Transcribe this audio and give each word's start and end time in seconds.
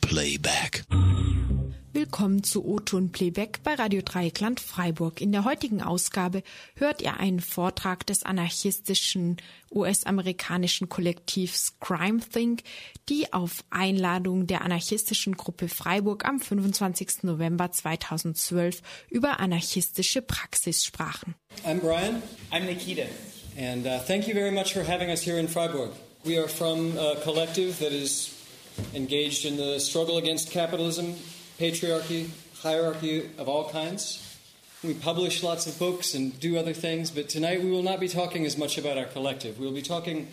Playback. 0.00 0.84
Willkommen 1.92 2.42
zu 2.42 2.64
O-Ton 2.64 3.12
Playback 3.12 3.62
bei 3.64 3.74
Radio 3.74 4.00
Dreieckland 4.02 4.60
Freiburg. 4.60 5.20
In 5.20 5.30
der 5.32 5.44
heutigen 5.44 5.82
Ausgabe 5.82 6.42
hört 6.74 7.02
ihr 7.02 7.18
einen 7.18 7.40
Vortrag 7.40 8.06
des 8.06 8.22
anarchistischen 8.22 9.36
US-amerikanischen 9.70 10.88
Kollektivs 10.88 11.78
Crime 11.80 12.20
Think, 12.20 12.62
die 13.10 13.32
auf 13.32 13.64
Einladung 13.68 14.46
der 14.46 14.62
anarchistischen 14.62 15.36
Gruppe 15.36 15.68
Freiburg 15.68 16.24
am 16.24 16.40
25. 16.40 17.24
November 17.24 17.70
2012 17.70 18.80
über 19.10 19.38
anarchistische 19.38 20.22
Praxis 20.22 20.84
sprachen. 20.84 21.34
I'm 21.66 21.80
Brian. 21.80 22.22
I'm 22.50 22.64
Nikita. 22.64 23.04
And 23.56 23.86
uh, 23.86 23.98
thank 23.98 24.28
you 24.28 24.34
very 24.34 24.50
much 24.50 24.72
for 24.72 24.82
having 24.82 25.10
us 25.10 25.20
here 25.20 25.36
in 25.36 25.46
Freiburg. 25.46 25.90
We 26.24 26.38
are 26.38 26.48
from 26.48 26.96
a 26.96 27.16
collective 27.22 27.78
that 27.80 27.92
is 27.92 28.34
engaged 28.94 29.44
in 29.44 29.58
the 29.58 29.78
struggle 29.78 30.16
against 30.16 30.50
capitalism, 30.50 31.16
patriarchy, 31.58 32.30
hierarchy 32.62 33.28
of 33.36 33.50
all 33.50 33.68
kinds. 33.68 34.38
We 34.82 34.94
publish 34.94 35.42
lots 35.42 35.66
of 35.66 35.78
books 35.78 36.14
and 36.14 36.38
do 36.40 36.56
other 36.56 36.72
things, 36.72 37.10
but 37.10 37.28
tonight 37.28 37.62
we 37.62 37.70
will 37.70 37.82
not 37.82 38.00
be 38.00 38.08
talking 38.08 38.46
as 38.46 38.56
much 38.56 38.78
about 38.78 38.96
our 38.96 39.04
collective. 39.04 39.58
We'll 39.58 39.72
be 39.72 39.82
talking 39.82 40.28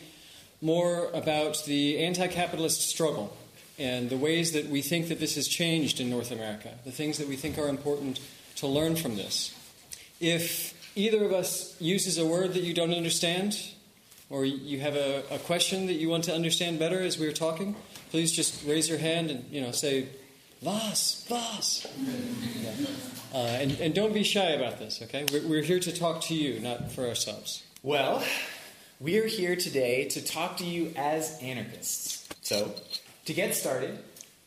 more 0.62 1.10
about 1.14 1.66
the 1.66 2.00
anti 2.00 2.28
capitalist 2.28 2.88
struggle 2.88 3.36
and 3.78 4.10
the 4.10 4.18
ways 4.18 4.54
that 4.54 4.68
we 4.68 4.82
think 4.82 5.10
that 5.10 5.20
this 5.20 5.36
has 5.36 5.50
changed 5.50 6.00
in 6.00 6.10
North 6.10 6.32
America, 6.32 6.70
the 6.86 6.92
things 6.92 7.18
that 7.18 7.28
we 7.28 7.36
think 7.36 7.58
are 7.58 7.68
important 7.68 8.22
to 8.56 8.68
learn 8.68 8.96
from 8.96 9.18
this. 9.18 9.54
If 10.22 10.79
either 11.00 11.24
of 11.24 11.32
us 11.32 11.76
uses 11.82 12.18
a 12.18 12.26
word 12.26 12.54
that 12.54 12.64
you 12.64 12.74
don't 12.74 12.94
understand, 12.94 13.58
or 14.30 14.46
you 14.46 14.80
have 14.80 14.96
a, 14.96 15.24
a 15.32 15.40
question 15.40 15.88
that 15.88 15.94
you 15.94 16.10
want 16.10 16.26
to 16.26 16.34
understand 16.34 16.80
better 16.80 17.00
as 17.00 17.18
we 17.18 17.26
are 17.28 17.34
talking, 17.34 17.76
please 18.12 18.32
just 18.32 18.66
raise 18.66 18.90
your 18.90 19.00
hand 19.00 19.32
and 19.32 19.46
you 19.52 19.62
know 19.62 19.72
say 19.72 20.08
was 20.62 21.26
was 21.30 21.88
yeah. 21.98 22.72
uh, 23.34 23.38
and, 23.38 23.80
and 23.80 23.96
don't 23.96 24.14
be 24.14 24.24
shy 24.24 24.50
about 24.50 24.78
this 24.78 25.02
okay 25.02 25.26
we're, 25.32 25.48
we're 25.48 25.62
here 25.62 25.80
to 25.80 25.92
talk 25.98 26.20
to 26.20 26.36
you 26.36 26.60
not 26.60 26.92
for 26.92 27.08
ourselves 27.08 27.64
Well, 27.82 28.22
we 29.00 29.20
are 29.20 29.26
here 29.26 29.56
today 29.56 30.10
to 30.10 30.22
talk 30.22 30.58
to 30.58 30.66
you 30.66 30.92
as 30.98 31.40
anarchists. 31.42 32.28
So, 32.42 32.74
to 33.24 33.34
get 33.34 33.56
started, 33.56 33.98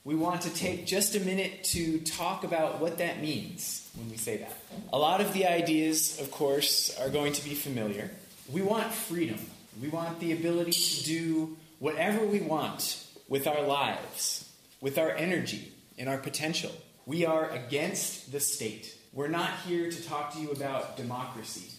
we 0.05 0.15
want 0.17 0.43
to 0.43 0.51
take 0.51 0.85
just 0.85 1.15
a 1.15 1.21
minute 1.21 1.63
to 1.63 2.01
talk 2.01 2.43
about 2.43 2.81
what 2.81 2.99
that 2.99 3.21
means 3.21 3.89
when 3.97 4.11
we 4.11 4.17
say 4.17 4.39
that. 4.39 4.57
A 4.93 4.99
lot 4.99 5.21
of 5.21 5.33
the 5.33 5.47
ideas, 5.47 6.19
of 6.21 6.31
course, 6.31 6.97
are 6.99 7.09
going 7.09 7.33
to 7.35 7.45
be 7.45 7.55
familiar. 7.55 8.11
We 8.51 8.63
want 8.63 8.93
freedom. 8.93 9.39
We 9.81 9.89
want 9.89 10.19
the 10.19 10.33
ability 10.33 10.73
to 10.73 11.05
do 11.05 11.57
whatever 11.79 12.25
we 12.25 12.41
want 12.41 13.07
with 13.29 13.47
our 13.47 13.63
lives, 13.63 14.51
with 14.81 14.99
our 14.99 15.11
energy, 15.11 15.73
and 15.99 16.09
our 16.09 16.19
potential. 16.19 16.73
We 17.07 17.25
are 17.25 17.49
against 17.51 18.33
the 18.33 18.41
state. 18.41 18.97
We're 19.13 19.29
not 19.29 19.51
here 19.67 19.91
to 19.91 20.03
talk 20.05 20.35
to 20.35 20.41
you 20.41 20.51
about 20.51 20.97
democracy 20.97 21.71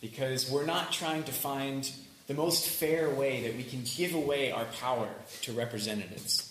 because 0.00 0.50
we're 0.50 0.66
not 0.66 0.92
trying 0.92 1.22
to 1.24 1.32
find 1.32 1.90
the 2.26 2.34
most 2.34 2.68
fair 2.68 3.10
way 3.10 3.42
that 3.42 3.56
we 3.56 3.62
can 3.62 3.82
give 3.96 4.14
away 4.14 4.50
our 4.50 4.64
power 4.64 5.08
to 5.42 5.52
representatives. 5.52 6.49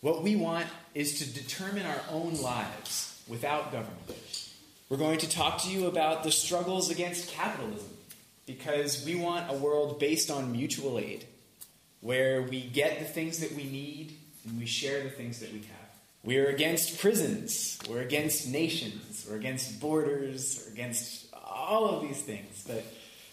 What 0.00 0.22
we 0.22 0.34
want 0.34 0.66
is 0.94 1.18
to 1.18 1.30
determine 1.30 1.84
our 1.84 2.00
own 2.10 2.40
lives 2.40 3.22
without 3.28 3.70
government. 3.70 4.48
We're 4.88 4.96
going 4.96 5.18
to 5.18 5.28
talk 5.28 5.60
to 5.62 5.70
you 5.70 5.88
about 5.88 6.24
the 6.24 6.32
struggles 6.32 6.90
against 6.90 7.28
capitalism 7.28 7.90
because 8.46 9.04
we 9.04 9.14
want 9.14 9.50
a 9.50 9.54
world 9.54 10.00
based 10.00 10.30
on 10.30 10.52
mutual 10.52 10.98
aid 10.98 11.26
where 12.00 12.40
we 12.40 12.62
get 12.62 12.98
the 12.98 13.04
things 13.04 13.40
that 13.40 13.52
we 13.52 13.64
need 13.64 14.16
and 14.48 14.58
we 14.58 14.64
share 14.64 15.02
the 15.02 15.10
things 15.10 15.40
that 15.40 15.52
we 15.52 15.58
have. 15.58 15.76
We 16.24 16.38
are 16.38 16.46
against 16.46 16.98
prisons, 16.98 17.78
we're 17.88 18.00
against 18.00 18.48
nations, 18.48 19.26
we're 19.28 19.36
against 19.36 19.80
borders, 19.80 20.64
we're 20.64 20.72
against 20.72 21.26
all 21.34 21.90
of 21.90 22.02
these 22.02 22.22
things. 22.22 22.64
But 22.66 22.84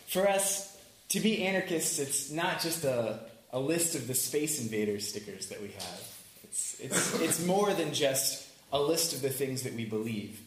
for 0.08 0.28
us, 0.28 0.78
to 1.10 1.22
be 1.22 1.46
anarchists, 1.46 2.00
it's 2.00 2.30
not 2.30 2.60
just 2.60 2.84
a, 2.84 3.22
a 3.52 3.60
list 3.60 3.96
of 3.96 4.08
the 4.08 4.14
Space 4.14 4.62
Invaders 4.62 5.08
stickers 5.08 5.48
that 5.48 5.62
we 5.62 5.70
have. 5.70 6.17
It's, 6.50 6.80
it's, 6.80 7.20
it's 7.20 7.46
more 7.46 7.74
than 7.74 7.94
just 7.94 8.48
a 8.72 8.80
list 8.80 9.14
of 9.14 9.22
the 9.22 9.30
things 9.30 9.64
that 9.64 9.74
we 9.74 9.86
believe. 9.86 10.40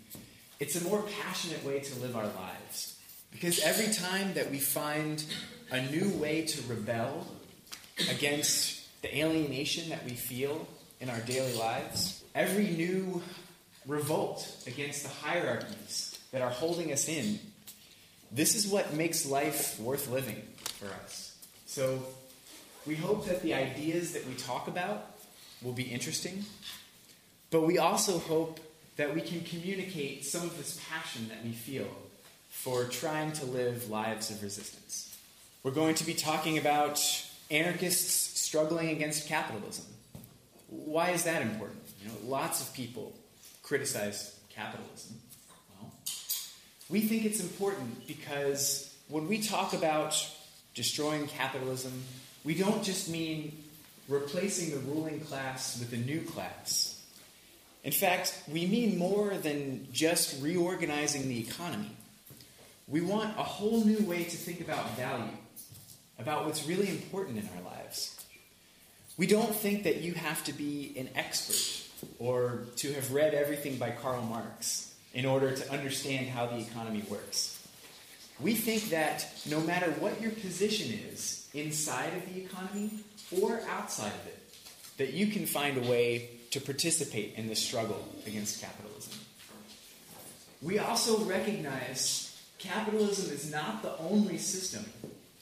It's 0.59 0.77
a 0.77 0.85
more 0.85 1.03
passionate 1.23 1.65
way 1.65 1.81
to 1.81 2.01
live 2.01 2.17
our 2.17 2.27
lives. 2.27 2.99
Because 3.31 3.61
every 3.61 3.93
time 3.93 4.35
that 4.35 4.51
we 4.51 4.59
find 4.59 5.25
a 5.71 5.83
new 5.91 6.11
way 6.19 6.43
to 6.43 6.63
rebel 6.69 7.27
against 8.11 9.03
the 9.03 9.19
alienation 9.19 9.89
that 9.91 10.05
we 10.05 10.13
feel 10.13 10.67
in 11.01 11.09
our 11.09 11.21
daily 11.21 11.55
lives, 11.55 12.23
every 12.35 12.69
new 12.69 13.23
revolt 13.87 14.47
against 14.67 15.05
the 15.05 15.09
hierarchies 15.09 16.19
that 16.33 16.43
are 16.43 16.51
holding 16.51 16.93
us 16.93 17.09
in, 17.09 17.39
this 18.33 18.55
is 18.55 18.67
what 18.67 18.95
makes 18.95 19.27
life 19.27 19.79
worth 19.81 20.09
living 20.09 20.43
for 20.79 20.87
us. 21.05 21.37
So 21.67 22.03
we 22.87 22.95
hope 22.95 23.27
that 23.27 23.43
the 23.43 23.55
ideas 23.55 24.13
that 24.13 24.27
we 24.27 24.35
talk 24.35 24.69
about 24.69 25.20
will 25.63 25.73
be 25.73 25.83
interesting, 25.85 26.45
but 27.51 27.63
we 27.63 27.79
also 27.79 28.19
hope 28.19 28.61
that 28.97 29.15
we 29.15 29.21
can 29.21 29.41
communicate 29.43 30.25
some 30.25 30.43
of 30.43 30.57
this 30.59 30.81
passion 30.91 31.29
that 31.29 31.43
we 31.45 31.53
feel 31.53 31.89
for 32.51 32.85
trying 32.85 33.33
to 33.33 33.47
live 33.47 33.89
lives 33.89 34.31
of 34.31 34.43
resistance. 34.43 35.17
We're 35.63 35.71
going 35.71 35.95
to 35.97 36.05
be 36.05 36.15
talking 36.15 36.59
about 36.59 37.01
anarchists 37.51 38.39
struggling 38.41 38.91
against 38.91 39.29
capitalism. 39.29 39.87
Why 40.69 41.11
is 41.11 41.25
that 41.25 41.43
important? 41.43 41.81
You 42.03 42.09
know, 42.09 42.15
lots 42.27 42.61
of 42.61 42.73
people 42.75 43.15
criticize 43.63 44.39
capitalism. 44.49 45.17
Well, 45.81 45.93
we 46.89 47.01
think 47.01 47.25
it's 47.25 47.41
important 47.41 48.07
because 48.07 48.95
when 49.09 49.29
we 49.29 49.41
talk 49.41 49.73
about 49.73 50.15
destroying 50.75 51.27
capitalism, 51.27 51.93
we 52.45 52.55
don't 52.55 52.83
just 52.83 53.09
mean 53.09 53.57
replacing 54.11 54.71
the 54.71 54.81
ruling 54.93 55.21
class 55.21 55.79
with 55.79 55.93
a 55.93 55.97
new 55.97 56.21
class. 56.23 57.01
In 57.85 57.93
fact, 57.93 58.43
we 58.53 58.67
mean 58.67 58.99
more 58.99 59.31
than 59.39 59.89
just 59.93 60.43
reorganizing 60.43 61.29
the 61.29 61.41
economy. 61.41 61.93
We 62.89 63.01
want 63.01 63.39
a 63.39 63.43
whole 63.43 63.85
new 63.85 64.05
way 64.05 64.25
to 64.25 64.37
think 64.37 64.61
about 64.61 64.97
value, 64.97 65.31
about 66.19 66.45
what's 66.45 66.67
really 66.67 66.89
important 66.89 67.39
in 67.39 67.49
our 67.57 67.73
lives. 67.73 68.21
We 69.17 69.27
don't 69.27 69.55
think 69.55 69.85
that 69.85 70.01
you 70.01 70.15
have 70.15 70.43
to 70.45 70.53
be 70.53 70.93
an 70.97 71.09
expert 71.15 71.89
or 72.19 72.65
to 72.77 72.93
have 72.93 73.13
read 73.13 73.33
everything 73.33 73.77
by 73.77 73.91
Karl 73.91 74.23
Marx 74.23 74.95
in 75.15 75.25
order 75.25 75.55
to 75.55 75.73
understand 75.73 76.29
how 76.29 76.47
the 76.47 76.59
economy 76.59 77.05
works. 77.09 77.60
We 78.43 78.55
think 78.55 78.91
that 78.91 79.27
no 79.49 79.61
matter 79.61 79.91
what 79.93 80.21
your 80.21 80.31
position 80.31 80.99
is 81.13 81.49
inside 81.53 82.13
of 82.17 82.33
the 82.33 82.41
economy 82.43 82.91
or 83.41 83.61
outside 83.69 84.13
of 84.13 84.27
it, 84.27 84.55
that 84.97 85.13
you 85.13 85.27
can 85.27 85.47
find 85.47 85.77
a 85.77 85.89
way 85.89 86.31
to 86.51 86.61
participate 86.61 87.35
in 87.37 87.49
the 87.49 87.55
struggle 87.55 88.07
against 88.27 88.61
capitalism. 88.61 89.19
We 90.63 90.79
also 90.79 91.25
recognize 91.25 92.39
capitalism 92.59 93.33
is 93.33 93.51
not 93.51 93.83
the 93.83 93.97
only 93.99 94.39
system 94.39 94.85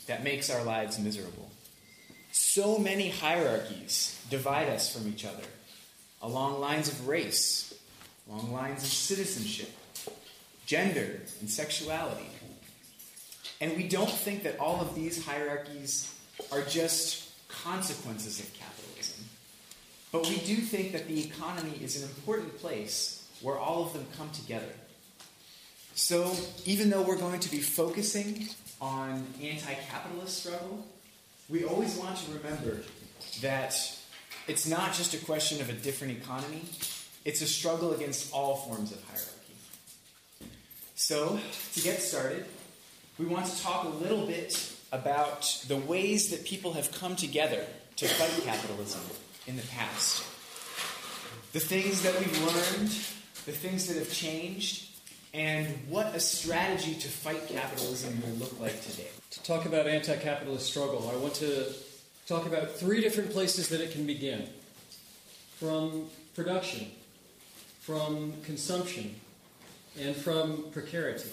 that 0.07 0.25
makes 0.25 0.51
our 0.51 0.63
lives 0.65 0.99
miserable. 0.99 1.51
So 2.33 2.79
many 2.79 3.11
hierarchies 3.11 4.21
divide 4.31 4.69
us 4.69 4.93
from 4.93 5.09
each 5.09 5.25
other 5.25 5.45
along 6.23 6.61
lines 6.61 6.89
of 6.89 7.07
race, 7.07 7.75
along 8.29 8.53
lines 8.53 8.83
of 8.83 8.89
citizenship, 8.89 9.71
gender, 10.67 11.21
and 11.41 11.49
sexuality. 11.49 12.29
And 13.61 13.77
we 13.77 13.89
don't 13.89 14.11
think 14.11 14.45
that 14.45 14.59
all 14.59 14.81
of 14.81 14.95
these 14.95 15.25
hierarchies 15.25 16.15
are 16.53 16.63
just 16.63 17.29
consequences 17.49 18.41
of 18.41 18.53
capitalism. 18.55 19.25
But 20.13 20.27
we 20.29 20.37
do 20.37 20.57
think 20.57 20.93
that 20.93 21.09
the 21.09 21.25
economy 21.25 21.79
is 21.83 22.03
an 22.03 22.09
important 22.09 22.59
place 22.59 23.29
where 23.41 23.59
all 23.59 23.85
of 23.85 23.93
them 23.93 24.07
come 24.17 24.31
together. 24.31 24.73
So, 25.95 26.33
even 26.65 26.91
though 26.91 27.03
we're 27.03 27.19
going 27.19 27.41
to 27.41 27.51
be 27.51 27.59
focusing 27.59 28.49
on 28.81 29.27
anti 29.43 29.75
capitalist 29.91 30.39
struggle, 30.39 30.87
we 31.49 31.65
always 31.65 31.97
want 31.97 32.17
to 32.19 32.33
remember 32.33 32.83
that 33.41 33.75
it's 34.47 34.67
not 34.67 34.95
just 34.95 35.15
a 35.15 35.19
question 35.19 35.61
of 35.61 35.69
a 35.69 35.73
different 35.73 36.17
economy, 36.17 36.63
it's 37.25 37.43
a 37.43 37.47
struggle 37.47 37.93
against 37.93 38.33
all 38.33 38.57
forms 38.57 38.93
of 38.93 39.03
hierarchy. 39.05 39.57
So, 40.95 41.41
to 41.75 41.81
get 41.81 42.01
started, 42.01 42.45
we 43.19 43.27
want 43.27 43.47
to 43.47 43.63
talk 43.63 43.85
a 43.85 43.89
little 43.89 44.27
bit 44.27 44.73
about 44.93 45.65
the 45.67 45.77
ways 45.77 46.31
that 46.31 46.45
people 46.45 46.73
have 46.75 46.93
come 46.93 47.17
together 47.17 47.65
to 47.97 48.07
fight 48.07 48.45
capitalism 48.45 49.01
in 49.47 49.57
the 49.57 49.63
past. 49.63 50.23
The 51.53 51.61
things 51.61 52.03
that 52.03 52.17
we've 52.19 52.43
learned, 52.43 52.91
the 53.45 53.53
things 53.53 53.89
that 53.89 53.97
have 53.97 54.13
changed, 54.13 54.85
and 55.35 55.67
what 55.89 56.15
a 56.15 56.21
strategy 56.21 56.95
to 56.95 57.09
fight 57.09 57.49
capitalism 57.49 58.23
will 58.23 58.37
look 58.37 58.59
like 58.61 58.81
today. 58.83 59.09
To 59.33 59.43
talk 59.43 59.67
about 59.67 59.87
anti 59.87 60.17
capitalist 60.17 60.67
struggle, 60.67 61.11
I 61.13 61.17
want 61.17 61.35
to 61.35 61.73
talk 62.27 62.47
about 62.47 62.73
three 62.73 63.01
different 63.01 63.31
places 63.31 63.69
that 63.71 63.81
it 63.81 63.91
can 63.91 64.07
begin 64.07 64.49
from 65.59 66.09
production, 66.35 66.87
from 67.81 68.33
consumption, 68.45 69.17
and 69.99 70.15
from 70.15 70.65
precarity. 70.71 71.31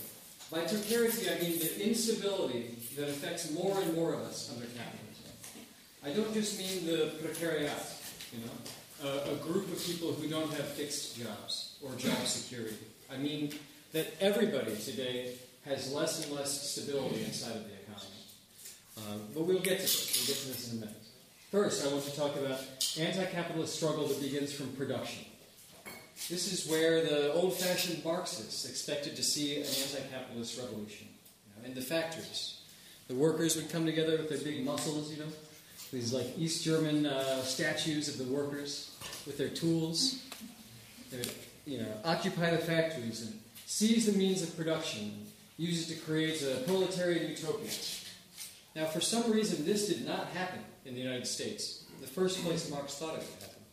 By 0.52 0.60
precarity, 0.60 1.30
I 1.30 1.40
mean 1.42 1.60
the 1.60 1.88
instability 1.90 2.78
that 2.98 3.10
affects 3.10 3.52
more 3.52 3.80
and 3.82 3.96
more 3.96 4.14
of 4.14 4.22
us 4.22 4.52
under 4.54 4.68
capitalism. 4.68 5.32
I 6.04 6.14
don't 6.14 6.34
just 6.34 6.60
mean 6.60 6.86
the 6.86 7.12
precariat, 7.22 7.74
you 8.32 8.46
know, 8.46 9.10
a, 9.10 9.34
a 9.34 9.36
group 9.38 9.72
of 9.72 9.84
people 9.84 10.14
who 10.14 10.28
don't 10.28 10.52
have 10.52 10.68
fixed 10.68 11.18
jobs 11.18 11.78
or 11.82 11.96
job 11.96 12.18
security. 12.26 12.78
I 13.12 13.18
mean 13.18 13.54
that 13.92 14.14
everybody 14.22 14.76
today 14.76 15.34
has 15.66 15.92
less 15.92 16.26
and 16.26 16.36
less 16.36 16.72
stability 16.72 17.24
inside 17.24 17.56
of 17.56 17.64
the 17.64 17.74
economy. 17.74 18.16
Um, 18.98 19.22
but 19.34 19.46
we'll 19.46 19.60
get 19.60 19.78
to 19.78 19.82
this. 19.82 20.16
We'll 20.16 20.36
get 20.36 20.42
to 20.44 20.48
this 20.50 20.72
in 20.72 20.78
a 20.78 20.82
minute. 20.82 21.02
First, 21.52 21.86
I 21.86 21.92
want 21.92 22.04
to 22.06 22.16
talk 22.16 22.36
about 22.36 22.60
anti-capitalist 23.00 23.76
struggle 23.76 24.08
that 24.08 24.22
begins 24.22 24.54
from 24.54 24.68
production. 24.74 25.26
This 26.30 26.52
is 26.52 26.68
where 26.68 27.04
the 27.04 27.34
old-fashioned 27.34 28.04
Marxists 28.04 28.68
expected 28.68 29.16
to 29.16 29.24
see 29.24 29.58
an 29.58 29.64
anti-capitalist 29.64 30.60
revolution. 30.60 31.08
You 31.46 31.62
know, 31.62 31.70
in 31.70 31.76
the 31.76 31.82
factories, 31.82 32.62
the 33.08 33.14
workers 33.14 33.56
would 33.56 33.70
come 33.70 33.86
together 33.86 34.18
with 34.18 34.30
their 34.30 34.40
big 34.40 34.66
muscles, 34.66 35.12
you 35.12 35.20
know, 35.20 35.32
these 35.94 36.14
like 36.14 36.28
East 36.38 36.64
German 36.64 37.06
uh, 37.06 37.42
statues 37.44 38.08
of 38.10 38.18
the 38.18 38.34
workers 38.34 38.98
with 39.28 39.38
their 39.38 39.50
tools. 39.50 40.24
They 41.12 41.18
would, 41.18 41.32
you 41.66 41.78
know, 41.78 41.94
occupy 42.04 42.50
the 42.50 42.58
factories 42.58 43.22
and 43.22 43.40
seize 43.68 44.12
the 44.12 44.18
means 44.18 44.42
of 44.42 44.58
production, 44.58 45.28
use 45.58 45.90
it 45.90 45.96
to 45.96 46.02
create 46.02 46.42
a 46.42 46.62
proletarian 46.66 47.30
utopia. 47.30 47.70
Now, 48.76 48.86
for 48.86 49.00
some 49.00 49.32
reason, 49.32 49.64
this 49.64 49.88
did 49.88 50.06
not 50.08 50.28
happen 50.30 50.60
in 50.86 50.96
the 50.96 51.02
United 51.02 51.28
States. 51.28 51.86
The 52.02 52.08
first 52.08 52.44
place 52.44 52.70
Marx 52.70 52.96
thought 52.96 53.14
it 53.14 53.20
would 53.20 53.42
happen. 53.42 53.64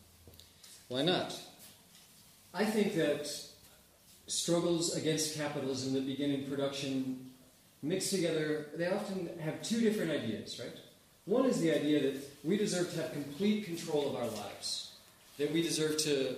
Why 0.87 1.01
not? 1.01 1.35
I 2.53 2.65
think 2.65 2.95
that 2.95 3.29
struggles 4.27 4.95
against 4.95 5.35
capitalism 5.35 5.93
that 5.93 6.05
begin 6.05 6.31
in 6.31 6.45
production 6.45 7.31
mix 7.81 8.09
together, 8.09 8.67
they 8.75 8.87
often 8.87 9.29
have 9.39 9.61
two 9.61 9.81
different 9.81 10.11
ideas, 10.11 10.59
right? 10.59 10.77
One 11.25 11.45
is 11.45 11.59
the 11.59 11.73
idea 11.73 12.01
that 12.01 12.21
we 12.43 12.57
deserve 12.57 12.91
to 12.93 13.01
have 13.01 13.13
complete 13.13 13.65
control 13.65 14.07
of 14.09 14.15
our 14.15 14.27
lives, 14.27 14.91
that 15.37 15.51
we 15.51 15.61
deserve 15.61 15.97
to 16.03 16.35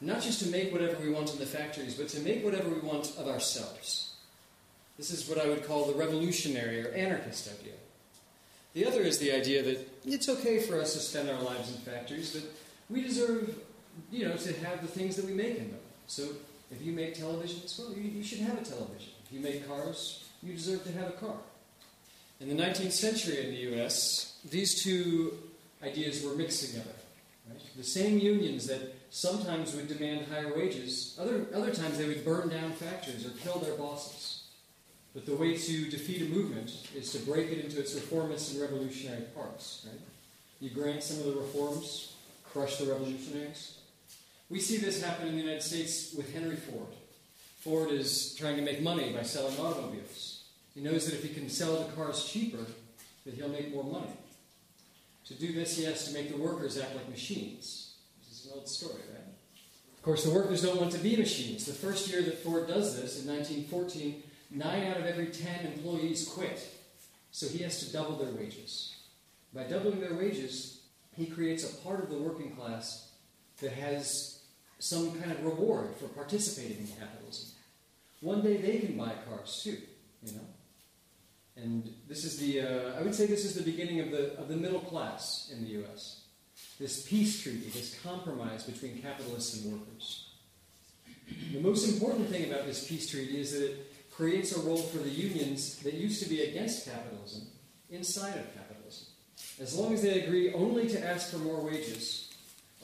not 0.00 0.20
just 0.20 0.42
to 0.42 0.48
make 0.48 0.72
whatever 0.72 0.96
we 1.02 1.10
want 1.10 1.32
in 1.32 1.38
the 1.38 1.46
factories, 1.46 1.94
but 1.94 2.08
to 2.08 2.20
make 2.20 2.44
whatever 2.44 2.68
we 2.68 2.80
want 2.80 3.16
of 3.18 3.28
ourselves. 3.28 4.14
This 4.98 5.10
is 5.10 5.28
what 5.28 5.38
I 5.38 5.48
would 5.48 5.66
call 5.66 5.86
the 5.86 5.94
revolutionary 5.94 6.82
or 6.82 6.92
anarchist 6.92 7.48
idea. 7.60 7.74
The 8.74 8.86
other 8.86 9.00
is 9.02 9.18
the 9.18 9.32
idea 9.32 9.62
that 9.62 9.88
it's 10.04 10.28
okay 10.28 10.60
for 10.60 10.80
us 10.80 10.92
to 10.92 10.98
spend 10.98 11.30
our 11.30 11.40
lives 11.40 11.70
in 11.70 11.78
factories, 11.80 12.34
but 12.34 12.50
we 12.90 13.02
deserve, 13.02 13.58
you 14.10 14.28
know, 14.28 14.36
to 14.36 14.52
have 14.64 14.82
the 14.82 14.88
things 14.88 15.16
that 15.16 15.24
we 15.24 15.32
make 15.32 15.58
in 15.58 15.70
them. 15.70 15.80
So 16.06 16.28
if 16.70 16.82
you 16.82 16.92
make 16.92 17.16
televisions, 17.16 17.78
well, 17.78 17.96
you, 17.96 18.02
you 18.02 18.22
should 18.22 18.40
have 18.40 18.60
a 18.60 18.64
television. 18.64 19.10
If 19.24 19.32
you 19.32 19.40
make 19.40 19.66
cars, 19.66 20.24
you 20.42 20.52
deserve 20.52 20.84
to 20.84 20.92
have 20.92 21.08
a 21.08 21.12
car. 21.12 21.36
In 22.40 22.48
the 22.48 22.62
19th 22.62 22.92
century 22.92 23.44
in 23.44 23.50
the 23.50 23.82
US, 23.82 24.36
these 24.50 24.82
two 24.82 25.38
ideas 25.82 26.22
were 26.22 26.34
mixed 26.34 26.66
together. 26.66 26.90
Right? 27.48 27.60
The 27.76 27.84
same 27.84 28.18
unions 28.18 28.66
that 28.66 28.94
sometimes 29.10 29.74
would 29.74 29.88
demand 29.88 30.26
higher 30.26 30.54
wages, 30.54 31.16
other, 31.20 31.46
other 31.54 31.72
times 31.72 31.98
they 31.98 32.06
would 32.06 32.24
burn 32.24 32.48
down 32.48 32.72
factories 32.72 33.24
or 33.24 33.30
kill 33.30 33.58
their 33.60 33.74
bosses. 33.74 34.42
But 35.14 35.24
the 35.24 35.34
way 35.34 35.56
to 35.56 35.90
defeat 35.90 36.20
a 36.22 36.26
movement 36.26 36.70
is 36.94 37.10
to 37.12 37.18
break 37.20 37.50
it 37.50 37.64
into 37.64 37.80
its 37.80 37.94
reformist 37.94 38.52
and 38.52 38.60
revolutionary 38.60 39.22
parts. 39.34 39.86
Right? 39.88 40.00
You 40.60 40.70
grant 40.70 41.02
some 41.02 41.20
of 41.20 41.24
the 41.24 41.40
reforms, 41.40 42.12
crush 42.44 42.76
the 42.76 42.86
revolutionaries. 42.86 43.78
We 44.48 44.60
see 44.60 44.76
this 44.76 45.02
happen 45.02 45.26
in 45.26 45.34
the 45.34 45.42
United 45.42 45.62
States 45.62 46.14
with 46.16 46.32
Henry 46.32 46.56
Ford. 46.56 46.86
Ford 47.58 47.90
is 47.90 48.34
trying 48.36 48.56
to 48.56 48.62
make 48.62 48.80
money 48.80 49.12
by 49.12 49.22
selling 49.22 49.58
automobiles. 49.58 50.44
He 50.74 50.80
knows 50.80 51.06
that 51.06 51.14
if 51.14 51.22
he 51.24 51.34
can 51.34 51.48
sell 51.48 51.82
the 51.82 51.92
cars 51.94 52.24
cheaper, 52.24 52.64
that 53.24 53.34
he'll 53.34 53.48
make 53.48 53.74
more 53.74 53.82
money. 53.82 54.12
To 55.26 55.34
do 55.34 55.52
this, 55.52 55.76
he 55.76 55.84
has 55.84 56.06
to 56.06 56.14
make 56.14 56.30
the 56.30 56.40
workers 56.40 56.78
act 56.78 56.94
like 56.94 57.08
machines. 57.08 57.94
This 58.20 58.38
is 58.38 58.46
an 58.46 58.52
old 58.54 58.68
story, 58.68 59.02
right? 59.12 59.24
Of 59.96 60.02
course, 60.02 60.22
the 60.22 60.30
workers 60.30 60.62
don't 60.62 60.80
want 60.80 60.92
to 60.92 60.98
be 60.98 61.16
machines. 61.16 61.66
The 61.66 61.72
first 61.72 62.08
year 62.08 62.22
that 62.22 62.38
Ford 62.44 62.68
does 62.68 62.94
this, 62.94 63.20
in 63.20 63.28
1914, 63.28 64.22
nine 64.52 64.86
out 64.86 64.98
of 64.98 65.06
every 65.06 65.26
ten 65.26 65.66
employees 65.66 66.28
quit. 66.28 66.68
So 67.32 67.48
he 67.48 67.64
has 67.64 67.80
to 67.80 67.92
double 67.92 68.16
their 68.16 68.32
wages. 68.32 68.94
By 69.52 69.64
doubling 69.64 70.00
their 70.00 70.14
wages, 70.14 70.82
he 71.16 71.26
creates 71.26 71.64
a 71.64 71.76
part 71.78 72.00
of 72.00 72.10
the 72.10 72.18
working 72.18 72.54
class 72.54 73.08
that 73.60 73.72
has 73.72 74.35
some 74.78 75.18
kind 75.20 75.32
of 75.32 75.44
reward 75.44 75.94
for 75.96 76.08
participating 76.08 76.78
in 76.78 76.86
capitalism. 76.86 77.50
One 78.20 78.42
day 78.42 78.56
they 78.56 78.78
can 78.78 78.96
buy 78.96 79.12
cars 79.28 79.60
too, 79.62 79.78
you 80.22 80.32
know. 80.32 80.46
And 81.56 81.90
this 82.06 82.24
is 82.24 82.38
the, 82.38 82.60
uh, 82.60 82.98
I 82.98 83.02
would 83.02 83.14
say 83.14 83.26
this 83.26 83.44
is 83.44 83.54
the 83.54 83.62
beginning 83.62 84.00
of 84.00 84.10
the, 84.10 84.38
of 84.38 84.48
the 84.48 84.56
middle 84.56 84.80
class 84.80 85.50
in 85.52 85.64
the 85.64 85.70
U.S. 85.70 86.20
This 86.78 87.06
peace 87.06 87.42
treaty, 87.42 87.70
this 87.70 87.98
compromise 88.02 88.64
between 88.64 89.00
capitalists 89.00 89.64
and 89.64 89.72
workers. 89.72 90.28
The 91.52 91.60
most 91.60 91.88
important 91.88 92.28
thing 92.28 92.50
about 92.50 92.66
this 92.66 92.86
peace 92.86 93.10
treaty 93.10 93.40
is 93.40 93.52
that 93.52 93.64
it 93.64 94.10
creates 94.12 94.56
a 94.56 94.60
role 94.60 94.76
for 94.76 94.98
the 94.98 95.10
unions 95.10 95.76
that 95.78 95.94
used 95.94 96.22
to 96.22 96.28
be 96.28 96.42
against 96.42 96.84
capitalism 96.84 97.46
inside 97.90 98.36
of 98.36 98.54
capitalism. 98.54 99.06
As 99.60 99.74
long 99.74 99.94
as 99.94 100.02
they 100.02 100.22
agree 100.22 100.52
only 100.52 100.88
to 100.88 101.04
ask 101.04 101.30
for 101.30 101.38
more 101.38 101.60
wages, 101.60 102.25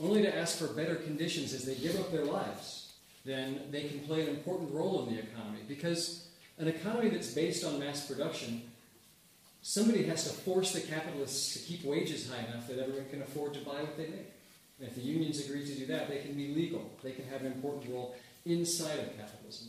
only 0.01 0.23
to 0.23 0.37
ask 0.37 0.59
for 0.59 0.69
better 0.69 0.97
conditions 0.97 1.53
as 1.53 1.65
they 1.65 1.75
give 1.75 1.99
up 1.99 2.11
their 2.13 2.25
lives, 2.25 2.93
then 3.25 3.61
they 3.71 3.85
can 3.85 4.01
play 4.01 4.23
an 4.23 4.29
important 4.29 4.73
role 4.73 5.07
in 5.07 5.15
the 5.15 5.21
economy. 5.23 5.61
Because 5.69 6.27
an 6.59 6.69
economy 6.69 7.11
that's 7.11 7.33
based 7.33 7.65
on 7.65 7.79
mass 7.79 8.07
production, 8.07 8.63
somebody 9.63 10.05
has 10.05 10.25
to 10.25 10.31
force 10.31 10.73
the 10.73 10.81
capitalists 10.81 11.55
to 11.55 11.59
keep 11.61 11.85
wages 11.85 12.31
high 12.31 12.45
enough 12.45 12.67
that 12.69 12.79
everyone 12.79 13.09
can 13.11 13.23
afford 13.23 13.55
to 13.55 13.61
buy 13.61 13.81
what 13.83 13.97
they 13.97 14.09
make. 14.09 14.33
And 14.79 14.89
if 14.89 14.95
the 14.95 15.03
unions 15.03 15.45
agree 15.45 15.65
to 15.65 15.75
do 15.75 15.87
that, 15.87 16.09
they 16.09 16.19
can 16.19 16.35
be 16.35 16.55
legal. 16.55 16.91
They 17.03 17.13
can 17.13 17.27
have 17.29 17.43
an 17.43 17.47
important 17.47 17.93
role 17.93 18.17
inside 18.45 18.99
of 18.99 19.17
capitalism. 19.17 19.69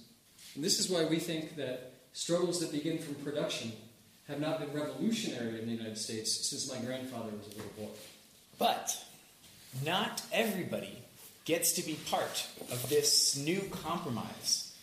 And 0.55 0.63
this 0.63 0.79
is 0.79 0.89
why 0.89 1.05
we 1.05 1.19
think 1.19 1.55
that 1.57 1.93
struggles 2.13 2.59
that 2.59 2.71
begin 2.71 2.97
from 2.97 3.15
production 3.15 3.71
have 4.27 4.39
not 4.39 4.59
been 4.59 4.73
revolutionary 4.73 5.59
in 5.59 5.67
the 5.67 5.73
United 5.73 5.97
States 5.97 6.31
since 6.49 6.71
my 6.71 6.79
grandfather 6.79 7.29
was 7.37 7.47
a 7.47 7.57
little 7.57 7.73
boy. 7.77 7.89
But 8.57 8.97
not 9.83 10.21
everybody 10.31 10.99
gets 11.45 11.73
to 11.73 11.81
be 11.81 11.95
part 12.09 12.47
of 12.71 12.89
this 12.89 13.37
new 13.37 13.61
compromise 13.71 14.73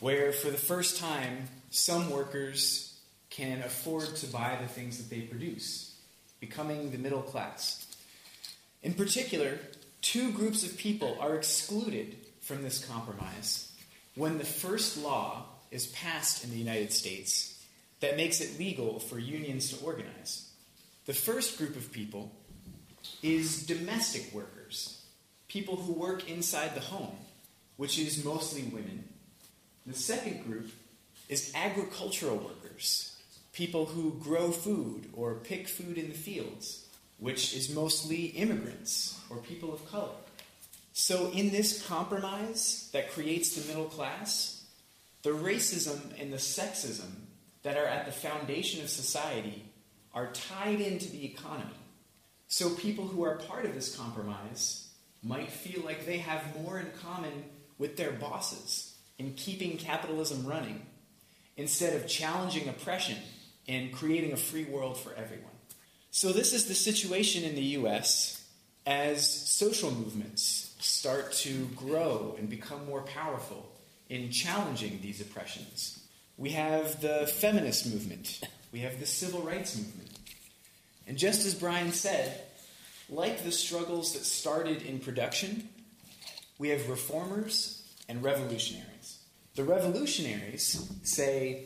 where, 0.00 0.32
for 0.32 0.50
the 0.50 0.56
first 0.56 0.98
time, 0.98 1.48
some 1.70 2.10
workers 2.10 2.98
can 3.30 3.62
afford 3.62 4.16
to 4.16 4.26
buy 4.26 4.58
the 4.60 4.68
things 4.68 4.98
that 4.98 5.10
they 5.10 5.22
produce, 5.22 5.94
becoming 6.40 6.90
the 6.90 6.98
middle 6.98 7.22
class. 7.22 7.86
In 8.82 8.94
particular, 8.94 9.58
two 10.00 10.32
groups 10.32 10.64
of 10.64 10.78
people 10.78 11.18
are 11.20 11.34
excluded 11.34 12.16
from 12.40 12.62
this 12.62 12.84
compromise 12.84 13.72
when 14.14 14.38
the 14.38 14.44
first 14.44 14.96
law 14.96 15.44
is 15.70 15.88
passed 15.88 16.44
in 16.44 16.50
the 16.50 16.56
United 16.56 16.92
States 16.92 17.62
that 18.00 18.16
makes 18.16 18.40
it 18.40 18.58
legal 18.58 19.00
for 19.00 19.18
unions 19.18 19.70
to 19.72 19.84
organize. 19.84 20.48
The 21.06 21.12
first 21.12 21.58
group 21.58 21.76
of 21.76 21.92
people 21.92 22.32
is 23.22 23.66
domestic 23.66 24.32
workers, 24.32 25.02
people 25.48 25.76
who 25.76 25.92
work 25.92 26.28
inside 26.28 26.74
the 26.74 26.80
home, 26.80 27.16
which 27.76 27.98
is 27.98 28.24
mostly 28.24 28.62
women. 28.62 29.08
The 29.86 29.94
second 29.94 30.44
group 30.44 30.70
is 31.28 31.52
agricultural 31.54 32.36
workers, 32.36 33.16
people 33.52 33.86
who 33.86 34.18
grow 34.20 34.50
food 34.50 35.08
or 35.12 35.34
pick 35.34 35.68
food 35.68 35.98
in 35.98 36.08
the 36.08 36.14
fields, 36.14 36.86
which 37.18 37.54
is 37.54 37.74
mostly 37.74 38.26
immigrants 38.26 39.18
or 39.30 39.38
people 39.38 39.72
of 39.72 39.90
color. 39.90 40.14
So, 40.92 41.30
in 41.30 41.50
this 41.50 41.86
compromise 41.86 42.90
that 42.92 43.12
creates 43.12 43.54
the 43.54 43.66
middle 43.68 43.86
class, 43.86 44.64
the 45.22 45.30
racism 45.30 46.00
and 46.20 46.32
the 46.32 46.38
sexism 46.38 47.10
that 47.62 47.76
are 47.76 47.86
at 47.86 48.06
the 48.06 48.12
foundation 48.12 48.82
of 48.82 48.90
society 48.90 49.64
are 50.14 50.32
tied 50.32 50.80
into 50.80 51.10
the 51.10 51.24
economy. 51.24 51.70
So, 52.50 52.70
people 52.70 53.06
who 53.06 53.24
are 53.24 53.36
part 53.36 53.66
of 53.66 53.74
this 53.74 53.94
compromise 53.94 54.88
might 55.22 55.50
feel 55.50 55.82
like 55.82 56.06
they 56.06 56.16
have 56.18 56.56
more 56.62 56.78
in 56.78 56.86
common 57.02 57.44
with 57.76 57.98
their 57.98 58.12
bosses 58.12 58.96
in 59.18 59.34
keeping 59.34 59.76
capitalism 59.76 60.46
running 60.46 60.86
instead 61.58 61.94
of 61.94 62.08
challenging 62.08 62.68
oppression 62.68 63.18
and 63.68 63.92
creating 63.92 64.32
a 64.32 64.36
free 64.36 64.64
world 64.64 64.96
for 64.98 65.12
everyone. 65.14 65.44
So, 66.10 66.32
this 66.32 66.54
is 66.54 66.66
the 66.66 66.74
situation 66.74 67.44
in 67.44 67.54
the 67.54 67.76
US 67.80 68.42
as 68.86 69.28
social 69.28 69.90
movements 69.90 70.74
start 70.78 71.32
to 71.32 71.66
grow 71.76 72.34
and 72.38 72.48
become 72.48 72.86
more 72.86 73.02
powerful 73.02 73.70
in 74.08 74.30
challenging 74.30 75.00
these 75.02 75.20
oppressions. 75.20 76.02
We 76.38 76.50
have 76.50 77.02
the 77.02 77.26
feminist 77.26 77.92
movement, 77.92 78.40
we 78.72 78.80
have 78.80 78.98
the 79.00 79.06
civil 79.06 79.42
rights 79.42 79.76
movement. 79.76 80.07
And 81.08 81.16
just 81.16 81.46
as 81.46 81.54
Brian 81.54 81.92
said, 81.92 82.38
like 83.08 83.42
the 83.42 83.50
struggles 83.50 84.12
that 84.12 84.24
started 84.24 84.82
in 84.82 84.98
production, 84.98 85.66
we 86.58 86.68
have 86.68 86.88
reformers 86.90 87.82
and 88.10 88.22
revolutionaries. 88.22 89.18
The 89.54 89.64
revolutionaries 89.64 90.86
say, 91.02 91.64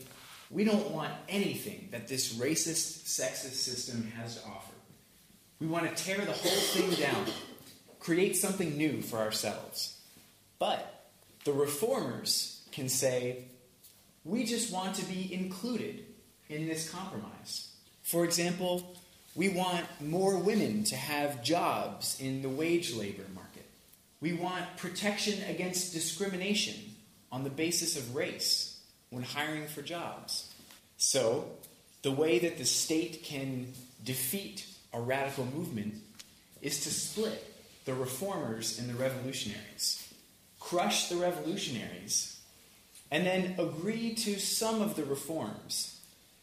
we 0.48 0.62
don't 0.62 0.92
want 0.92 1.12
anything 1.28 1.88
that 1.90 2.06
this 2.06 2.34
racist, 2.34 3.04
sexist 3.04 3.54
system 3.54 4.12
has 4.16 4.40
to 4.40 4.48
offer. 4.48 4.72
We 5.58 5.66
want 5.66 5.88
to 5.88 6.04
tear 6.04 6.24
the 6.24 6.32
whole 6.32 6.50
thing 6.50 6.90
down, 7.04 7.26
create 7.98 8.36
something 8.36 8.76
new 8.76 9.02
for 9.02 9.18
ourselves. 9.18 9.98
But 10.60 11.10
the 11.44 11.52
reformers 11.52 12.62
can 12.70 12.88
say, 12.88 13.46
we 14.24 14.44
just 14.44 14.72
want 14.72 14.94
to 14.96 15.04
be 15.06 15.34
included 15.34 16.04
in 16.48 16.68
this 16.68 16.88
compromise. 16.88 17.72
For 18.02 18.24
example, 18.24 18.96
we 19.34 19.48
want 19.48 19.86
more 20.00 20.36
women 20.36 20.84
to 20.84 20.96
have 20.96 21.42
jobs 21.42 22.20
in 22.20 22.42
the 22.42 22.48
wage 22.48 22.94
labor 22.94 23.24
market. 23.34 23.64
We 24.20 24.34
want 24.34 24.76
protection 24.76 25.42
against 25.48 25.92
discrimination 25.92 26.74
on 27.30 27.44
the 27.44 27.50
basis 27.50 27.96
of 27.96 28.14
race 28.14 28.80
when 29.10 29.22
hiring 29.22 29.66
for 29.66 29.82
jobs. 29.82 30.52
So, 30.98 31.46
the 32.02 32.12
way 32.12 32.38
that 32.40 32.58
the 32.58 32.64
state 32.64 33.22
can 33.22 33.72
defeat 34.04 34.66
a 34.92 35.00
radical 35.00 35.46
movement 35.46 35.94
is 36.60 36.82
to 36.84 36.90
split 36.90 37.44
the 37.84 37.94
reformers 37.94 38.78
and 38.78 38.88
the 38.88 38.94
revolutionaries, 38.94 40.12
crush 40.60 41.08
the 41.08 41.16
revolutionaries, 41.16 42.40
and 43.10 43.26
then 43.26 43.54
agree 43.58 44.14
to 44.14 44.38
some 44.38 44.80
of 44.80 44.96
the 44.96 45.04
reforms 45.04 46.00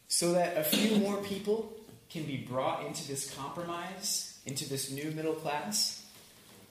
so 0.08 0.32
that 0.32 0.56
a 0.56 0.64
few 0.64 0.98
more 0.98 1.16
people 1.18 1.72
can 2.10 2.24
be 2.24 2.36
brought 2.36 2.84
into 2.84 3.06
this 3.06 3.32
compromise, 3.34 4.38
into 4.46 4.68
this 4.68 4.90
new 4.90 5.10
middle 5.12 5.34
class, 5.34 6.04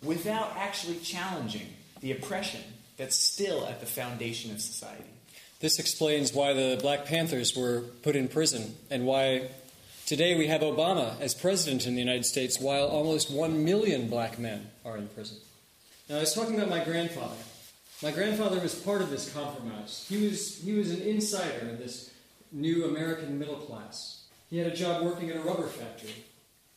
without 0.04 0.54
actually 0.58 0.98
challenging 0.98 1.68
the 2.02 2.12
oppression 2.12 2.62
that's 2.98 3.18
still 3.18 3.66
at 3.66 3.80
the 3.80 3.86
foundation 3.86 4.52
of 4.52 4.62
society. 4.62 5.04
This 5.60 5.80
explains 5.80 6.34
why 6.34 6.54
the 6.54 6.78
Black 6.82 7.06
Panthers 7.06 7.56
were 7.56 7.82
put 8.02 8.16
in 8.16 8.28
prison 8.28 8.76
and 8.90 9.06
why 9.06 9.50
today 10.06 10.38
we 10.38 10.48
have 10.48 10.62
Obama 10.62 11.20
as 11.20 11.34
president 11.34 11.86
in 11.86 11.96
the 11.96 12.02
United 12.02 12.26
States 12.26 12.60
while 12.60 12.88
almost 12.88 13.32
one 13.32 13.66
million 13.66 14.10
black 14.10 14.40
men 14.40 14.70
are 14.86 14.98
in 14.98 15.08
prison. 15.10 15.38
Now, 16.10 16.18
I 16.18 16.20
was 16.22 16.34
talking 16.34 16.56
about 16.56 16.70
my 16.70 16.84
grandfather. 16.84 17.36
My 18.02 18.12
grandfather 18.12 18.60
was 18.60 18.74
part 18.74 19.02
of 19.02 19.10
this 19.10 19.32
compromise. 19.34 20.06
He 20.08 20.26
was, 20.26 20.58
he 20.64 20.74
was 20.74 20.92
an 20.92 21.02
insider 21.02 21.68
in 21.68 21.78
this 21.78 22.10
new 22.52 22.86
American 22.86 23.38
middle 23.38 23.58
class. 23.58 24.19
He 24.50 24.58
had 24.58 24.68
a 24.68 24.76
job 24.76 25.04
working 25.04 25.30
at 25.30 25.36
a 25.36 25.42
rubber 25.42 25.68
factory. 25.68 26.26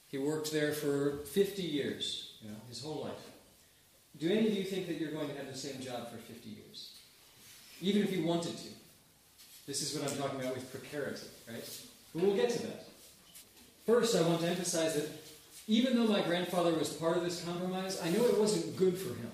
He 0.09 0.19
worked 0.19 0.53
there 0.53 0.73
for 0.73 1.19
50 1.33 1.63
years, 1.63 2.35
you 2.43 2.51
know, 2.51 2.57
his 2.69 2.83
whole 2.83 3.05
life. 3.05 3.13
Do 4.19 4.31
any 4.31 4.47
of 4.47 4.55
you 4.55 4.65
think 4.65 4.87
that 4.89 5.01
you're 5.01 5.11
going 5.11 5.29
to 5.29 5.37
have 5.37 5.51
the 5.51 5.57
same 5.57 5.81
job 5.81 6.11
for 6.11 6.19
50 6.19 6.51
years? 6.51 6.93
Even 7.81 8.03
if 8.03 8.13
you 8.13 8.25
wanted 8.27 8.57
to. 8.59 8.69
This 9.67 9.81
is 9.81 9.99
what 9.99 10.11
I'm 10.11 10.19
talking 10.19 10.41
about 10.41 10.55
with 10.55 10.71
precarity, 10.71 11.27
right? 11.49 11.81
But 12.15 12.23
we'll 12.23 12.37
get 12.37 12.51
to 12.51 12.67
that. 12.67 12.85
First, 13.87 14.15
I 14.17 14.23
want 14.23 14.43
to 14.43 14.49
emphasize 14.49 14.95
that 14.95 15.09
even 15.67 15.97
though 15.97 16.07
my 16.07 16.21
grandfather 16.23 16.75
was 16.75 16.91
part 16.91 17.17
of 17.17 17.25
this 17.25 17.45
compromise, 17.45 18.01
I 18.03 18.11
know 18.11 18.25
it 18.27 18.39
wasn't 18.39 18.77
good 18.77 18.99
for 18.99 19.11
him. 19.15 19.31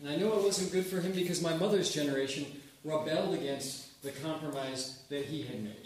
And 0.00 0.08
I 0.08 0.16
know 0.16 0.36
it 0.38 0.44
wasn't 0.44 0.72
good 0.72 0.86
for 0.86 1.00
him 1.00 1.12
because 1.12 1.40
my 1.40 1.56
mother's 1.56 1.92
generation 1.92 2.46
rebelled 2.84 3.34
against 3.34 4.02
the 4.02 4.10
compromise 4.10 5.02
that 5.10 5.24
he 5.26 5.42
had 5.42 5.62
made. 5.62 5.85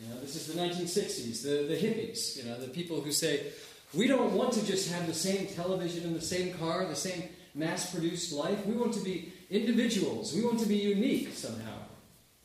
You 0.00 0.08
know, 0.08 0.20
this 0.20 0.34
is 0.34 0.46
the 0.46 0.60
1960s, 0.60 1.42
the, 1.42 1.68
the 1.68 1.76
hippies, 1.76 2.36
you 2.36 2.44
know, 2.44 2.58
the 2.58 2.68
people 2.68 3.00
who 3.00 3.12
say, 3.12 3.46
we 3.92 4.06
don't 4.06 4.32
want 4.32 4.52
to 4.52 4.64
just 4.64 4.90
have 4.92 5.06
the 5.06 5.14
same 5.14 5.46
television 5.48 6.04
and 6.04 6.16
the 6.16 6.20
same 6.20 6.54
car, 6.54 6.86
the 6.86 6.96
same 6.96 7.24
mass 7.54 7.90
produced 7.90 8.32
life. 8.32 8.64
We 8.64 8.74
want 8.74 8.94
to 8.94 9.00
be 9.00 9.32
individuals. 9.50 10.34
We 10.34 10.44
want 10.44 10.60
to 10.60 10.66
be 10.66 10.76
unique 10.76 11.34
somehow. 11.34 11.76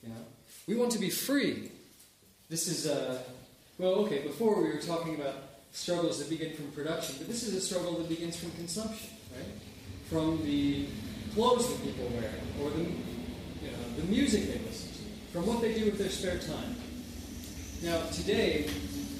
You 0.03 0.09
know? 0.09 0.25
We 0.67 0.75
want 0.75 0.91
to 0.93 0.99
be 0.99 1.09
free. 1.09 1.71
This 2.49 2.67
is, 2.67 2.87
uh, 2.87 3.19
well, 3.77 3.95
okay, 4.05 4.19
before 4.23 4.61
we 4.61 4.69
were 4.69 4.81
talking 4.81 5.15
about 5.15 5.35
struggles 5.71 6.19
that 6.19 6.29
begin 6.29 6.53
from 6.55 6.71
production, 6.71 7.15
but 7.19 7.27
this 7.27 7.43
is 7.43 7.53
a 7.53 7.61
struggle 7.61 7.93
that 7.93 8.09
begins 8.09 8.35
from 8.35 8.51
consumption, 8.51 9.09
right? 9.35 9.45
From 10.09 10.43
the 10.43 10.87
clothes 11.33 11.69
that 11.69 11.83
people 11.83 12.07
wear, 12.09 12.31
or 12.61 12.69
the, 12.71 12.79
you 12.79 13.71
know, 13.71 13.77
the 13.97 14.03
music 14.03 14.47
they 14.47 14.59
listen 14.59 14.89
to, 14.89 15.31
from 15.33 15.45
what 15.47 15.61
they 15.61 15.73
do 15.73 15.85
with 15.85 15.97
their 15.97 16.09
spare 16.09 16.39
time. 16.39 16.75
Now, 17.83 18.01
today, 18.11 18.69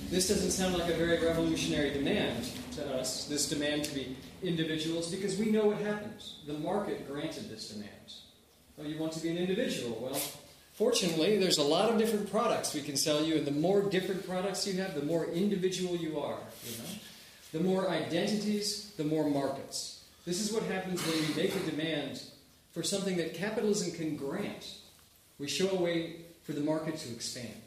this 0.10 0.30
doesn't 0.30 0.52
sound 0.52 0.78
like 0.78 0.90
a 0.90 0.96
very 0.96 1.24
revolutionary 1.24 1.92
demand 1.92 2.50
to 2.76 2.96
us, 2.96 3.26
this 3.26 3.50
demand 3.50 3.84
to 3.86 3.94
be 3.94 4.16
individuals, 4.44 5.10
because 5.10 5.38
we 5.38 5.48
know 5.48 5.66
what 5.66 5.78
happens. 5.78 6.38
The 6.48 6.54
market 6.54 7.08
granted 7.08 7.50
this 7.50 7.70
demand. 7.70 7.92
Oh, 8.80 8.84
you 8.84 8.98
want 8.98 9.14
to 9.14 9.20
be 9.20 9.30
an 9.30 9.38
individual? 9.38 9.98
Well, 10.02 10.20
fortunately, 10.74 11.38
there's 11.38 11.58
a 11.58 11.64
lot 11.64 11.90
of 11.90 11.98
different 11.98 12.32
products 12.32 12.74
we 12.74 12.82
can 12.82 12.98
sell 12.98 13.24
you, 13.24 13.36
and 13.36 13.46
the 13.46 13.52
more 13.52 13.82
different 13.82 14.28
products 14.28 14.66
you 14.66 14.82
have, 14.82 14.96
the 14.96 15.06
more 15.06 15.26
individual 15.26 15.96
you 15.96 16.20
are. 16.20 16.40
You 16.66 16.78
know? 16.78 16.90
The 17.52 17.60
more 17.60 17.90
identities, 17.90 18.92
the 18.98 19.04
more 19.04 19.30
markets. 19.30 20.04
This 20.26 20.42
is 20.42 20.52
what 20.52 20.64
happens 20.64 21.06
when 21.06 21.16
we 21.28 21.44
make 21.44 21.56
a 21.56 21.60
demand 21.70 22.24
for 22.74 22.84
something 22.84 23.18
that 23.18 23.34
capitalism 23.34 23.92
can 23.92 24.16
grant. 24.16 24.76
We 25.40 25.48
show 25.48 25.70
a 25.70 25.76
way 25.76 26.16
for 26.44 26.54
the 26.54 26.62
market 26.62 26.98
to 26.98 27.10
expand. 27.10 27.65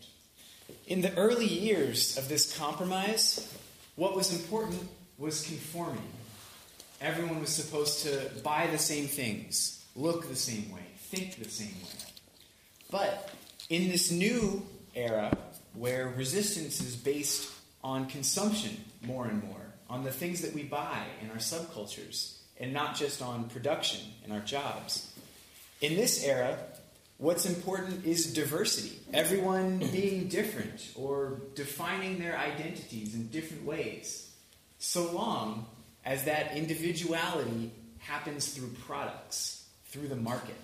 In 0.87 1.03
the 1.03 1.15
early 1.17 1.47
years 1.47 2.17
of 2.17 2.29
this 2.29 2.57
compromise, 2.57 3.53
what 3.97 4.17
was 4.17 4.33
important 4.33 4.89
was 5.19 5.45
conformity. 5.45 6.03
Everyone 7.01 7.41
was 7.41 7.51
supposed 7.51 8.03
to 8.05 8.31
buy 8.43 8.69
the 8.69 8.79
same 8.79 9.07
things, 9.07 9.85
look 9.95 10.29
the 10.29 10.37
same 10.37 10.73
way, 10.73 10.83
think 10.97 11.37
the 11.37 11.49
same 11.49 11.69
way. 11.69 12.07
But 12.91 13.31
in 13.69 13.89
this 13.89 14.11
new 14.11 14.67
era, 14.95 15.37
where 15.75 16.09
resistance 16.09 16.81
is 16.81 16.97
based 16.97 17.53
on 17.85 18.07
consumption 18.07 18.85
more 19.03 19.27
and 19.27 19.43
more, 19.45 19.75
on 19.91 20.05
the 20.05 20.11
things 20.11 20.41
that 20.41 20.55
we 20.55 20.63
buy 20.63 21.03
in 21.23 21.31
our 21.31 21.37
subcultures, 21.37 22.39
and 22.59 22.73
not 22.73 22.97
just 22.97 23.23
on 23.23 23.45
production 23.45 24.01
in 24.25 24.33
our 24.33 24.41
jobs, 24.41 25.13
in 25.81 25.95
this 25.95 26.25
era, 26.25 26.59
what's 27.19 27.47
important 27.47 28.07
is 28.07 28.33
diversity. 28.33 28.99
Everyone 29.13 29.79
being 29.93 30.29
different 30.29 30.93
or 30.95 31.43
defining 31.55 32.19
their 32.19 32.37
identities 32.39 33.15
in 33.15 33.29
different 33.29 33.65
ways, 33.65 34.31
so 34.79 35.13
long 35.13 35.67
as 36.05 36.25
that 36.25 36.57
individuality 36.57 37.73
happens 37.99 38.55
through 38.55 38.71
products, 38.87 39.69
through 39.87 40.09
the 40.09 40.17
market. 40.17 40.57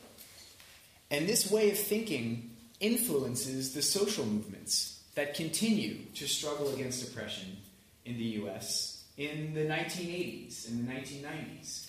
And 1.10 1.28
this 1.28 1.50
way 1.50 1.70
of 1.70 1.78
thinking 1.78 2.50
influences 2.80 3.74
the 3.74 3.82
social 3.82 4.24
movements 4.24 5.02
that 5.14 5.34
continue 5.34 5.98
to 6.14 6.26
struggle 6.26 6.72
against 6.72 7.08
oppression 7.08 7.56
in 8.04 8.16
the 8.16 8.24
US 8.42 9.04
in 9.16 9.54
the 9.54 9.64
1980s 9.64 10.68
and 10.68 10.86
the 10.86 10.92
1990s. 10.92 11.88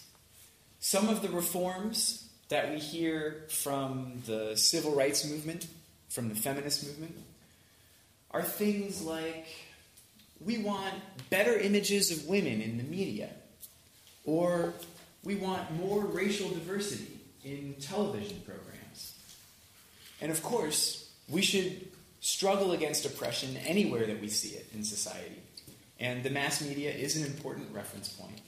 Some 0.79 1.09
of 1.09 1.21
the 1.21 1.29
reforms 1.29 2.24
that 2.49 2.71
we 2.71 2.79
hear 2.79 3.45
from 3.49 4.21
the 4.25 4.55
civil 4.55 4.95
rights 4.95 5.25
movement, 5.25 5.67
from 6.09 6.29
the 6.29 6.35
feminist 6.35 6.85
movement, 6.85 7.15
are 8.31 8.43
things 8.43 9.01
like 9.01 9.47
we 10.43 10.57
want 10.57 10.93
better 11.29 11.57
images 11.57 12.11
of 12.11 12.27
women 12.27 12.61
in 12.61 12.77
the 12.77 12.83
media, 12.83 13.29
or 14.25 14.73
we 15.23 15.35
want 15.35 15.71
more 15.75 16.01
racial 16.01 16.49
diversity 16.49 17.19
in 17.43 17.75
television 17.79 18.41
programs. 18.45 19.15
And 20.21 20.31
of 20.31 20.43
course, 20.43 21.09
we 21.29 21.41
should 21.41 21.87
struggle 22.19 22.71
against 22.71 23.05
oppression 23.05 23.57
anywhere 23.57 24.05
that 24.07 24.19
we 24.19 24.27
see 24.27 24.55
it 24.55 24.67
in 24.73 24.83
society. 24.83 25.41
And 25.99 26.23
the 26.23 26.29
mass 26.29 26.61
media 26.61 26.91
is 26.91 27.15
an 27.15 27.25
important 27.25 27.73
reference 27.73 28.09
point. 28.09 28.41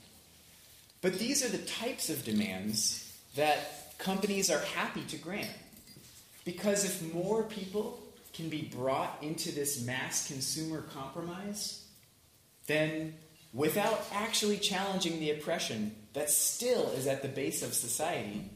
But 1.02 1.20
these 1.20 1.46
are 1.46 1.50
the 1.50 1.64
types 1.64 2.10
of 2.10 2.26
demands 2.26 3.04
that 3.36 3.87
companies 3.98 4.50
are 4.50 4.60
happy 4.60 5.04
to 5.04 5.18
grant. 5.18 5.50
Because 6.46 6.86
if 6.86 7.14
more 7.14 7.44
people 7.44 8.00
can 8.34 8.50
be 8.50 8.62
brought 8.62 9.18
into 9.22 9.52
this 9.52 9.84
mass 9.84 10.28
consumer 10.28 10.84
compromise, 10.94 11.86
then 12.68 13.16
without 13.54 14.06
actually 14.14 14.58
challenging 14.58 15.20
the 15.20 15.32
oppression 15.32 15.96
that 16.14 16.30
still 16.30 16.90
is 16.92 17.08
at 17.08 17.22
the 17.22 17.28
base 17.28 17.64
of 17.64 17.74
society, 17.74 18.50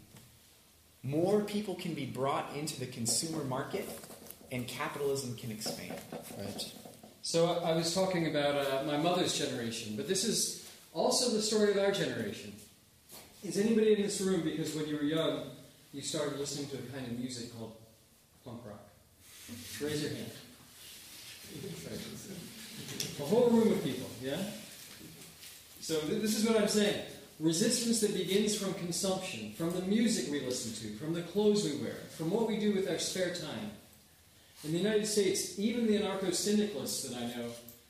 more 1.03 1.41
people 1.41 1.75
can 1.75 1.93
be 1.93 2.05
brought 2.05 2.55
into 2.55 2.79
the 2.79 2.85
consumer 2.85 3.43
market 3.43 3.89
and 4.51 4.67
capitalism 4.67 5.35
can 5.35 5.51
expand. 5.51 5.95
Right. 6.37 6.73
So 7.23 7.59
I 7.63 7.75
was 7.75 7.93
talking 7.93 8.27
about 8.27 8.55
uh, 8.55 8.83
my 8.85 8.97
mother's 8.97 9.37
generation, 9.37 9.95
but 9.95 10.07
this 10.07 10.23
is 10.23 10.69
also 10.93 11.31
the 11.31 11.41
story 11.41 11.71
of 11.71 11.77
our 11.77 11.91
generation. 11.91 12.53
Is 13.43 13.57
anybody 13.57 13.93
in 13.93 14.01
this 14.03 14.21
room, 14.21 14.41
because 14.41 14.75
when 14.75 14.87
you 14.87 14.97
were 14.97 15.03
young, 15.03 15.43
you 15.93 16.01
started 16.01 16.39
listening 16.39 16.69
to 16.69 16.77
a 16.77 16.81
kind 16.93 17.07
of 17.07 17.17
music 17.19 17.57
called 17.57 17.73
punk 18.45 18.61
rock? 18.65 18.87
Raise 19.81 20.03
your 20.03 20.11
hand. 20.11 20.31
A 23.19 23.23
whole 23.23 23.49
room 23.49 23.71
of 23.73 23.83
people, 23.83 24.07
yeah? 24.21 24.37
So 25.81 25.99
th- 26.01 26.21
this 26.21 26.37
is 26.37 26.47
what 26.47 26.61
I'm 26.61 26.67
saying. 26.67 27.01
Resistance 27.39 27.99
that 28.01 28.13
begins 28.13 28.55
from 28.55 28.75
consumption, 28.75 29.53
from 29.53 29.71
the 29.71 29.81
music 29.81 30.31
we 30.31 30.41
listen 30.41 30.73
to, 30.73 30.95
from 30.97 31.13
the 31.13 31.23
clothes 31.23 31.65
we 31.65 31.77
wear, 31.77 31.95
from 32.15 32.29
what 32.29 32.47
we 32.47 32.57
do 32.57 32.73
with 32.73 32.87
our 32.89 32.99
spare 32.99 33.33
time. 33.33 33.71
In 34.63 34.73
the 34.73 34.77
United 34.77 35.07
States, 35.07 35.57
even 35.57 35.87
the 35.87 35.97
anarcho 35.97 36.33
syndicalists 36.33 37.09
that 37.09 37.17
I 37.17 37.25
know 37.35 37.49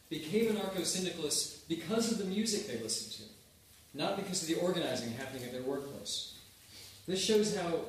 became 0.09 0.55
anarcho 0.55 0.85
syndicalists 0.85 1.57
because 1.67 2.13
of 2.13 2.17
the 2.17 2.25
music 2.25 2.67
they 2.67 2.81
listened 2.81 3.27
to, 3.27 3.33
not 3.93 4.15
because 4.17 4.41
of 4.41 4.47
the 4.47 4.55
organizing 4.55 5.11
happening 5.13 5.43
at 5.43 5.51
their 5.51 5.63
workplace. 5.63 6.35
This 7.07 7.23
shows 7.23 7.55
how 7.55 7.81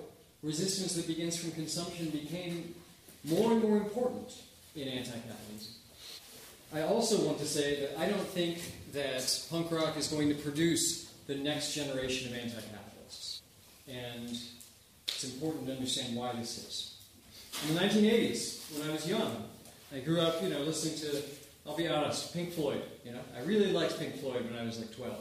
resistance 0.42 0.94
that 0.94 1.06
begins 1.06 1.37
from 1.37 1.52
consumption 1.52 2.11
became 2.11 2.75
more 3.25 3.52
and 3.52 3.62
more 3.62 3.76
important 3.76 4.32
in 4.75 4.88
anti 4.88 5.12
capitalism. 5.12 5.75
I 6.75 6.82
also 6.82 7.25
want 7.26 7.38
to 7.38 7.47
say 7.47 7.80
that 7.80 7.99
I 7.99 8.09
don't 8.09 8.26
think 8.28 8.59
that 8.92 9.47
punk 9.50 9.71
rock 9.71 9.97
is 9.97 10.09
going 10.09 10.28
to 10.30 10.35
produce 10.35 11.12
the 11.26 11.35
next 11.35 11.75
generation 11.75 12.32
of 12.32 12.38
anti 12.38 12.54
capitalists. 12.54 13.42
And 13.88 14.38
it's 15.06 15.25
important 15.25 15.66
to 15.66 15.73
understand 15.73 16.16
why 16.16 16.32
this 16.32 16.59
is. 16.59 16.94
In 17.68 17.75
the 17.75 17.80
1980s, 17.80 18.78
when 18.78 18.88
I 18.88 18.92
was 18.92 19.09
young, 19.09 19.44
I 19.94 20.00
grew 20.00 20.21
up, 20.21 20.42
you 20.42 20.49
know, 20.49 20.61
listening 20.61 20.99
to, 21.00 21.23
I'll 21.66 21.76
be 21.76 21.87
honest, 21.87 22.32
Pink 22.32 22.52
Floyd. 22.52 22.82
You 23.04 23.12
know, 23.12 23.21
I 23.37 23.42
really 23.42 23.71
liked 23.71 23.99
Pink 23.99 24.16
Floyd 24.16 24.44
when 24.50 24.59
I 24.59 24.64
was 24.64 24.78
like 24.78 24.94
12. 24.97 25.14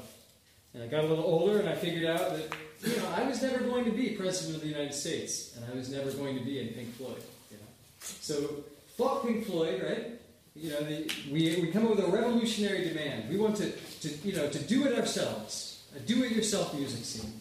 And 0.73 0.83
I 0.83 0.87
got 0.87 1.03
a 1.03 1.07
little 1.07 1.25
older 1.25 1.59
and 1.59 1.67
I 1.67 1.75
figured 1.75 2.05
out 2.05 2.31
that, 2.31 2.55
you 2.83 2.95
know, 2.95 3.09
I 3.15 3.23
was 3.27 3.41
never 3.41 3.59
going 3.59 3.85
to 3.85 3.91
be 3.91 4.11
president 4.11 4.55
of 4.55 4.61
the 4.61 4.67
United 4.67 4.93
States, 4.93 5.55
and 5.55 5.65
I 5.71 5.75
was 5.75 5.89
never 5.89 6.11
going 6.11 6.37
to 6.37 6.43
be 6.43 6.59
in 6.59 6.69
Pink 6.69 6.95
Floyd. 6.95 7.21
You 7.51 7.57
know, 7.57 7.63
so 7.99 8.63
fuck 8.97 9.23
Pink 9.25 9.45
Floyd, 9.45 9.83
right? 9.83 10.07
You 10.55 10.71
know, 10.71 10.81
the, 10.81 11.11
we, 11.31 11.61
we 11.61 11.71
come 11.71 11.85
up 11.85 11.95
with 11.95 12.05
a 12.05 12.09
revolutionary 12.09 12.83
demand. 12.87 13.29
We 13.29 13.37
want 13.37 13.57
to, 13.57 13.71
to, 13.71 14.09
you 14.27 14.35
know, 14.35 14.49
to 14.49 14.59
do 14.59 14.85
it 14.87 14.97
ourselves, 14.97 15.83
a 15.95 15.99
do-it-yourself 15.99 16.73
music 16.73 17.05
scene. 17.05 17.33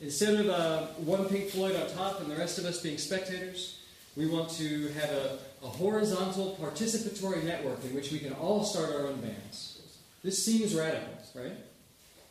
Instead 0.00 0.34
of 0.34 0.48
uh, 0.48 0.86
one 0.98 1.24
Pink 1.28 1.50
Floyd 1.50 1.76
on 1.76 1.88
top 1.90 2.20
and 2.20 2.30
the 2.30 2.36
rest 2.36 2.58
of 2.58 2.64
us 2.64 2.80
being 2.80 2.98
spectators, 2.98 3.80
we 4.16 4.26
want 4.26 4.50
to 4.50 4.88
have 4.88 5.10
a, 5.10 5.38
a 5.62 5.68
horizontal 5.68 6.56
participatory 6.60 7.42
network 7.42 7.82
in 7.84 7.94
which 7.94 8.12
we 8.12 8.18
can 8.18 8.32
all 8.34 8.64
start 8.64 8.90
our 8.94 9.06
own 9.06 9.20
bands. 9.20 9.80
This 10.22 10.44
seems 10.44 10.74
radical, 10.74 11.14
right? 11.34 11.56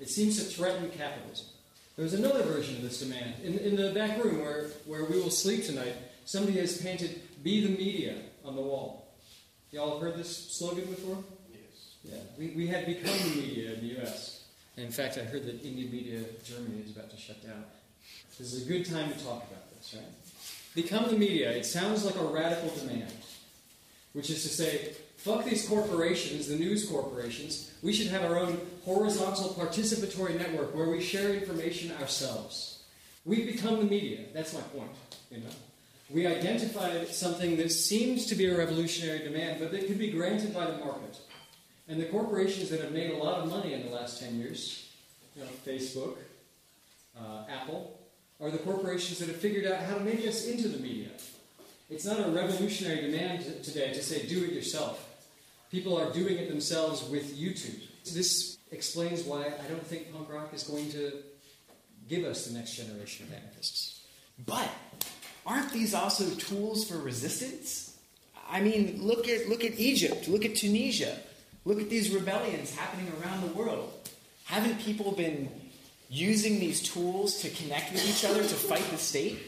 It 0.04 0.10
seems 0.10 0.38
to 0.38 0.44
threaten 0.44 0.90
capitalism. 0.90 1.46
There's 1.96 2.14
another 2.14 2.44
version 2.44 2.76
of 2.76 2.82
this 2.82 3.00
demand. 3.00 3.36
In, 3.42 3.58
in 3.60 3.78
the 3.78 3.94
back 3.94 4.22
room 4.22 4.42
where, 4.42 4.66
where 4.86 5.06
we 5.06 5.18
will 5.18 5.30
sleep 5.30 5.64
tonight, 5.64 5.96
somebody 6.26 6.58
has 6.60 6.82
painted 6.82 7.22
Be 7.42 7.66
the 7.66 7.70
Media 7.70 8.18
on 8.44 8.58
the 8.58 8.62
wall. 8.62 9.08
Y'all 9.72 9.94
have 9.94 10.02
heard 10.02 10.18
this 10.18 10.52
slogan 10.52 10.84
before? 10.88 11.24
Yes. 11.54 11.94
Yeah. 12.04 12.18
We, 12.38 12.50
we 12.50 12.68
had 12.68 12.86
become 12.86 13.18
the 13.18 13.42
media 13.44 13.76
in 13.76 13.80
the 13.80 14.02
US. 14.02 14.44
And 14.76 14.86
in 14.86 14.92
fact, 14.92 15.18
I 15.18 15.22
heard 15.22 15.46
that 15.46 15.64
Indymedia 15.64 16.26
Germany 16.44 16.84
is 16.86 16.92
about 16.94 17.10
to 17.12 17.16
shut 17.16 17.42
down. 17.42 17.64
This 18.38 18.52
is 18.52 18.66
a 18.66 18.68
good 18.68 18.86
time 18.86 19.10
to 19.10 19.24
talk 19.24 19.48
about 19.50 19.74
this, 19.74 19.96
right? 19.96 20.04
Become 20.76 21.12
the 21.12 21.18
media. 21.18 21.50
It 21.50 21.66
sounds 21.66 22.04
like 22.04 22.18
a 22.18 22.26
radical 22.26 22.76
demand, 22.76 23.14
which 24.12 24.30
is 24.30 24.44
to 24.44 24.50
say, 24.50 24.96
fuck 25.24 25.46
these 25.46 25.66
corporations, 25.70 26.48
the 26.48 26.56
news 26.58 26.86
corporations. 26.86 27.72
We 27.82 27.94
should 27.94 28.08
have 28.08 28.30
our 28.30 28.38
own 28.38 28.60
horizontal 28.84 29.56
participatory 29.58 30.38
network 30.38 30.76
where 30.76 30.90
we 30.90 31.02
share 31.02 31.34
information 31.34 31.94
ourselves. 32.02 32.84
We've 33.24 33.46
become 33.46 33.78
the 33.78 33.86
media. 33.86 34.26
That's 34.34 34.54
my 34.54 34.60
point. 34.60 34.92
You 35.32 35.38
know, 35.38 35.50
we 36.10 36.28
identified 36.28 37.08
something 37.08 37.56
that 37.56 37.72
seems 37.72 38.26
to 38.26 38.36
be 38.36 38.48
a 38.48 38.58
revolutionary 38.58 39.20
demand, 39.20 39.62
but 39.62 39.72
that 39.72 39.88
could 39.88 39.98
be 39.98 40.12
granted 40.12 40.54
by 40.54 40.66
the 40.66 40.78
market. 40.80 41.18
And 41.88 42.02
the 42.02 42.06
corporations 42.06 42.70
that 42.70 42.82
have 42.82 42.92
made 42.92 43.12
a 43.12 43.18
lot 43.18 43.40
of 43.40 43.50
money 43.50 43.74
in 43.74 43.86
the 43.86 43.96
last 43.96 44.22
10 44.22 44.38
years, 44.38 44.90
you 45.38 45.44
know, 45.44 45.50
Facebook, 45.66 46.18
uh, 47.18 47.46
Apple, 47.50 47.98
are 48.42 48.52
the 48.52 48.58
corporations 48.58 49.20
that 49.20 49.30
have 49.30 49.38
figured 49.38 49.66
out 49.66 49.80
how 49.84 49.96
to 49.96 50.02
make 50.02 50.28
us 50.28 50.48
into 50.48 50.68
the 50.68 50.80
media. 50.80 51.10
It's 51.90 52.04
not 52.04 52.20
a 52.20 52.30
revolutionary 52.30 53.10
demand 53.10 53.64
today 53.64 53.94
to 53.94 54.04
say 54.04 54.26
do 54.26 54.44
it 54.44 54.52
yourself. 54.52 55.12
People 55.74 56.00
are 56.00 56.14
doing 56.14 56.38
it 56.38 56.50
themselves 56.50 57.04
with 57.10 57.36
YouTube. 57.36 57.82
This 58.14 58.60
explains 58.72 59.24
why 59.24 59.46
I 59.46 59.68
don't 59.68 59.84
think 59.84 60.14
punk 60.14 60.32
rock 60.32 60.54
is 60.54 60.62
going 60.62 60.92
to 60.92 61.14
give 62.08 62.26
us 62.26 62.46
the 62.46 62.54
next 62.54 62.76
generation 62.76 63.26
of 63.26 63.34
anarchists. 63.34 64.06
But 64.46 64.70
aren't 65.48 65.72
these 65.72 65.96
also 65.96 66.30
tools 66.36 66.88
for 66.88 67.00
resistance? 67.00 67.98
I 68.48 68.62
mean, 68.62 69.00
look 69.02 69.28
at 69.28 69.50
look 69.50 69.64
at 69.64 69.80
Egypt, 69.80 70.28
look 70.28 70.46
at 70.46 70.56
Tunisia, 70.56 71.18
look 71.66 71.82
at 71.82 71.90
these 71.90 72.12
rebellions 72.12 72.76
happening 72.76 73.12
around 73.20 73.42
the 73.42 73.56
world. 73.56 73.92
Haven't 74.46 74.80
people 74.80 75.12
been 75.14 75.50
using 76.08 76.60
these 76.60 76.84
tools 76.84 77.40
to 77.40 77.50
connect 77.50 77.94
with 77.94 78.08
each 78.08 78.30
other 78.30 78.44
to 78.44 78.56
fight 78.56 78.86
the 78.92 78.98
state? 78.98 79.40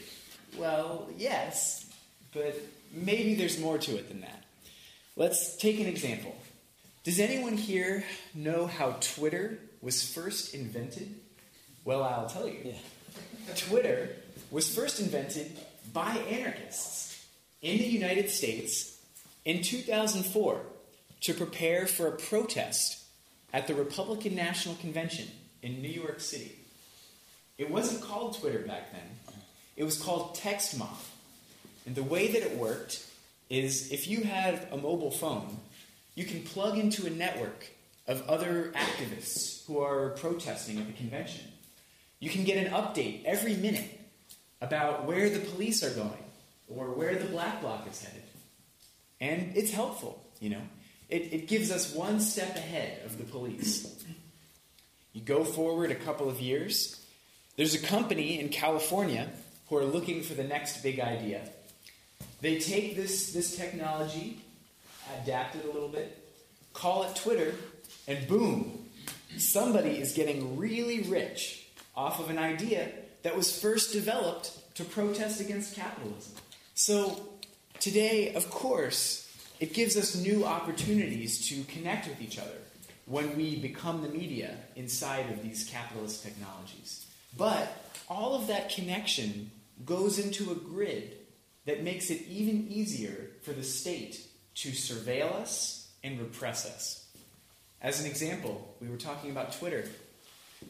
Well, 0.57 1.07
yes, 1.19 1.85
but 2.33 2.59
maybe 2.91 3.35
there's 3.35 3.59
more 3.59 3.77
to 3.77 3.95
it 3.95 4.07
than 4.07 4.21
that. 4.21 4.44
Let's 5.17 5.56
take 5.56 5.80
an 5.80 5.86
example. 5.86 6.36
Does 7.06 7.21
anyone 7.21 7.56
here 7.56 8.04
know 8.34 8.67
how 8.67 8.97
Twitter 8.99 9.60
was 9.82 10.04
first 10.04 10.54
invented? 10.54 11.15
Well, 11.86 12.04
I'll 12.04 12.28
tell 12.28 12.49
you. 12.49 12.73
Twitter 13.56 14.10
was 14.51 14.73
first 14.75 14.99
invented 14.99 15.58
by 15.93 16.17
anarchists 16.30 17.25
in 17.62 17.78
the 17.78 17.86
United 17.86 18.30
States 18.30 18.99
in 19.45 19.62
2004 19.62 20.62
to 21.21 21.34
prepare 21.34 21.88
for 21.88 22.08
a 22.08 22.17
protest 22.17 23.01
at 23.54 23.67
the 23.67 23.75
Republican 23.75 24.36
National 24.36 24.75
Convention 24.75 25.30
in 25.62 25.82
New 25.82 25.88
York 25.88 26.19
City. 26.19 26.58
It 27.58 27.71
wasn't 27.71 28.04
called 28.04 28.38
Twitter 28.38 28.60
back 28.60 28.91
then, 28.91 29.36
it 29.78 29.86
was 29.86 29.97
called 29.97 30.36
TXTmob. 30.36 30.97
And 31.86 31.95
the 31.95 32.04
way 32.04 32.34
that 32.34 32.41
it 32.41 32.58
worked 32.58 33.06
is 33.49 33.91
if 33.91 34.08
you 34.08 34.23
have 34.23 34.67
a 34.71 34.77
mobile 34.77 35.12
phone, 35.12 35.60
you 36.15 36.25
can 36.25 36.41
plug 36.41 36.77
into 36.77 37.05
a 37.05 37.10
network 37.10 37.67
of 38.08 38.27
other 38.29 38.71
activists 38.75 39.65
who 39.65 39.79
are 39.79 40.10
protesting 40.12 40.79
at 40.79 40.88
the 40.88 40.93
convention. 40.93 41.43
You 42.19 42.29
can 42.29 42.43
get 42.43 42.65
an 42.65 42.71
update 42.71 43.25
every 43.25 43.55
minute 43.55 43.99
about 44.62 45.05
where 45.05 45.29
the 45.29 45.39
police 45.39 45.84
are 45.84 45.93
going 45.93 46.23
or 46.67 46.91
where 46.91 47.15
the 47.15 47.25
black 47.25 47.62
bloc 47.62 47.88
is 47.89 48.03
headed. 48.03 48.23
And 49.19 49.55
it's 49.55 49.71
helpful, 49.71 50.23
you 50.39 50.49
know. 50.49 50.62
It, 51.10 51.34
it 51.34 51.47
gives 51.47 51.71
us 51.71 51.93
one 51.93 52.19
step 52.19 52.55
ahead 52.55 53.05
of 53.05 53.17
the 53.17 53.23
police. 53.23 54.03
You 55.13 55.21
go 55.21 55.43
forward 55.43 55.91
a 55.91 55.95
couple 55.95 56.29
of 56.29 56.41
years, 56.41 57.01
there's 57.58 57.73
a 57.73 57.79
company 57.79 58.39
in 58.39 58.49
California 58.49 59.29
who 59.69 59.77
are 59.77 59.86
looking 59.86 60.23
for 60.23 60.34
the 60.34 60.43
next 60.43 60.84
big 60.84 60.99
idea. 60.99 61.47
They 62.41 62.59
take 62.59 62.95
this, 62.95 63.33
this 63.33 63.55
technology, 63.55 64.39
adapt 65.21 65.55
it 65.55 65.65
a 65.65 65.71
little 65.71 65.89
bit, 65.89 66.17
call 66.73 67.03
it 67.03 67.15
Twitter, 67.15 67.55
and 68.07 68.27
boom, 68.27 68.85
somebody 69.37 69.99
is 69.99 70.13
getting 70.13 70.57
really 70.57 71.01
rich 71.01 71.67
off 71.95 72.19
of 72.19 72.29
an 72.29 72.37
idea 72.37 72.89
that 73.23 73.35
was 73.35 73.59
first 73.59 73.93
developed 73.93 74.75
to 74.75 74.83
protest 74.83 75.41
against 75.41 75.75
capitalism. 75.75 76.33
So, 76.75 77.29
today, 77.79 78.33
of 78.33 78.49
course, 78.49 79.25
it 79.59 79.73
gives 79.73 79.95
us 79.95 80.15
new 80.15 80.45
opportunities 80.45 81.47
to 81.47 81.63
connect 81.63 82.07
with 82.07 82.21
each 82.21 82.37
other 82.37 82.57
when 83.05 83.37
we 83.37 83.55
become 83.55 84.01
the 84.01 84.09
media 84.09 84.57
inside 84.75 85.31
of 85.31 85.41
these 85.41 85.63
capitalist 85.63 86.23
technologies. 86.23 87.05
But 87.37 87.71
all 88.09 88.35
of 88.35 88.47
that 88.47 88.69
connection 88.69 89.51
goes 89.85 90.19
into 90.19 90.51
a 90.51 90.55
grid 90.55 91.13
that 91.65 91.84
makes 91.84 92.10
it 92.10 92.21
even 92.28 92.67
easier 92.69 93.32
for 93.41 93.51
the 93.51 93.63
state 93.63 94.21
to 94.56 94.69
surveil 94.69 95.34
us 95.34 95.89
and 96.04 96.19
repress 96.19 96.65
us. 96.65 97.08
As 97.82 97.99
an 97.99 98.06
example, 98.06 98.75
we 98.80 98.88
were 98.88 98.97
talking 98.97 99.32
about 99.32 99.54
Twitter. 99.54 99.86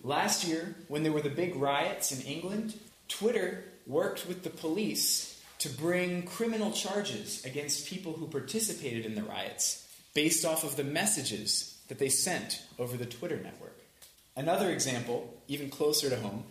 Last 0.03 0.45
year, 0.45 0.75
when 0.87 1.03
there 1.03 1.11
were 1.11 1.21
the 1.21 1.29
big 1.29 1.55
riots 1.55 2.11
in 2.11 2.21
England, 2.21 2.73
Twitter 3.07 3.63
worked 3.85 4.27
with 4.27 4.43
the 4.43 4.49
police 4.49 5.41
to 5.59 5.69
bring 5.69 6.23
criminal 6.23 6.71
charges 6.71 7.43
against 7.45 7.87
people 7.87 8.13
who 8.13 8.27
participated 8.27 9.05
in 9.05 9.15
the 9.15 9.23
riots 9.23 9.87
based 10.13 10.45
off 10.45 10.63
of 10.63 10.75
the 10.75 10.83
messages 10.83 11.77
that 11.87 11.99
they 11.99 12.09
sent 12.09 12.63
over 12.79 12.97
the 12.97 13.05
Twitter 13.05 13.37
network. 13.37 13.79
Another 14.35 14.69
example, 14.69 15.33
even 15.47 15.69
closer 15.69 16.09
to 16.09 16.17
home, 16.17 16.43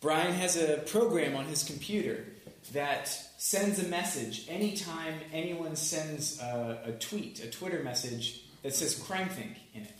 Brian 0.00 0.32
has 0.32 0.56
a 0.56 0.78
program 0.78 1.36
on 1.36 1.46
his 1.46 1.62
computer 1.62 2.24
that 2.72 3.08
sends 3.38 3.78
a 3.78 3.88
message 3.88 4.46
anytime 4.48 5.14
anyone 5.32 5.76
sends 5.76 6.40
a, 6.40 6.78
a 6.86 6.92
tweet, 6.92 7.42
a 7.42 7.50
Twitter 7.50 7.82
message 7.82 8.42
that 8.62 8.74
says 8.74 8.98
CrimethInc 8.98 9.56
in 9.74 9.82
it. 9.82 9.94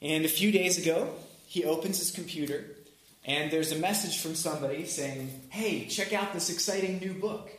And 0.00 0.24
a 0.24 0.28
few 0.28 0.52
days 0.52 0.78
ago, 0.78 1.12
he 1.46 1.64
opens 1.64 1.98
his 1.98 2.10
computer 2.10 2.64
and 3.24 3.50
there's 3.50 3.72
a 3.72 3.78
message 3.78 4.20
from 4.20 4.34
somebody 4.34 4.86
saying, 4.86 5.42
hey, 5.50 5.86
check 5.86 6.14
out 6.14 6.32
this 6.32 6.48
exciting 6.48 6.98
new 6.98 7.12
book. 7.12 7.50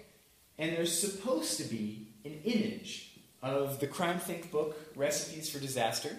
And 0.58 0.72
there's 0.76 1.00
supposed 1.00 1.58
to 1.58 1.64
be 1.64 2.08
an 2.26 2.40
image 2.44 3.12
of 3.44 3.80
the 3.80 3.88
CrimethInc 3.88 4.52
book, 4.52 4.76
Recipes 4.96 5.50
for 5.50 5.60
Disaster, 5.60 6.16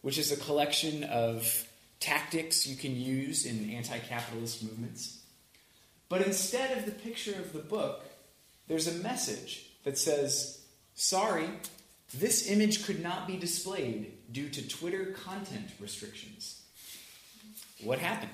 which 0.00 0.16
is 0.16 0.32
a 0.32 0.36
collection 0.36 1.04
of 1.04 1.68
tactics 2.00 2.66
you 2.66 2.76
can 2.76 2.96
use 2.96 3.44
in 3.44 3.70
anti 3.70 3.98
capitalist 3.98 4.62
movements. 4.62 5.17
But 6.08 6.22
instead 6.22 6.76
of 6.76 6.86
the 6.86 6.92
picture 6.92 7.34
of 7.34 7.52
the 7.52 7.58
book, 7.58 8.04
there's 8.66 8.86
a 8.86 9.02
message 9.02 9.66
that 9.84 9.98
says, 9.98 10.60
Sorry, 10.94 11.48
this 12.14 12.50
image 12.50 12.84
could 12.84 13.02
not 13.02 13.26
be 13.26 13.36
displayed 13.36 14.12
due 14.32 14.48
to 14.48 14.66
Twitter 14.66 15.06
content 15.06 15.68
restrictions. 15.80 16.62
What 17.82 17.98
happened? 17.98 18.32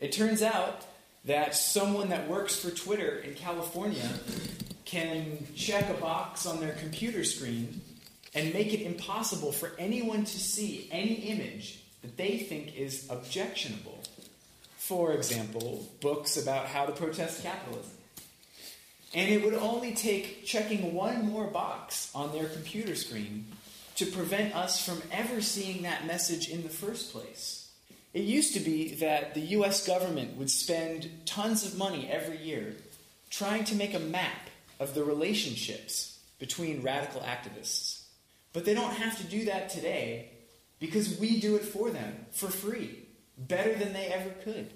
It 0.00 0.12
turns 0.12 0.42
out 0.42 0.84
that 1.24 1.54
someone 1.54 2.10
that 2.10 2.28
works 2.28 2.56
for 2.56 2.70
Twitter 2.70 3.18
in 3.18 3.34
California 3.34 4.08
can 4.84 5.46
check 5.56 5.88
a 5.88 5.94
box 5.94 6.46
on 6.46 6.60
their 6.60 6.74
computer 6.74 7.24
screen 7.24 7.80
and 8.34 8.52
make 8.52 8.74
it 8.74 8.82
impossible 8.82 9.52
for 9.52 9.72
anyone 9.78 10.24
to 10.24 10.38
see 10.38 10.88
any 10.90 11.14
image 11.14 11.80
that 12.02 12.16
they 12.16 12.38
think 12.38 12.76
is 12.76 13.06
objectionable. 13.08 13.93
For 14.86 15.14
example, 15.14 15.90
books 16.02 16.36
about 16.36 16.66
how 16.66 16.84
to 16.84 16.92
protest 16.92 17.42
capitalism. 17.42 17.90
And 19.14 19.30
it 19.30 19.42
would 19.42 19.54
only 19.54 19.94
take 19.94 20.44
checking 20.44 20.92
one 20.92 21.24
more 21.24 21.46
box 21.46 22.10
on 22.14 22.32
their 22.32 22.48
computer 22.48 22.94
screen 22.94 23.46
to 23.96 24.04
prevent 24.04 24.54
us 24.54 24.84
from 24.84 25.00
ever 25.10 25.40
seeing 25.40 25.84
that 25.84 26.06
message 26.06 26.50
in 26.50 26.62
the 26.62 26.68
first 26.68 27.12
place. 27.12 27.70
It 28.12 28.24
used 28.24 28.52
to 28.54 28.60
be 28.60 28.96
that 28.96 29.32
the 29.32 29.56
US 29.56 29.86
government 29.86 30.36
would 30.36 30.50
spend 30.50 31.08
tons 31.24 31.64
of 31.64 31.78
money 31.78 32.06
every 32.10 32.36
year 32.36 32.76
trying 33.30 33.64
to 33.64 33.74
make 33.74 33.94
a 33.94 33.98
map 33.98 34.50
of 34.78 34.92
the 34.92 35.02
relationships 35.02 36.20
between 36.38 36.82
radical 36.82 37.22
activists. 37.22 38.02
But 38.52 38.66
they 38.66 38.74
don't 38.74 38.92
have 38.92 39.16
to 39.16 39.24
do 39.24 39.46
that 39.46 39.70
today 39.70 40.28
because 40.78 41.18
we 41.18 41.40
do 41.40 41.56
it 41.56 41.64
for 41.64 41.88
them 41.88 42.26
for 42.32 42.48
free, 42.48 43.03
better 43.38 43.74
than 43.74 43.92
they 43.92 44.06
ever 44.06 44.30
could. 44.42 44.68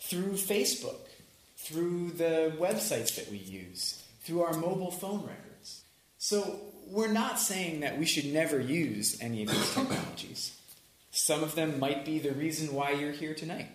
Through 0.00 0.34
Facebook, 0.34 1.08
through 1.56 2.10
the 2.10 2.52
websites 2.58 3.16
that 3.16 3.30
we 3.30 3.38
use, 3.38 4.02
through 4.22 4.42
our 4.42 4.54
mobile 4.54 4.90
phone 4.90 5.22
records. 5.22 5.82
So 6.18 6.60
we're 6.86 7.12
not 7.12 7.40
saying 7.40 7.80
that 7.80 7.98
we 7.98 8.06
should 8.06 8.26
never 8.26 8.60
use 8.60 9.20
any 9.20 9.42
of 9.42 9.50
these 9.50 9.74
technologies. 9.74 10.56
Some 11.10 11.42
of 11.42 11.54
them 11.54 11.78
might 11.80 12.04
be 12.04 12.18
the 12.18 12.32
reason 12.32 12.74
why 12.74 12.92
you're 12.92 13.12
here 13.12 13.34
tonight. 13.34 13.68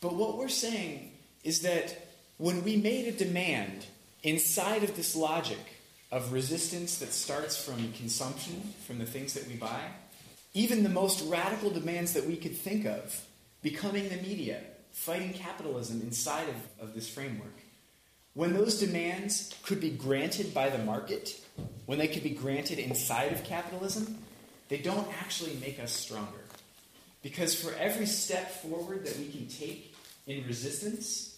But 0.00 0.14
what 0.14 0.36
we're 0.36 0.48
saying 0.48 1.12
is 1.42 1.60
that 1.60 2.08
when 2.38 2.64
we 2.64 2.76
made 2.76 3.08
a 3.08 3.12
demand 3.12 3.86
inside 4.22 4.84
of 4.84 4.96
this 4.96 5.16
logic 5.16 5.58
of 6.10 6.32
resistance 6.32 6.98
that 6.98 7.12
starts 7.12 7.56
from 7.56 7.92
consumption, 7.94 8.74
from 8.86 8.98
the 8.98 9.06
things 9.06 9.34
that 9.34 9.48
we 9.48 9.54
buy, 9.54 9.80
even 10.54 10.82
the 10.82 10.88
most 10.88 11.24
radical 11.28 11.70
demands 11.70 12.12
that 12.12 12.26
we 12.26 12.36
could 12.36 12.56
think 12.56 12.84
of, 12.84 13.24
becoming 13.62 14.08
the 14.08 14.16
media, 14.16 14.60
fighting 14.92 15.32
capitalism 15.32 16.00
inside 16.02 16.48
of, 16.48 16.88
of 16.88 16.94
this 16.94 17.08
framework, 17.08 17.54
when 18.34 18.54
those 18.54 18.80
demands 18.80 19.54
could 19.62 19.80
be 19.80 19.90
granted 19.90 20.54
by 20.54 20.70
the 20.70 20.78
market, 20.78 21.40
when 21.86 21.98
they 21.98 22.08
could 22.08 22.22
be 22.22 22.30
granted 22.30 22.78
inside 22.78 23.32
of 23.32 23.44
capitalism, 23.44 24.18
they 24.68 24.78
don't 24.78 25.08
actually 25.20 25.54
make 25.60 25.78
us 25.78 25.92
stronger. 25.92 26.40
Because 27.22 27.54
for 27.54 27.74
every 27.74 28.06
step 28.06 28.50
forward 28.50 29.04
that 29.04 29.18
we 29.18 29.28
can 29.28 29.46
take 29.46 29.94
in 30.26 30.46
resistance, 30.46 31.32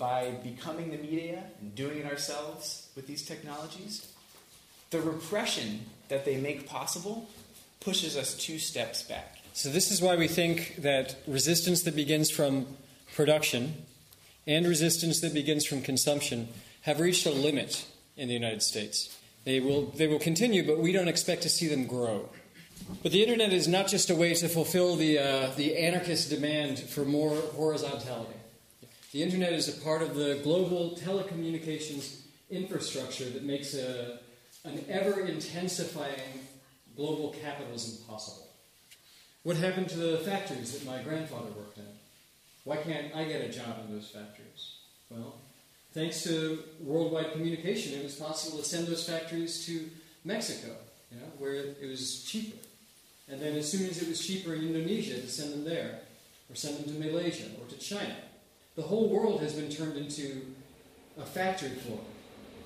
by 0.00 0.30
becoming 0.42 0.90
the 0.90 0.96
media 0.96 1.44
and 1.60 1.74
doing 1.74 1.98
it 1.98 2.06
ourselves 2.06 2.88
with 2.96 3.06
these 3.06 3.22
technologies, 3.22 4.10
the 4.88 5.00
repression 5.00 5.84
that 6.08 6.24
they 6.24 6.38
make 6.38 6.66
possible 6.66 7.28
pushes 7.80 8.16
us 8.16 8.34
two 8.34 8.58
steps 8.58 9.02
back. 9.02 9.39
So, 9.60 9.68
this 9.68 9.90
is 9.90 10.00
why 10.00 10.16
we 10.16 10.26
think 10.26 10.76
that 10.78 11.16
resistance 11.26 11.82
that 11.82 11.94
begins 11.94 12.30
from 12.30 12.66
production 13.14 13.74
and 14.46 14.66
resistance 14.66 15.20
that 15.20 15.34
begins 15.34 15.66
from 15.66 15.82
consumption 15.82 16.48
have 16.80 16.98
reached 16.98 17.26
a 17.26 17.30
limit 17.30 17.84
in 18.16 18.28
the 18.28 18.32
United 18.32 18.62
States. 18.62 19.14
They 19.44 19.60
will, 19.60 19.82
they 19.94 20.06
will 20.06 20.18
continue, 20.18 20.66
but 20.66 20.78
we 20.78 20.92
don't 20.92 21.08
expect 21.08 21.42
to 21.42 21.50
see 21.50 21.68
them 21.68 21.86
grow. 21.86 22.30
But 23.02 23.12
the 23.12 23.22
internet 23.22 23.52
is 23.52 23.68
not 23.68 23.86
just 23.86 24.08
a 24.08 24.14
way 24.14 24.32
to 24.32 24.48
fulfill 24.48 24.96
the, 24.96 25.18
uh, 25.18 25.50
the 25.58 25.76
anarchist 25.76 26.30
demand 26.30 26.78
for 26.78 27.04
more 27.04 27.36
horizontality. 27.54 28.40
The 29.12 29.22
internet 29.22 29.52
is 29.52 29.68
a 29.68 29.78
part 29.82 30.00
of 30.00 30.14
the 30.14 30.40
global 30.42 30.96
telecommunications 30.96 32.22
infrastructure 32.48 33.28
that 33.28 33.44
makes 33.44 33.74
a, 33.74 34.20
an 34.64 34.82
ever 34.88 35.26
intensifying 35.26 36.46
global 36.96 37.36
capitalism 37.42 38.02
possible. 38.08 38.46
What 39.42 39.56
happened 39.56 39.88
to 39.90 39.96
the 39.96 40.18
factories 40.18 40.78
that 40.78 40.86
my 40.86 41.02
grandfather 41.02 41.50
worked 41.56 41.78
in? 41.78 41.86
Why 42.64 42.76
can't 42.76 43.14
I 43.16 43.24
get 43.24 43.40
a 43.40 43.48
job 43.48 43.78
in 43.86 43.94
those 43.94 44.08
factories? 44.10 44.76
Well, 45.08 45.36
thanks 45.94 46.22
to 46.24 46.62
worldwide 46.78 47.32
communication, 47.32 47.98
it 47.98 48.04
was 48.04 48.16
possible 48.16 48.58
to 48.58 48.64
send 48.64 48.86
those 48.86 49.08
factories 49.08 49.64
to 49.64 49.88
Mexico, 50.26 50.74
you 51.10 51.18
know, 51.18 51.26
where 51.38 51.54
it 51.54 51.88
was 51.88 52.22
cheaper. 52.24 52.58
And 53.30 53.40
then, 53.40 53.56
as 53.56 53.70
soon 53.70 53.88
as 53.88 54.02
it 54.02 54.08
was 54.08 54.26
cheaper 54.26 54.52
in 54.52 54.62
Indonesia, 54.62 55.18
to 55.18 55.28
send 55.28 55.54
them 55.54 55.64
there, 55.64 56.00
or 56.50 56.54
send 56.54 56.76
them 56.78 56.92
to 56.92 57.00
Malaysia, 57.00 57.46
or 57.60 57.66
to 57.68 57.78
China. 57.78 58.16
The 58.76 58.82
whole 58.82 59.08
world 59.08 59.40
has 59.40 59.54
been 59.54 59.70
turned 59.70 59.96
into 59.96 60.42
a 61.18 61.24
factory 61.24 61.70
floor 61.70 62.00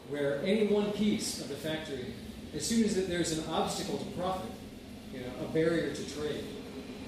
where 0.08 0.40
any 0.42 0.66
one 0.66 0.90
piece 0.92 1.40
of 1.40 1.48
the 1.48 1.54
factory, 1.54 2.06
as 2.54 2.66
soon 2.66 2.82
as 2.84 2.94
there's 3.06 3.38
an 3.38 3.44
obstacle 3.48 3.98
to 3.98 4.04
profit, 4.18 4.50
you 5.12 5.20
know, 5.20 5.26
a 5.44 5.48
barrier 5.52 5.94
to 5.94 6.14
trade, 6.14 6.44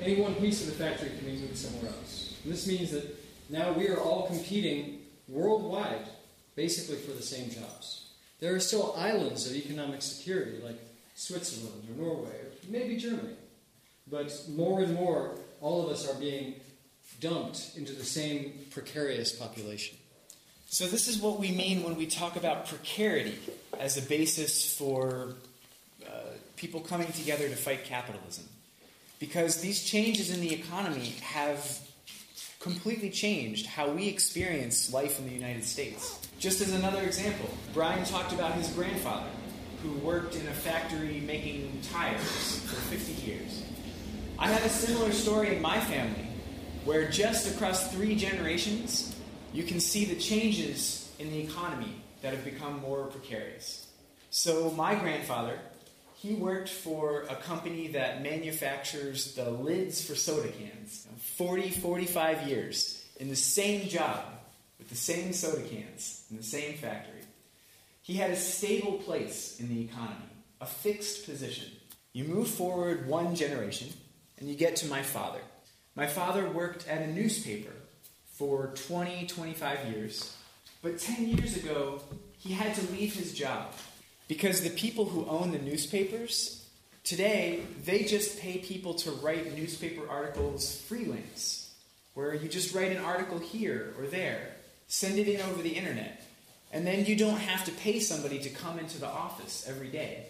any 0.03 0.21
one 0.21 0.35
piece 0.37 0.63
of 0.63 0.77
the 0.77 0.85
factory 0.85 1.11
can 1.11 1.27
be 1.27 1.33
moved 1.33 1.57
somewhere 1.57 1.91
else. 1.91 2.35
And 2.45 2.53
this 2.53 2.67
means 2.67 2.91
that 2.91 3.05
now 3.49 3.73
we 3.73 3.89
are 3.89 3.99
all 3.99 4.27
competing 4.27 5.01
worldwide, 5.29 6.07
basically 6.55 6.97
for 6.97 7.13
the 7.13 7.23
same 7.23 7.51
jobs. 7.51 8.11
There 8.41 8.55
are 8.55 8.61
still 8.61 8.95
islands 8.97 9.49
of 9.49 9.57
economic 9.57 10.03
security, 10.03 10.59
like 10.63 10.79
Switzerland 11.15 11.83
or 11.89 12.05
Norway, 12.05 12.29
or 12.29 12.51
maybe 12.69 12.97
Germany. 12.97 13.35
But 14.09 14.33
more 14.49 14.83
and 14.83 14.95
more, 14.95 15.33
all 15.61 15.85
of 15.85 15.91
us 15.91 16.09
are 16.09 16.19
being 16.19 16.55
dumped 17.21 17.73
into 17.77 17.93
the 17.93 18.05
same 18.05 18.53
precarious 18.71 19.33
population. 19.33 19.97
So, 20.69 20.87
this 20.87 21.09
is 21.09 21.19
what 21.19 21.39
we 21.39 21.53
mean 21.53 21.85
when 21.85 21.97
we 21.97 22.07
talk 22.07 22.37
about 22.37 22.67
precarity 22.67 23.39
as 23.79 23.97
a 23.97 24.03
basis 24.03 24.77
for 24.77 25.35
uh, 26.05 26.11
people 26.57 26.81
coming 26.81 27.11
together 27.13 27.49
to 27.49 27.57
fight 27.57 27.85
capitalism. 27.85 28.45
Because 29.19 29.61
these 29.61 29.83
changes 29.83 30.31
in 30.31 30.41
the 30.41 30.53
economy 30.53 31.15
have 31.23 31.81
completely 32.61 33.11
changed 33.11 33.67
how 33.67 33.89
we 33.89 34.09
experience 34.09 34.93
life 34.93 35.19
in 35.19 35.27
the 35.27 35.33
United 35.33 35.65
States. 35.65 36.19
Just 36.39 36.61
as 36.61 36.73
another 36.73 37.03
example, 37.03 37.49
Brian 37.73 38.05
talked 38.05 38.33
about 38.33 38.53
his 38.55 38.69
grandfather, 38.71 39.31
who 39.83 39.93
worked 40.05 40.35
in 40.35 40.47
a 40.49 40.53
factory 40.53 41.21
making 41.21 41.81
tires 41.93 42.61
for 42.65 42.77
50 42.77 43.27
years. 43.27 43.63
I 44.39 44.49
have 44.49 44.65
a 44.65 44.69
similar 44.69 45.13
story 45.13 45.55
in 45.55 45.63
my 45.63 45.81
family 45.81 46.27
where 46.85 47.09
just 47.09 47.55
across 47.55 47.93
three 47.93 48.15
generations, 48.15 49.17
you 49.53 49.63
can 49.63 49.81
see 49.81 50.05
the 50.05 50.17
changes 50.17 51.11
in 51.19 51.31
the 51.31 51.41
economy 51.41 52.03
that 52.23 52.35
have 52.35 52.45
become 52.45 52.81
more 52.81 53.05
precarious. 53.05 53.87
So, 54.31 54.71
my 54.73 54.95
grandfather, 54.95 55.59
he 56.17 56.35
worked 56.35 56.71
for 56.71 57.27
a 57.29 57.37
company 57.37 57.89
that 57.89 58.23
manufactures 58.23 59.35
the 59.35 59.51
lids 59.51 60.05
for 60.05 60.15
soda 60.15 60.49
cans. 60.49 61.07
40, 61.37 61.71
45 61.71 62.49
years 62.49 63.05
in 63.21 63.29
the 63.29 63.37
same 63.37 63.87
job 63.89 64.25
with 64.79 64.89
the 64.89 64.97
same 64.97 65.33
soda 65.35 65.63
cans 65.63 66.25
in 66.31 66.39
the 66.39 66.43
same 66.43 66.75
factory. 66.79 67.21
He 68.01 68.15
had 68.15 68.31
a 68.31 68.37
stable 68.37 68.95
place 68.95 69.61
in 69.61 69.69
the 69.69 69.83
economy, 69.83 70.31
a 70.61 70.67
fixed 70.67 71.27
position. 71.27 71.71
You 72.13 72.25
move 72.25 72.49
forward 72.49 73.07
one 73.07 73.35
generation, 73.35 73.89
and 74.39 74.49
you 74.49 74.55
get 74.55 74.77
to 74.77 74.87
my 74.87 75.03
father. 75.03 75.41
My 75.95 76.07
father 76.07 76.49
worked 76.49 76.89
at 76.89 77.03
a 77.03 77.13
newspaper 77.13 77.73
for 78.33 78.73
20, 78.87 79.27
25 79.27 79.91
years. 79.91 80.37
But 80.83 80.99
10 80.99 81.29
years 81.29 81.57
ago, 81.57 82.01
he 82.39 82.55
had 82.55 82.75
to 82.75 82.93
leave 82.93 83.15
his 83.15 83.35
job 83.35 83.73
because 84.29 84.63
the 84.63 84.71
people 84.71 85.05
who 85.05 85.27
own 85.27 85.53
the 85.53 85.59
newspapers 85.59 86.67
today, 87.05 87.61
they 87.85 88.05
just 88.05 88.41
pay 88.41 88.59
people 88.59 88.95
to 88.95 89.11
write 89.13 89.57
newspaper 89.57 90.09
articles 90.09 90.81
freelance, 90.83 91.73
where 92.15 92.35
you 92.35 92.49
just 92.49 92.75
write 92.75 92.93
an 92.93 93.03
article 93.05 93.39
here 93.39 93.95
or 93.99 94.07
there, 94.07 94.53
send 94.89 95.19
it 95.19 95.29
in 95.29 95.41
over 95.43 95.63
the 95.63 95.71
internet, 95.71 96.27
and 96.73 96.87
then 96.87 97.05
you 97.05 97.17
don't 97.17 97.39
have 97.39 97.65
to 97.65 97.73
pay 97.73 98.01
somebody 98.01 98.39
to 98.41 98.51
come 98.51 98.79
into 98.79 98.99
the 98.99 99.07
office 99.07 99.67
every 99.69 99.89
day. 99.89 100.27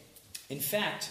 In 0.50 0.60
fact, 0.60 1.10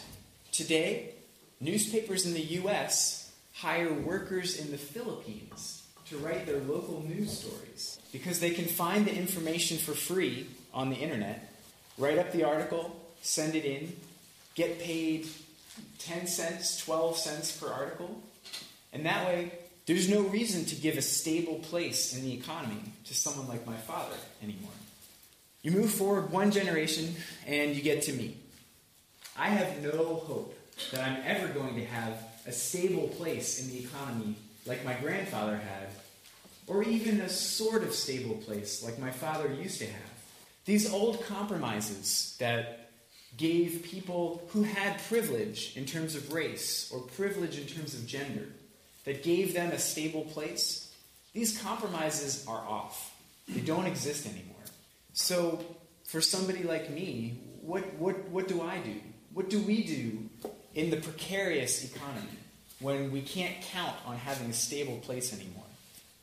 today, 0.52 1.16
newspapers 1.60 2.26
in 2.26 2.34
the 2.34 2.44
US 2.62 3.34
hire 3.54 3.94
workers 3.94 4.60
in 4.60 4.72
the 4.72 4.78
Philippines 4.78 5.84
to 6.10 6.18
write 6.18 6.46
their 6.46 6.60
local 6.60 7.02
news 7.02 7.40
stories 7.40 8.00
because 8.12 8.40
they 8.40 8.52
can 8.52 8.66
find 8.66 9.06
the 9.06 9.16
information 9.16 9.78
for 9.78 9.94
free 9.94 10.48
on 10.74 10.90
the 10.90 10.96
internet, 10.96 11.52
write 11.98 12.18
up 12.18 12.32
the 12.32 12.44
article, 12.44 12.96
send 13.22 13.56
it 13.56 13.66
in, 13.66 13.96
get 14.56 14.80
paid 14.80 15.28
10 16.00 16.28
cents, 16.28 16.78
12 16.78 17.18
cents 17.18 17.58
per 17.58 17.68
article, 17.68 18.22
and 18.94 19.06
that 19.06 19.26
way 19.26 19.52
there's 19.86 20.10
no 20.10 20.22
reason 20.22 20.66
to 20.66 20.76
give 20.76 20.98
a 20.98 21.02
stable 21.02 21.56
place 21.56 22.16
in 22.16 22.24
the 22.24 22.34
economy 22.34 22.82
to 23.06 23.14
someone 23.14 23.48
like 23.48 23.66
my 23.66 23.78
father 23.78 24.16
anymore. 24.42 24.72
You 25.62 25.72
move 25.72 25.92
forward 25.92 26.32
one 26.32 26.52
generation 26.52 27.16
and 27.46 27.76
you 27.76 27.82
get 27.82 28.04
to 28.04 28.14
me. 28.14 28.38
I 29.38 29.50
have 29.50 29.84
no 29.84 30.16
hope 30.16 30.58
that 30.92 31.02
I'm 31.02 31.22
ever 31.26 31.48
going 31.48 31.76
to 31.76 31.86
have 31.86 32.18
a 32.48 32.52
stable 32.52 33.08
place 33.10 33.62
in 33.62 33.70
the 33.70 33.84
economy 33.84 34.36
like 34.66 34.84
my 34.86 34.94
grandfather 34.94 35.58
had, 35.58 35.90
or 36.68 36.84
even 36.84 37.22
a 37.22 37.30
sort 37.30 37.84
of 37.84 37.94
stable 37.94 38.36
place 38.36 38.84
like 38.84 38.98
my 38.98 39.12
father 39.12 39.52
used 39.54 39.80
to 39.80 39.86
have. 39.86 40.15
These 40.66 40.92
old 40.92 41.24
compromises 41.26 42.36
that 42.40 42.90
gave 43.38 43.84
people 43.84 44.48
who 44.50 44.64
had 44.64 45.00
privilege 45.08 45.76
in 45.76 45.86
terms 45.86 46.16
of 46.16 46.34
race 46.34 46.92
or 46.92 47.00
privilege 47.02 47.58
in 47.60 47.66
terms 47.66 47.94
of 47.94 48.08
gender, 48.08 48.48
that 49.06 49.24
gave 49.24 49.54
them 49.54 49.72
a 49.72 49.80
stable 49.80 50.24
place, 50.26 50.92
these 51.34 51.58
compromises 51.62 52.46
are 52.48 52.60
off. 52.68 53.16
They 53.48 53.62
don't 53.62 53.86
exist 53.86 54.26
anymore. 54.26 54.56
So, 55.14 55.64
for 56.06 56.22
somebody 56.22 56.64
like 56.64 56.90
me, 56.90 57.40
what, 57.62 57.84
what, 57.96 58.28
what 58.30 58.48
do 58.48 58.62
I 58.62 58.80
do? 58.80 58.96
What 59.34 59.50
do 59.50 59.62
we 59.62 59.84
do 59.84 60.30
in 60.74 60.90
the 60.90 60.98
precarious 60.98 61.84
economy 61.84 62.28
when 62.80 63.12
we 63.12 63.22
can't 63.22 63.62
count 63.62 63.96
on 64.06 64.18
having 64.18 64.50
a 64.50 64.54
stable 64.54 64.98
place 64.98 65.34
anymore? 65.34 65.64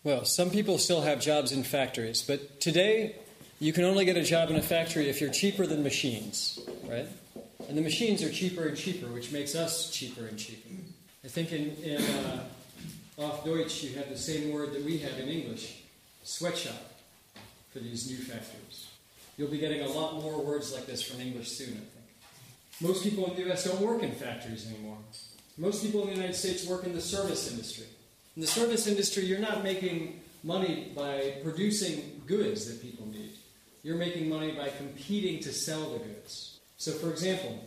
Well, 0.04 0.24
some 0.24 0.50
people 0.50 0.78
still 0.78 1.02
have 1.02 1.20
jobs 1.20 1.52
in 1.52 1.62
factories, 1.62 2.22
but 2.22 2.60
today 2.60 3.16
you 3.62 3.72
can 3.72 3.84
only 3.84 4.04
get 4.04 4.16
a 4.16 4.24
job 4.24 4.50
in 4.50 4.56
a 4.56 4.62
factory 4.62 5.08
if 5.08 5.20
you're 5.20 5.30
cheaper 5.30 5.66
than 5.66 5.84
machines, 5.84 6.58
right? 6.84 7.06
And 7.68 7.78
the 7.78 7.82
machines 7.82 8.20
are 8.24 8.32
cheaper 8.32 8.66
and 8.66 8.76
cheaper, 8.76 9.06
which 9.06 9.30
makes 9.30 9.54
us 9.54 9.88
cheaper 9.92 10.26
and 10.26 10.36
cheaper. 10.36 10.68
I 11.24 11.28
think 11.28 11.52
in, 11.52 11.76
in 11.84 12.02
uh, 12.02 12.44
off 13.18 13.44
Deutsch 13.44 13.84
you 13.84 13.96
have 13.98 14.08
the 14.08 14.18
same 14.18 14.52
word 14.52 14.72
that 14.72 14.82
we 14.82 14.98
have 14.98 15.16
in 15.20 15.28
English, 15.28 15.80
sweatshop, 16.24 16.74
for 17.72 17.78
these 17.78 18.10
new 18.10 18.16
factories. 18.16 18.88
You'll 19.38 19.48
be 19.48 19.58
getting 19.58 19.82
a 19.82 19.88
lot 19.90 20.20
more 20.20 20.42
words 20.42 20.74
like 20.74 20.86
this 20.86 21.00
from 21.00 21.20
English 21.20 21.52
soon, 21.52 21.68
I 21.68 21.70
think. 21.70 22.10
Most 22.80 23.04
people 23.04 23.30
in 23.30 23.36
the 23.36 23.52
US 23.52 23.64
don't 23.64 23.80
work 23.80 24.02
in 24.02 24.10
factories 24.10 24.66
anymore. 24.66 24.98
Most 25.56 25.84
people 25.84 26.00
in 26.02 26.08
the 26.08 26.14
United 26.14 26.34
States 26.34 26.66
work 26.66 26.84
in 26.84 26.94
the 26.94 27.00
service 27.00 27.48
industry. 27.48 27.86
In 28.34 28.42
the 28.42 28.48
service 28.48 28.88
industry, 28.88 29.24
you're 29.24 29.38
not 29.38 29.62
making 29.62 30.20
money 30.42 30.90
by 30.96 31.34
producing 31.44 32.22
goods 32.26 32.66
that 32.66 32.82
people 32.82 33.06
need. 33.06 33.30
You're 33.82 33.96
making 33.96 34.28
money 34.28 34.52
by 34.52 34.68
competing 34.68 35.40
to 35.40 35.52
sell 35.52 35.90
the 35.90 35.98
goods. 35.98 36.60
So, 36.76 36.92
for 36.92 37.10
example, 37.10 37.58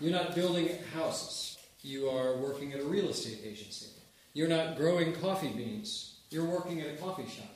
you're 0.00 0.12
not 0.12 0.34
building 0.34 0.70
houses, 0.94 1.58
you 1.82 2.08
are 2.08 2.36
working 2.38 2.72
at 2.72 2.80
a 2.80 2.84
real 2.84 3.08
estate 3.08 3.40
agency. 3.44 3.90
You're 4.32 4.48
not 4.48 4.76
growing 4.76 5.12
coffee 5.12 5.50
beans, 5.50 6.20
you're 6.30 6.46
working 6.46 6.80
at 6.80 6.88
a 6.88 6.96
coffee 6.96 7.28
shop. 7.28 7.54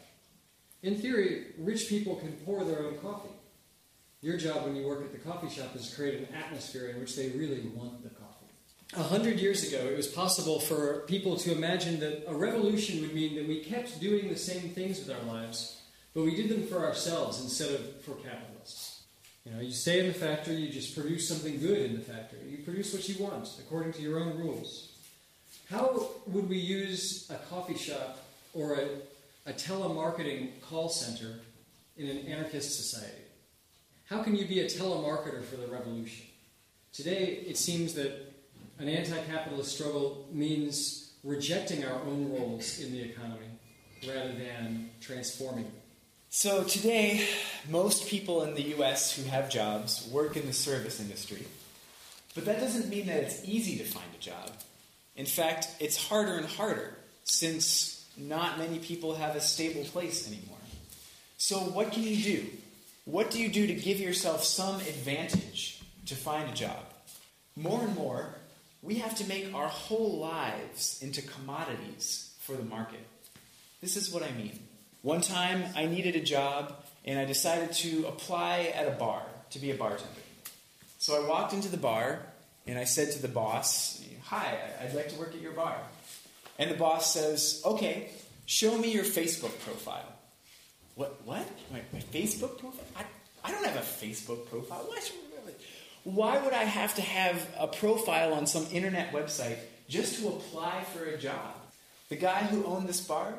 In 0.82 0.96
theory, 0.96 1.46
rich 1.58 1.88
people 1.88 2.16
can 2.16 2.32
pour 2.44 2.64
their 2.64 2.80
own 2.80 2.98
coffee. 2.98 3.34
Your 4.20 4.36
job 4.36 4.64
when 4.64 4.76
you 4.76 4.86
work 4.86 5.00
at 5.02 5.12
the 5.12 5.18
coffee 5.18 5.48
shop 5.48 5.74
is 5.74 5.88
to 5.88 5.96
create 5.96 6.20
an 6.20 6.34
atmosphere 6.34 6.88
in 6.88 7.00
which 7.00 7.16
they 7.16 7.30
really 7.30 7.60
want 7.74 8.02
the 8.02 8.10
coffee. 8.10 8.46
A 8.94 9.02
hundred 9.02 9.40
years 9.40 9.66
ago, 9.66 9.78
it 9.78 9.96
was 9.96 10.06
possible 10.06 10.60
for 10.60 11.00
people 11.06 11.36
to 11.36 11.52
imagine 11.52 11.98
that 12.00 12.24
a 12.28 12.34
revolution 12.34 13.00
would 13.00 13.14
mean 13.14 13.34
that 13.36 13.48
we 13.48 13.64
kept 13.64 14.00
doing 14.00 14.28
the 14.28 14.36
same 14.36 14.68
things 14.70 14.98
with 14.98 15.10
our 15.10 15.22
lives, 15.24 15.80
but 16.16 16.24
we 16.24 16.34
did 16.34 16.48
them 16.48 16.66
for 16.66 16.78
ourselves 16.78 17.42
instead 17.42 17.72
of 17.72 18.00
for 18.00 18.12
capitalists. 18.12 19.02
You 19.44 19.52
know, 19.52 19.60
you 19.60 19.70
stay 19.70 20.00
in 20.00 20.06
the 20.06 20.14
factory, 20.14 20.54
you 20.56 20.72
just 20.72 20.94
produce 20.94 21.28
something 21.28 21.60
good 21.60 21.82
in 21.82 21.92
the 21.92 22.00
factory. 22.00 22.40
You 22.48 22.64
produce 22.64 22.94
what 22.94 23.06
you 23.06 23.22
want 23.22 23.50
according 23.60 23.92
to 23.92 24.02
your 24.02 24.18
own 24.18 24.38
rules. 24.38 24.92
How 25.68 26.08
would 26.26 26.48
we 26.48 26.56
use 26.56 27.30
a 27.30 27.34
coffee 27.50 27.76
shop 27.76 28.24
or 28.54 28.76
a, 28.76 29.50
a 29.50 29.52
telemarketing 29.52 30.62
call 30.62 30.88
center 30.88 31.34
in 31.98 32.08
an 32.08 32.26
anarchist 32.26 32.74
society? 32.74 33.24
How 34.06 34.22
can 34.22 34.34
you 34.36 34.46
be 34.46 34.60
a 34.60 34.64
telemarketer 34.64 35.44
for 35.44 35.56
the 35.56 35.66
revolution? 35.66 36.24
Today, 36.94 37.44
it 37.46 37.58
seems 37.58 37.92
that 37.92 38.32
an 38.78 38.88
anti 38.88 39.22
capitalist 39.24 39.74
struggle 39.74 40.26
means 40.32 41.12
rejecting 41.22 41.84
our 41.84 42.00
own 42.04 42.32
roles 42.32 42.80
in 42.80 42.90
the 42.92 43.02
economy 43.02 43.50
rather 44.08 44.32
than 44.32 44.88
transforming 45.02 45.64
them. 45.64 45.72
So, 46.38 46.64
today, 46.64 47.26
most 47.66 48.08
people 48.08 48.42
in 48.42 48.52
the 48.52 48.74
US 48.76 49.10
who 49.10 49.22
have 49.22 49.48
jobs 49.48 50.06
work 50.12 50.36
in 50.36 50.44
the 50.44 50.52
service 50.52 51.00
industry. 51.00 51.46
But 52.34 52.44
that 52.44 52.60
doesn't 52.60 52.90
mean 52.90 53.06
that 53.06 53.22
it's 53.22 53.42
easy 53.46 53.78
to 53.78 53.84
find 53.84 54.04
a 54.14 54.22
job. 54.22 54.50
In 55.16 55.24
fact, 55.24 55.68
it's 55.80 55.96
harder 55.96 56.34
and 56.34 56.44
harder 56.44 56.94
since 57.24 58.06
not 58.18 58.58
many 58.58 58.80
people 58.80 59.14
have 59.14 59.34
a 59.34 59.40
stable 59.40 59.84
place 59.84 60.26
anymore. 60.26 60.58
So, 61.38 61.56
what 61.56 61.90
can 61.90 62.02
you 62.02 62.22
do? 62.22 62.46
What 63.06 63.30
do 63.30 63.40
you 63.40 63.48
do 63.48 63.66
to 63.66 63.74
give 63.74 63.98
yourself 63.98 64.44
some 64.44 64.74
advantage 64.80 65.80
to 66.04 66.14
find 66.14 66.50
a 66.50 66.54
job? 66.54 66.84
More 67.56 67.80
and 67.80 67.94
more, 67.94 68.34
we 68.82 68.96
have 68.96 69.14
to 69.14 69.24
make 69.24 69.54
our 69.54 69.68
whole 69.68 70.18
lives 70.18 70.98
into 71.00 71.22
commodities 71.22 72.34
for 72.40 72.52
the 72.56 72.62
market. 72.62 73.06
This 73.80 73.96
is 73.96 74.10
what 74.10 74.22
I 74.22 74.32
mean. 74.32 74.65
One 75.06 75.20
time, 75.20 75.62
I 75.76 75.86
needed 75.86 76.16
a 76.16 76.20
job, 76.20 76.74
and 77.04 77.16
I 77.16 77.26
decided 77.26 77.72
to 77.74 78.06
apply 78.08 78.72
at 78.74 78.88
a 78.88 78.90
bar 78.90 79.22
to 79.50 79.60
be 79.60 79.70
a 79.70 79.76
bartender. 79.76 80.20
So 80.98 81.22
I 81.22 81.28
walked 81.28 81.52
into 81.52 81.68
the 81.68 81.76
bar, 81.76 82.18
and 82.66 82.76
I 82.76 82.82
said 82.82 83.12
to 83.12 83.22
the 83.22 83.28
boss, 83.28 84.04
Hi, 84.24 84.58
I'd 84.82 84.94
like 84.94 85.10
to 85.10 85.16
work 85.16 85.32
at 85.32 85.40
your 85.40 85.52
bar. 85.52 85.76
And 86.58 86.72
the 86.72 86.74
boss 86.74 87.14
says, 87.14 87.62
Okay, 87.64 88.08
show 88.46 88.76
me 88.76 88.90
your 88.90 89.04
Facebook 89.04 89.56
profile. 89.60 90.12
What? 90.96 91.20
What? 91.24 91.46
My, 91.70 91.82
my 91.92 92.00
Facebook 92.00 92.58
profile? 92.58 92.86
I, 92.96 93.04
I 93.44 93.52
don't 93.52 93.64
have 93.64 93.76
a 93.76 93.86
Facebook 94.04 94.50
profile. 94.50 94.82
What? 94.88 95.12
Why 96.02 96.36
would 96.42 96.52
I 96.52 96.64
have 96.64 96.96
to 96.96 97.02
have 97.02 97.48
a 97.56 97.68
profile 97.68 98.34
on 98.34 98.48
some 98.48 98.66
internet 98.72 99.12
website 99.12 99.58
just 99.88 100.18
to 100.18 100.26
apply 100.30 100.82
for 100.92 101.04
a 101.04 101.16
job? 101.16 101.54
The 102.08 102.16
guy 102.16 102.40
who 102.40 102.64
owned 102.64 102.88
this 102.88 103.00
bar, 103.00 103.34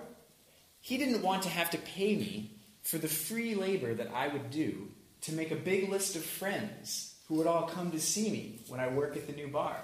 he 0.82 0.98
didn't 0.98 1.22
want 1.22 1.44
to 1.44 1.50
have 1.50 1.70
to 1.72 1.78
pay 1.78 2.16
me 2.16 2.52
for 2.84 2.98
the 2.98 3.08
free 3.08 3.56
labor 3.56 3.94
that 3.94 4.12
I 4.14 4.28
would 4.28 4.50
do 4.50 4.88
to 5.22 5.34
make 5.34 5.52
a 5.52 5.56
big 5.56 5.90
list 5.90 6.16
of 6.16 6.24
friends 6.24 7.16
who 7.28 7.36
would 7.36 7.48
all 7.48 7.68
come 7.68 7.92
to 7.92 8.00
see 8.00 8.30
me 8.30 8.60
when 8.70 8.80
I 8.80 8.88
work 8.88 9.18
at 9.18 9.28
the 9.28 9.34
new 9.34 9.48
bar. 9.48 9.76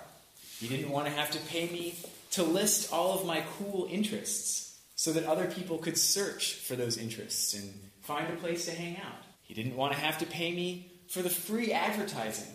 He 0.60 0.68
didn't 0.68 0.92
want 0.92 1.08
to 1.08 1.12
have 1.12 1.32
to 1.32 1.40
pay 1.40 1.68
me 1.68 1.96
to 2.32 2.44
list 2.44 2.94
all 2.94 3.20
of 3.20 3.26
my 3.26 3.44
cool 3.58 3.88
interests 3.92 4.80
so 4.96 5.12
that 5.12 5.26
other 5.26 5.48
people 5.48 5.78
could 5.78 5.98
search 5.98 6.54
for 6.54 6.76
those 6.76 6.98
interests 6.98 7.54
and 7.54 7.74
find 8.02 8.32
a 8.32 8.38
place 8.38 8.66
to 8.66 8.72
hang 8.72 8.98
out. 8.98 9.24
He 9.42 9.54
didn't 9.54 9.76
want 9.76 9.94
to 9.94 10.00
have 10.00 10.18
to 10.20 10.26
pay 10.26 10.54
me 10.54 10.92
for 11.10 11.22
the 11.22 11.30
free 11.30 11.74
advertising 11.74 12.54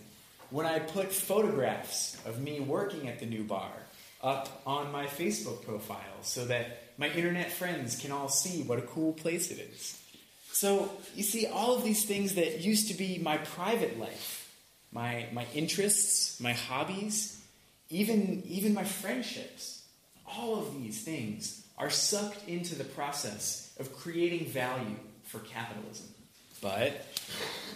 when 0.50 0.64
I 0.64 0.78
put 0.78 1.12
photographs 1.12 2.16
of 2.24 2.40
me 2.40 2.60
working 2.60 3.08
at 3.08 3.18
the 3.18 3.26
new 3.26 3.44
bar 3.44 3.70
up 4.22 4.62
on 4.66 4.90
my 4.90 5.06
Facebook 5.06 5.64
profile 5.64 6.22
so 6.22 6.46
that 6.46 6.87
my 6.98 7.08
internet 7.08 7.50
friends 7.50 7.98
can 7.98 8.12
all 8.12 8.28
see 8.28 8.62
what 8.62 8.78
a 8.78 8.82
cool 8.82 9.12
place 9.12 9.50
it 9.50 9.58
is. 9.72 9.98
So, 10.52 10.90
you 11.14 11.22
see, 11.22 11.46
all 11.46 11.76
of 11.76 11.84
these 11.84 12.04
things 12.04 12.34
that 12.34 12.60
used 12.60 12.88
to 12.88 12.94
be 12.94 13.18
my 13.18 13.38
private 13.38 13.98
life, 13.98 14.52
my, 14.90 15.26
my 15.32 15.46
interests, 15.54 16.40
my 16.40 16.52
hobbies, 16.52 17.40
even, 17.90 18.42
even 18.46 18.74
my 18.74 18.82
friendships, 18.82 19.84
all 20.26 20.58
of 20.58 20.74
these 20.74 21.02
things 21.02 21.64
are 21.78 21.90
sucked 21.90 22.48
into 22.48 22.74
the 22.74 22.84
process 22.84 23.72
of 23.78 23.94
creating 23.96 24.46
value 24.46 24.96
for 25.22 25.38
capitalism. 25.38 26.08
But 26.60 27.06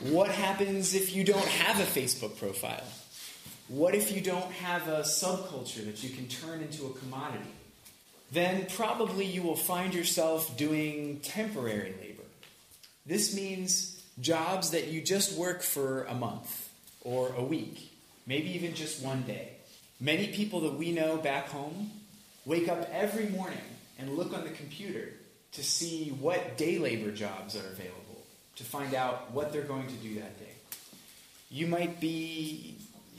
what 0.01 0.31
happens 0.31 0.95
if 0.95 1.15
you 1.15 1.23
don't 1.23 1.47
have 1.47 1.79
a 1.79 1.85
Facebook 1.85 2.37
profile? 2.37 2.83
What 3.69 3.95
if 3.95 4.11
you 4.11 4.21
don't 4.21 4.51
have 4.53 4.89
a 4.89 5.01
subculture 5.03 5.85
that 5.87 6.03
you 6.03 6.11
can 6.11 6.27
turn 6.27 6.61
into 6.61 6.87
a 6.87 6.93
commodity? 6.95 7.45
Then 8.33 8.67
probably 8.77 9.27
you 9.27 9.43
will 9.43 9.57
find 9.57 9.93
yourself 9.93 10.57
doing 10.57 11.21
temporary 11.21 11.95
labor. 12.01 12.23
This 13.05 13.35
means 13.35 14.03
jobs 14.21 14.71
that 14.71 14.89
you 14.89 15.03
just 15.03 15.37
work 15.39 15.63
for 15.63 16.05
a 16.05 16.15
month 16.15 16.71
or 17.03 17.35
a 17.37 17.45
week, 17.45 17.93
maybe 18.27 18.51
even 18.53 18.75
just 18.75 19.05
one 19.05 19.23
day. 19.23 19.53
Many 20.01 20.29
people 20.29 20.61
that 20.61 20.75
we 20.75 20.93
know 20.93 21.19
back 21.19 21.49
home 21.49 21.91
wake 22.47 22.69
up 22.69 22.89
every 22.91 23.29
morning 23.29 23.59
and 23.99 24.17
look 24.17 24.33
on 24.33 24.45
the 24.45 24.51
computer 24.51 25.11
to 25.53 25.63
see 25.63 26.09
what 26.19 26.57
day 26.57 26.79
labor 26.79 27.11
jobs 27.11 27.55
are 27.55 27.69
available 27.69 28.23
to 28.57 28.65
find 28.65 28.95
out 28.95 29.31
what 29.33 29.53
they're 29.53 29.63
going 29.63 29.87
to 29.87 29.95
do 29.95 30.15
that 30.15 30.39
day. 30.39 30.55
You 31.51 31.67
might 31.67 32.01
be 32.01 32.77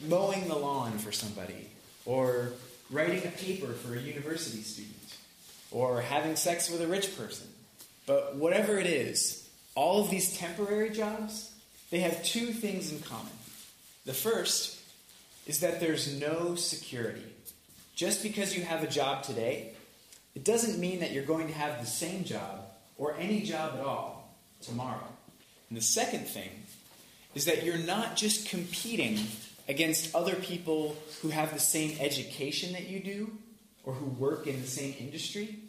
mowing 0.08 0.48
the 0.48 0.56
lawn 0.56 0.98
for 0.98 1.12
somebody, 1.12 1.70
or 2.06 2.54
writing 2.90 3.20
a 3.26 3.32
paper 3.32 3.74
for 3.74 3.96
a 3.96 4.00
university 4.00 4.62
student, 4.62 5.03
or 5.74 6.02
having 6.02 6.36
sex 6.36 6.70
with 6.70 6.82
a 6.82 6.88
rich 6.88 7.18
person. 7.18 7.48
But 8.06 8.36
whatever 8.36 8.78
it 8.78 8.86
is, 8.86 9.50
all 9.76 10.02
of 10.02 10.10
these 10.10 10.38
temporary 10.38 10.92
jobs, 10.92 11.52
they 11.90 12.00
have 12.00 12.24
two 12.24 12.48
things 12.48 12.92
in 12.92 13.00
common. 13.00 13.32
The 14.06 14.14
first 14.14 14.80
is 15.48 15.60
that 15.60 15.80
there's 15.80 16.20
no 16.20 16.56
security. 16.56 17.26
Just 17.96 18.24
because 18.24 18.56
you 18.56 18.64
have 18.64 18.84
a 18.84 18.88
job 18.88 19.24
today, 19.24 19.74
it 20.36 20.44
doesn't 20.44 20.80
mean 20.80 21.00
that 21.00 21.12
you're 21.12 21.26
going 21.26 21.48
to 21.48 21.54
have 21.54 21.80
the 21.80 21.88
same 21.88 22.24
job 22.24 22.62
or 22.98 23.16
any 23.18 23.42
job 23.42 23.76
at 23.76 23.86
all 23.86 24.36
tomorrow. 24.62 25.08
And 25.70 25.78
the 25.78 25.82
second 25.82 26.28
thing 26.28 26.50
is 27.36 27.46
that 27.46 27.64
you're 27.64 27.78
not 27.78 28.16
just 28.16 28.50
competing 28.50 29.20
against 29.68 30.14
other 30.14 30.36
people 30.36 30.96
who 31.22 31.30
have 31.30 31.54
the 31.54 31.60
same 31.60 31.98
education 32.00 32.74
that 32.74 32.88
you 32.88 33.00
do 33.00 33.32
or 33.84 33.94
who 33.94 34.06
work 34.06 34.48
in 34.48 34.62
the 34.62 34.68
same 34.68 34.94
industry. 35.00 35.60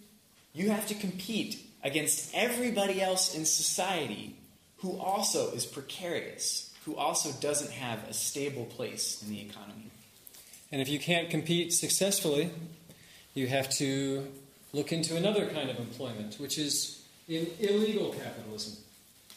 You 0.55 0.71
have 0.71 0.87
to 0.87 0.95
compete 0.95 1.67
against 1.83 2.33
everybody 2.33 3.03
else 3.03 3.35
in 3.35 3.45
society 3.45 4.37
who 4.79 4.97
also 4.99 5.51
is 5.53 5.67
precarious, 5.67 6.73
who 6.85 6.95
also 6.95 7.33
doesn't 7.41 7.73
have 7.73 8.09
a 8.09 8.15
stable 8.15 8.65
place 8.67 9.21
in 9.23 9.31
the 9.31 9.41
economy. 9.41 9.91
And 10.71 10.81
if 10.81 10.89
you 10.89 10.99
can't 11.01 11.29
compete 11.29 11.73
successfully, 11.73 12.51
you 13.35 13.49
have 13.49 13.69
to 13.79 14.29
look 14.73 14.93
into 14.93 15.17
another 15.17 15.47
kind 15.49 15.71
of 15.71 15.79
employment, 15.79 16.37
which 16.39 16.57
is 16.57 17.05
in 17.29 17.49
illegal 17.59 18.13
capitalism. 18.13 18.77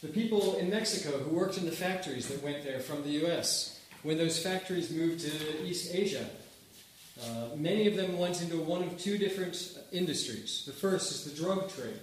The 0.02 0.08
people 0.08 0.56
in 0.56 0.70
Mexico 0.70 1.18
who 1.18 1.34
worked 1.34 1.58
in 1.58 1.64
the 1.64 1.72
factories 1.72 2.28
that 2.28 2.42
went 2.44 2.62
there 2.62 2.78
from 2.78 3.02
the 3.02 3.26
US, 3.26 3.80
when 4.04 4.18
those 4.18 4.40
factories 4.40 4.90
moved 4.90 5.20
to 5.20 5.64
East 5.64 5.92
Asia, 5.92 6.28
uh, 7.22 7.56
many 7.56 7.86
of 7.88 7.96
them 7.96 8.18
went 8.18 8.40
into 8.42 8.58
one 8.58 8.82
of 8.82 8.98
two 8.98 9.18
different 9.18 9.78
industries. 9.92 10.64
The 10.66 10.72
first 10.72 11.10
is 11.10 11.24
the 11.24 11.42
drug 11.42 11.70
trade, 11.70 12.00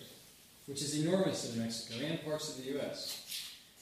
which 0.65 0.82
is 0.82 0.99
enormous 0.99 1.51
in 1.51 1.62
Mexico 1.62 2.06
and 2.06 2.23
parts 2.25 2.49
of 2.49 2.63
the 2.63 2.80
US. 2.80 3.21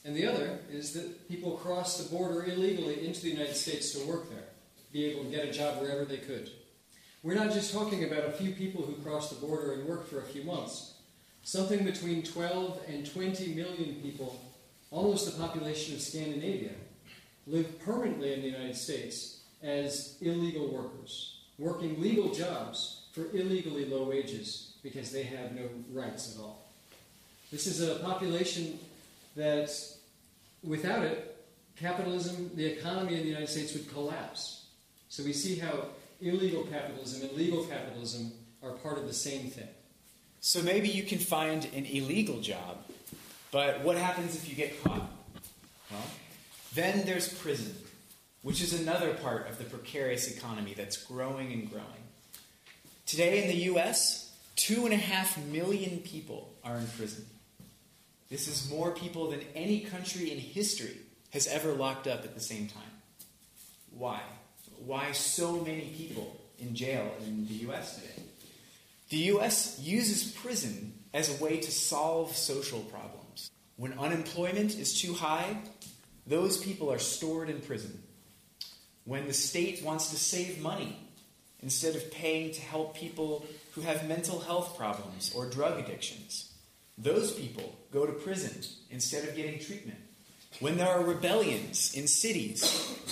And 0.06 0.16
the 0.16 0.28
other 0.28 0.60
is 0.72 0.94
that 0.94 1.28
people 1.30 1.52
crossed 1.52 1.98
the 1.98 2.16
border 2.16 2.46
illegally 2.46 3.08
into 3.08 3.22
the 3.22 3.30
United 3.30 3.56
States 3.56 3.92
to 3.92 4.06
work 4.06 4.30
there, 4.30 4.44
be 4.92 5.06
able 5.06 5.24
to 5.24 5.30
get 5.30 5.48
a 5.48 5.52
job 5.52 5.82
wherever 5.82 6.06
they 6.06 6.18
could. 6.18 6.52
We're 7.24 7.36
not 7.36 7.54
just 7.54 7.74
talking 7.74 8.04
about 8.04 8.26
a 8.26 8.32
few 8.32 8.52
people 8.52 8.84
who 8.84 8.96
crossed 8.96 9.30
the 9.30 9.48
border 9.48 9.74
and 9.74 9.88
worked 9.88 10.10
for 10.10 10.20
a 10.20 10.24
few 10.24 10.44
months. 10.44 10.96
Something 11.44 11.86
between 11.86 12.22
12 12.22 12.82
and 12.90 13.10
20 13.10 13.54
million 13.54 13.96
people, 14.02 14.40
almost 14.92 15.26
the 15.26 15.42
population 15.42 15.96
of 15.96 16.02
Scandinavia, 16.02 16.72
live 17.48 17.80
permanently 17.80 18.34
in 18.34 18.42
the 18.42 18.50
United 18.50 18.76
States 18.76 19.43
as 19.64 20.18
illegal 20.22 20.68
workers, 20.68 21.40
working 21.58 22.02
legal 22.02 22.34
jobs 22.34 23.04
for 23.14 23.26
illegally 23.34 23.86
low 23.86 24.04
wages 24.04 24.74
because 24.84 25.12
they 25.12 25.24
have 25.24 25.56
no 25.56 25.70
rights 25.92 26.36
at 26.36 26.42
all. 26.42 26.66
This 27.52 27.68
is 27.68 27.82
a 27.82 27.96
population 27.96 28.80
that, 29.36 29.72
without 30.64 31.04
it, 31.04 31.38
capitalism, 31.80 32.52
the 32.56 32.66
economy 32.66 33.16
in 33.16 33.22
the 33.22 33.30
United 33.30 33.50
States 33.50 33.74
would 33.74 33.92
collapse. 33.92 34.66
So 35.10 35.24
we 35.24 35.34
see 35.34 35.56
how 35.56 35.86
illegal 36.22 36.64
capitalism 36.64 37.28
and 37.28 37.38
legal 37.38 37.64
capitalism 37.66 38.32
are 38.64 38.72
part 38.72 38.98
of 38.98 39.08
the 39.08 39.14
same 39.14 39.50
thing. 39.50 39.68
So 40.42 40.62
maybe 40.62 40.90
you 40.90 41.04
can 41.04 41.20
find 41.20 41.66
an 41.74 41.86
illegal 41.86 42.42
job, 42.42 42.78
but 43.52 43.82
what 43.82 43.98
happens 43.98 44.36
if 44.36 44.50
you 44.50 44.56
get 44.56 44.84
caught? 44.84 45.10
Well, 45.92 46.02
then 46.74 47.06
there's 47.06 47.32
prison, 47.32 47.76
which 48.44 48.62
is 48.62 48.80
another 48.80 49.14
part 49.16 49.50
of 49.50 49.58
the 49.58 49.64
precarious 49.64 50.30
economy 50.30 50.74
that's 50.76 50.98
growing 50.98 51.52
and 51.52 51.70
growing. 51.72 51.88
Today 53.06 53.42
in 53.42 53.48
the 53.48 53.64
U.S., 53.66 54.32
two 54.56 54.86
and 54.86 54.94
a 54.94 54.98
half 54.98 55.38
million 55.46 56.00
people 56.00 56.54
are 56.64 56.78
in 56.78 56.86
prison. 56.98 57.26
This 58.30 58.48
is 58.48 58.70
more 58.70 58.92
people 58.92 59.32
than 59.32 59.42
any 59.56 59.80
country 59.82 60.32
in 60.32 60.38
history 60.38 60.98
has 61.32 61.48
ever 61.48 61.72
locked 61.74 62.06
up 62.06 62.24
at 62.24 62.36
the 62.36 62.42
same 62.42 62.68
time. 62.68 62.84
Why? 63.92 64.22
Why 64.86 65.12
so 65.14 65.60
many 65.62 65.94
people 65.98 66.40
in 66.60 66.76
jail 66.76 67.12
in 67.26 67.48
the 67.48 67.54
U.S. 67.66 67.96
today? 67.96 68.24
The 69.10 69.18
U.S. 69.18 69.80
uses 69.80 70.32
prison 70.32 70.94
as 71.14 71.30
a 71.30 71.44
way 71.44 71.58
to 71.60 71.72
solve 71.72 72.36
social 72.36 72.80
problems. 72.82 73.52
When 73.78 73.98
unemployment 73.98 74.78
is 74.78 75.00
too 75.00 75.14
high, 75.14 75.58
those 76.26 76.58
people 76.58 76.92
are 76.92 77.00
stored 77.00 77.50
in 77.50 77.60
prison. 77.62 78.02
When 79.06 79.28
the 79.28 79.34
state 79.34 79.84
wants 79.84 80.10
to 80.12 80.18
save 80.18 80.62
money, 80.62 80.98
instead 81.62 81.96
of 81.96 82.12
paying 82.12 82.52
to 82.54 82.62
help 82.62 82.96
people 82.96 83.46
who 83.72 83.82
have 83.82 84.08
mental 84.08 84.40
health 84.40 84.78
problems 84.78 85.34
or 85.34 85.50
drug 85.50 85.80
addictions, 85.80 86.52
those 86.98 87.32
people 87.34 87.76
go 87.92 88.06
to 88.06 88.14
prison 88.14 88.62
instead 88.92 89.28
of 89.28 89.36
getting 89.36 89.60
treatment. 89.60 90.00
When 90.60 90.78
there 90.78 90.88
are 90.88 91.04
rebellions 91.04 91.94
in 91.96 92.08
cities 92.08 92.64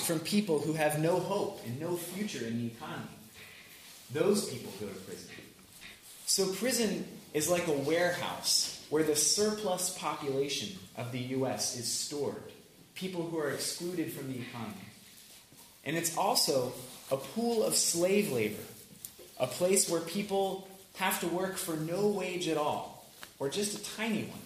from 0.06 0.20
people 0.20 0.60
who 0.60 0.74
have 0.74 1.00
no 1.00 1.20
hope 1.20 1.62
and 1.66 1.80
no 1.80 1.96
future 1.96 2.46
in 2.46 2.60
the 2.60 2.68
economy, 2.68 3.08
those 4.14 4.50
people 4.50 4.72
go 4.80 4.88
to 4.88 4.94
prison. 4.94 5.30
So, 6.26 6.54
prison 6.54 7.06
is 7.34 7.50
like 7.50 7.68
a 7.68 7.72
warehouse 7.72 8.86
where 8.90 9.04
the 9.04 9.16
surplus 9.16 9.98
population 9.98 10.78
of 10.98 11.12
the 11.12 11.20
U.S. 11.20 11.78
is 11.78 11.92
stored, 11.92 12.52
people 12.94 13.24
who 13.24 13.40
are 13.40 13.52
excluded 13.52 14.14
from 14.14 14.32
the 14.32 14.40
economy. 14.40 14.91
And 15.84 15.98
it's 15.98 16.18
also 16.18 16.74
a 17.12 17.18
pool 17.18 17.64
of 17.64 17.76
slave 17.76 18.32
labor, 18.32 18.64
a 19.40 19.48
place 19.48 19.90
where 19.90 20.02
people 20.02 20.68
have 20.96 21.20
to 21.22 21.28
work 21.28 21.58
for 21.58 21.76
no 21.76 22.08
wage 22.08 22.48
at 22.48 22.58
all, 22.58 23.06
or 23.40 23.50
just 23.50 23.78
a 23.78 23.96
tiny 23.96 24.24
one, 24.24 24.40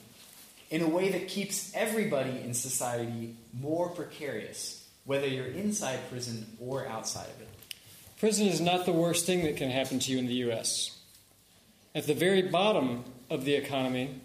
in 0.69 0.81
a 0.81 0.87
way 0.87 1.09
that 1.09 1.27
keeps 1.27 1.71
everybody 1.75 2.39
in 2.41 2.53
society 2.53 3.35
more 3.53 3.89
precarious, 3.89 4.87
whether 5.05 5.27
you're 5.27 5.47
inside 5.47 5.99
prison 6.09 6.45
or 6.59 6.87
outside 6.87 7.27
of 7.27 7.41
it. 7.41 7.49
Prison 8.19 8.47
is 8.47 8.61
not 8.61 8.85
the 8.85 8.93
worst 8.93 9.25
thing 9.25 9.43
that 9.43 9.57
can 9.57 9.69
happen 9.69 9.99
to 9.99 10.11
you 10.11 10.17
in 10.17 10.27
the 10.27 10.35
U.S. 10.35 10.97
At 11.93 12.07
the 12.07 12.13
very 12.13 12.41
bottom 12.41 13.03
of 13.29 13.43
the 13.43 13.55
economy, 13.55 14.21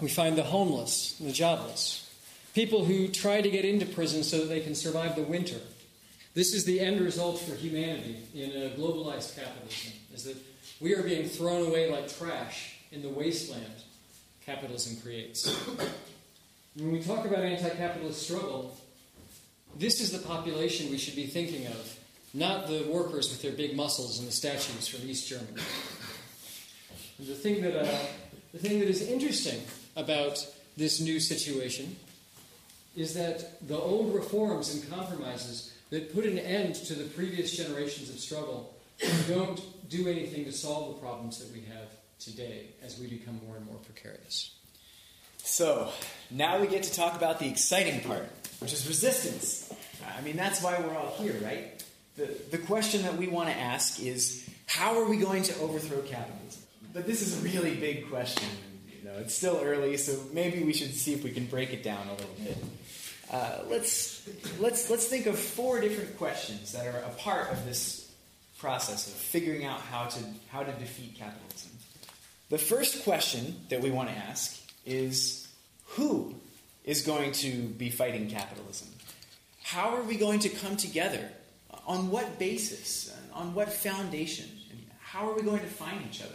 we 0.00 0.08
find 0.08 0.36
the 0.36 0.42
homeless, 0.42 1.16
the 1.18 1.32
jobless, 1.32 2.10
people 2.54 2.84
who 2.84 3.08
try 3.08 3.40
to 3.40 3.50
get 3.50 3.64
into 3.64 3.86
prison 3.86 4.24
so 4.24 4.38
that 4.38 4.48
they 4.48 4.60
can 4.60 4.74
survive 4.74 5.14
the 5.14 5.22
winter. 5.22 5.58
This 6.34 6.54
is 6.54 6.64
the 6.64 6.80
end 6.80 7.00
result 7.00 7.38
for 7.40 7.54
humanity 7.54 8.16
in 8.34 8.50
a 8.50 8.70
globalized 8.70 9.36
capitalism, 9.36 9.92
is 10.14 10.24
that 10.24 10.36
we 10.80 10.94
are 10.94 11.02
being 11.02 11.28
thrown 11.28 11.66
away 11.66 11.90
like 11.90 12.08
trash 12.16 12.76
in 12.90 13.02
the 13.02 13.08
wasteland 13.08 13.66
capitalism 14.44 14.96
creates. 15.02 15.46
when 16.74 16.92
we 16.92 17.02
talk 17.02 17.26
about 17.26 17.40
anti-capitalist 17.40 18.22
struggle, 18.22 18.76
this 19.78 20.00
is 20.00 20.10
the 20.10 20.26
population 20.26 20.90
we 20.90 20.98
should 20.98 21.16
be 21.16 21.26
thinking 21.26 21.66
of, 21.66 21.98
not 22.34 22.66
the 22.66 22.84
workers 22.90 23.30
with 23.30 23.42
their 23.42 23.52
big 23.52 23.76
muscles 23.76 24.18
and 24.18 24.26
the 24.26 24.32
statues 24.32 24.88
from 24.88 25.08
East 25.08 25.28
Germany. 25.28 25.62
And 27.18 27.26
the 27.26 27.34
thing 27.34 27.62
that 27.62 27.76
uh, 27.76 27.98
the 28.52 28.58
thing 28.58 28.80
that 28.80 28.88
is 28.88 29.08
interesting 29.08 29.60
about 29.96 30.46
this 30.76 31.00
new 31.00 31.20
situation 31.20 31.96
is 32.96 33.14
that 33.14 33.66
the 33.66 33.78
old 33.78 34.14
reforms 34.14 34.74
and 34.74 34.90
compromises 34.90 35.71
that 35.92 36.12
put 36.14 36.24
an 36.24 36.38
end 36.38 36.74
to 36.74 36.94
the 36.94 37.04
previous 37.04 37.54
generations 37.54 38.08
of 38.08 38.18
struggle 38.18 38.74
don't 39.28 39.60
do 39.90 40.08
anything 40.08 40.44
to 40.46 40.52
solve 40.52 40.94
the 40.94 41.00
problems 41.00 41.38
that 41.38 41.52
we 41.52 41.60
have 41.66 41.88
today 42.18 42.68
as 42.82 42.98
we 42.98 43.06
become 43.06 43.38
more 43.46 43.56
and 43.56 43.66
more 43.66 43.76
precarious. 43.76 44.52
So, 45.36 45.92
now 46.30 46.60
we 46.60 46.66
get 46.66 46.84
to 46.84 46.94
talk 46.94 47.14
about 47.14 47.38
the 47.38 47.48
exciting 47.48 48.00
part, 48.00 48.26
which 48.60 48.72
is 48.72 48.88
resistance. 48.88 49.70
I 50.16 50.22
mean, 50.22 50.36
that's 50.36 50.62
why 50.62 50.78
we're 50.80 50.96
all 50.96 51.14
here, 51.18 51.34
right? 51.44 51.84
The, 52.16 52.34
the 52.50 52.58
question 52.58 53.02
that 53.02 53.16
we 53.16 53.28
want 53.28 53.50
to 53.50 53.54
ask 53.54 54.00
is 54.00 54.48
how 54.66 54.98
are 54.98 55.04
we 55.04 55.18
going 55.18 55.42
to 55.42 55.58
overthrow 55.58 56.00
capitalism? 56.02 56.62
But 56.94 57.06
this 57.06 57.20
is 57.20 57.38
a 57.38 57.42
really 57.42 57.74
big 57.74 58.08
question. 58.08 58.48
You 58.98 59.10
know, 59.10 59.18
it's 59.18 59.34
still 59.34 59.60
early, 59.62 59.98
so 59.98 60.18
maybe 60.32 60.62
we 60.62 60.72
should 60.72 60.94
see 60.94 61.12
if 61.12 61.22
we 61.22 61.32
can 61.32 61.44
break 61.46 61.74
it 61.74 61.82
down 61.82 62.06
a 62.06 62.12
little 62.12 62.36
bit. 62.42 62.56
Uh, 63.32 63.60
let's, 63.68 64.28
let's, 64.60 64.90
let's 64.90 65.06
think 65.06 65.24
of 65.24 65.38
four 65.38 65.80
different 65.80 66.18
questions 66.18 66.72
that 66.72 66.86
are 66.86 66.98
a 66.98 67.08
part 67.18 67.50
of 67.50 67.64
this 67.64 68.12
process 68.58 69.08
of 69.08 69.14
figuring 69.14 69.64
out 69.64 69.80
how 69.80 70.04
to, 70.04 70.20
how 70.50 70.62
to 70.62 70.72
defeat 70.72 71.16
capitalism. 71.16 71.70
The 72.50 72.58
first 72.58 73.04
question 73.04 73.56
that 73.70 73.80
we 73.80 73.90
want 73.90 74.10
to 74.10 74.14
ask 74.14 74.60
is 74.84 75.48
who 75.86 76.34
is 76.84 77.02
going 77.02 77.32
to 77.32 77.50
be 77.50 77.88
fighting 77.88 78.28
capitalism? 78.28 78.88
How 79.62 79.96
are 79.96 80.02
we 80.02 80.16
going 80.16 80.40
to 80.40 80.50
come 80.50 80.76
together? 80.76 81.26
On 81.86 82.10
what 82.10 82.38
basis? 82.38 83.16
On 83.32 83.54
what 83.54 83.72
foundation? 83.72 84.46
How 85.00 85.30
are 85.30 85.34
we 85.34 85.42
going 85.42 85.60
to 85.60 85.66
find 85.66 86.04
each 86.10 86.20
other? 86.20 86.34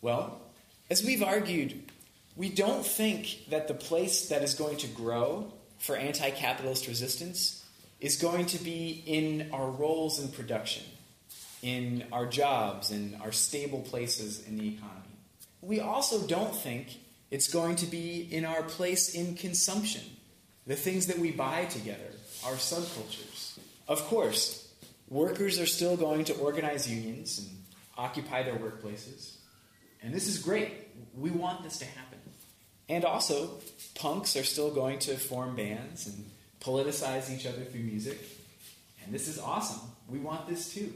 Well, 0.00 0.40
as 0.88 1.04
we've 1.04 1.22
argued, 1.22 1.82
we 2.36 2.48
don't 2.48 2.86
think 2.86 3.48
that 3.50 3.66
the 3.66 3.74
place 3.74 4.28
that 4.28 4.42
is 4.42 4.54
going 4.54 4.76
to 4.78 4.86
grow 4.86 5.52
for 5.82 5.96
anti 5.96 6.30
capitalist 6.30 6.86
resistance 6.86 7.66
is 8.00 8.16
going 8.16 8.46
to 8.46 8.58
be 8.62 9.02
in 9.04 9.50
our 9.52 9.68
roles 9.68 10.20
in 10.20 10.28
production, 10.28 10.84
in 11.60 12.04
our 12.12 12.24
jobs, 12.24 12.92
in 12.92 13.18
our 13.20 13.32
stable 13.32 13.80
places 13.80 14.46
in 14.46 14.56
the 14.56 14.68
economy. 14.68 15.16
we 15.60 15.80
also 15.80 16.24
don't 16.26 16.54
think 16.54 16.98
it's 17.30 17.48
going 17.52 17.76
to 17.76 17.86
be 17.86 18.28
in 18.30 18.44
our 18.44 18.62
place 18.62 19.14
in 19.14 19.34
consumption, 19.34 20.02
the 20.66 20.76
things 20.76 21.06
that 21.06 21.18
we 21.18 21.32
buy 21.32 21.64
together, 21.64 22.12
our 22.46 22.54
subcultures. 22.54 23.58
Of 23.88 24.02
course, 24.04 24.72
workers 25.08 25.58
are 25.58 25.66
still 25.66 25.96
going 25.96 26.24
to 26.26 26.34
organize 26.34 26.88
unions 26.88 27.38
and 27.38 27.48
occupy 27.98 28.44
their 28.44 28.56
workplaces. 28.56 29.34
And 30.00 30.14
this 30.14 30.28
is 30.28 30.38
great. 30.38 30.70
We 31.16 31.30
want 31.30 31.64
this 31.64 31.78
to 31.78 31.86
happen. 31.86 32.11
And 32.92 33.06
also, 33.06 33.48
punks 33.94 34.36
are 34.36 34.44
still 34.44 34.70
going 34.70 34.98
to 34.98 35.16
form 35.16 35.56
bands 35.56 36.06
and 36.06 36.30
politicize 36.60 37.34
each 37.34 37.46
other 37.46 37.64
through 37.64 37.80
music. 37.80 38.18
And 39.02 39.14
this 39.14 39.28
is 39.28 39.38
awesome. 39.38 39.80
We 40.10 40.18
want 40.18 40.46
this 40.46 40.74
too. 40.74 40.92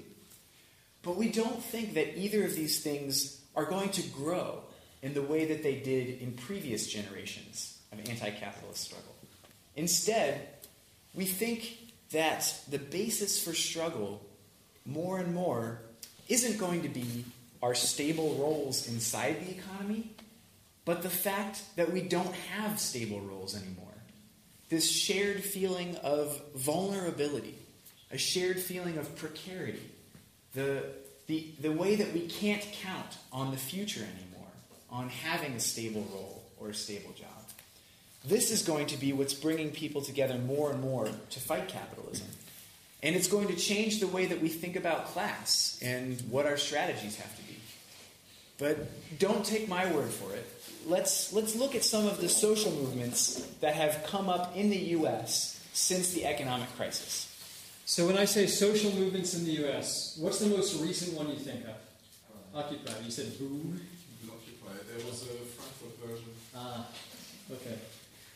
But 1.03 1.17
we 1.17 1.31
don't 1.31 1.63
think 1.63 1.95
that 1.95 2.19
either 2.19 2.45
of 2.45 2.55
these 2.55 2.83
things 2.83 3.41
are 3.55 3.65
going 3.65 3.89
to 3.93 4.03
grow 4.09 4.61
in 5.01 5.15
the 5.15 5.23
way 5.23 5.47
that 5.47 5.63
they 5.63 5.77
did 5.77 6.21
in 6.21 6.33
previous 6.33 6.87
generations 6.87 7.79
of 7.91 7.99
anti 8.01 8.29
capitalist 8.29 8.83
struggle. 8.83 9.15
Instead, 9.75 10.47
we 11.15 11.25
think 11.25 11.79
that 12.11 12.55
the 12.71 12.79
basis 12.79 13.43
for 13.43 13.55
struggle 13.55 14.21
more 14.85 15.19
and 15.19 15.35
more 15.35 15.81
isn't 16.29 16.59
going 16.59 16.83
to 16.83 16.91
be 16.91 17.25
our 17.63 17.75
stable 17.75 18.35
roles 18.35 18.87
inside 18.87 19.41
the 19.41 19.51
economy, 19.51 20.11
but 20.87 21.03
the 21.03 21.11
fact 21.11 21.63
that 21.77 21.93
we 21.93 22.01
don't 22.01 22.33
have 22.33 22.81
stable 22.81 23.21
roles 23.21 23.55
anymore. 23.55 23.85
This 24.71 24.91
shared 24.91 25.45
feeling 25.45 25.97
of 25.97 26.41
vulnerability, 26.55 27.57
a 28.11 28.17
shared 28.17 28.59
feeling 28.59 28.97
of 28.97 29.15
precarity, 29.17 29.91
the, 30.55 30.85
the, 31.27 31.53
the 31.61 31.73
way 31.73 31.97
that 31.97 32.15
we 32.15 32.21
can't 32.27 32.67
count 32.83 33.19
on 33.33 33.51
the 33.51 33.57
future 33.57 34.01
anymore, 34.01 34.49
on 34.91 35.09
having 35.09 35.53
a 35.53 35.61
stable 35.61 36.07
role 36.13 36.45
or 36.59 36.71
a 36.71 36.75
stable 36.75 37.13
job. 37.13 37.29
This 38.25 38.51
is 38.51 38.63
going 38.63 38.87
to 38.87 38.97
be 38.97 39.13
what's 39.13 39.35
bringing 39.35 39.71
people 39.71 40.03
together 40.03 40.39
more 40.39 40.71
and 40.73 40.81
more 40.81 41.09
to 41.31 41.41
fight 41.41 41.69
capitalism. 41.69 42.27
And 43.03 43.15
it's 43.15 43.29
going 43.29 43.49
to 43.49 43.57
change 43.57 44.01
the 44.01 44.09
way 44.09 44.27
that 44.27 44.41
we 44.41 44.49
think 44.49 44.75
about 44.75 45.07
class 45.07 45.79
and 45.83 46.21
what 46.31 46.47
our 46.47 46.57
strategies 46.57 47.17
have 47.17 47.37
to 47.37 47.43
be. 47.43 47.57
But 48.59 49.19
don't 49.19 49.45
take 49.45 49.69
my 49.69 49.93
word 49.93 50.09
for 50.09 50.35
it. 50.35 50.45
Let's, 50.87 51.33
let's 51.33 51.57
look 51.57 51.75
at 51.75 51.83
some 51.83 52.07
of 52.07 52.21
the 52.21 52.29
social 52.29 52.71
movements 52.71 53.45
that 53.61 53.75
have 53.75 54.05
come 54.07 54.29
up 54.29 54.57
in 54.57 54.71
the 54.71 54.79
U.S. 55.01 55.61
since 55.73 56.13
the 56.13 56.25
economic 56.25 56.69
crisis. 56.77 57.33
So, 57.85 58.07
when 58.07 58.17
I 58.17 58.25
say 58.25 58.47
social 58.47 58.93
movements 58.93 59.35
in 59.35 59.45
the 59.45 59.53
U.S., 59.63 60.17
what's 60.21 60.39
the 60.39 60.47
most 60.47 60.81
recent 60.81 61.17
one 61.17 61.29
you 61.29 61.37
think 61.37 61.65
of? 61.65 61.71
Uh, 62.55 62.59
Occupy. 62.59 62.93
You 63.05 63.11
said 63.11 63.33
who? 63.39 63.75
Occupy. 64.27 64.79
There 64.89 65.07
was 65.07 65.23
a 65.23 65.35
Frankfurt 65.55 66.09
version. 66.09 66.31
Ah, 66.55 66.87
okay. 67.53 67.79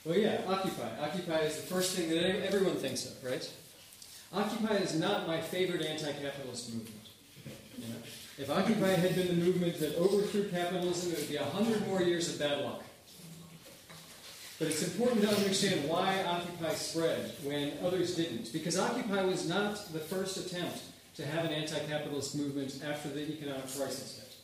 Well, 0.05 0.17
yeah, 0.19 0.43
Occupy. 0.47 0.89
Occupy 1.01 1.39
is 1.41 1.57
the 1.57 1.63
first 1.63 1.97
thing 1.97 2.09
that 2.11 2.47
everyone 2.47 2.77
thinks 2.77 3.07
of, 3.07 3.23
right? 3.25 3.49
Occupy 4.33 4.77
is 4.77 4.99
not 4.99 5.27
my 5.27 5.41
favorite 5.41 5.83
anti-capitalist 5.83 6.75
movement. 6.75 7.07
You 7.79 7.89
know? 7.89 8.01
If 8.41 8.49
Occupy 8.49 8.93
had 8.93 9.15
been 9.15 9.27
the 9.27 9.45
movement 9.45 9.79
that 9.81 9.97
overthrew 9.97 10.49
capitalism, 10.49 11.13
it 11.13 11.19
would 11.19 11.29
be 11.29 11.37
a 11.37 11.45
hundred 11.45 11.87
more 11.87 12.01
years 12.01 12.33
of 12.33 12.39
bad 12.39 12.65
luck. 12.65 12.83
But 14.59 14.69
it's 14.69 14.83
important 14.83 15.21
to 15.21 15.29
understand 15.29 15.87
why 15.87 16.25
Occupy 16.25 16.73
spread 16.73 17.33
when 17.43 17.75
others 17.85 18.17
didn't. 18.17 18.51
Because 18.51 18.79
Occupy 18.79 19.25
was 19.25 19.47
not 19.47 19.93
the 19.93 19.99
first 19.99 20.39
attempt 20.39 20.81
to 21.17 21.27
have 21.27 21.45
an 21.45 21.51
anti-capitalist 21.51 22.35
movement 22.35 22.81
after 22.83 23.11
the 23.11 23.31
economic 23.31 23.65
crisis 23.77 24.21
hit. 24.21 24.37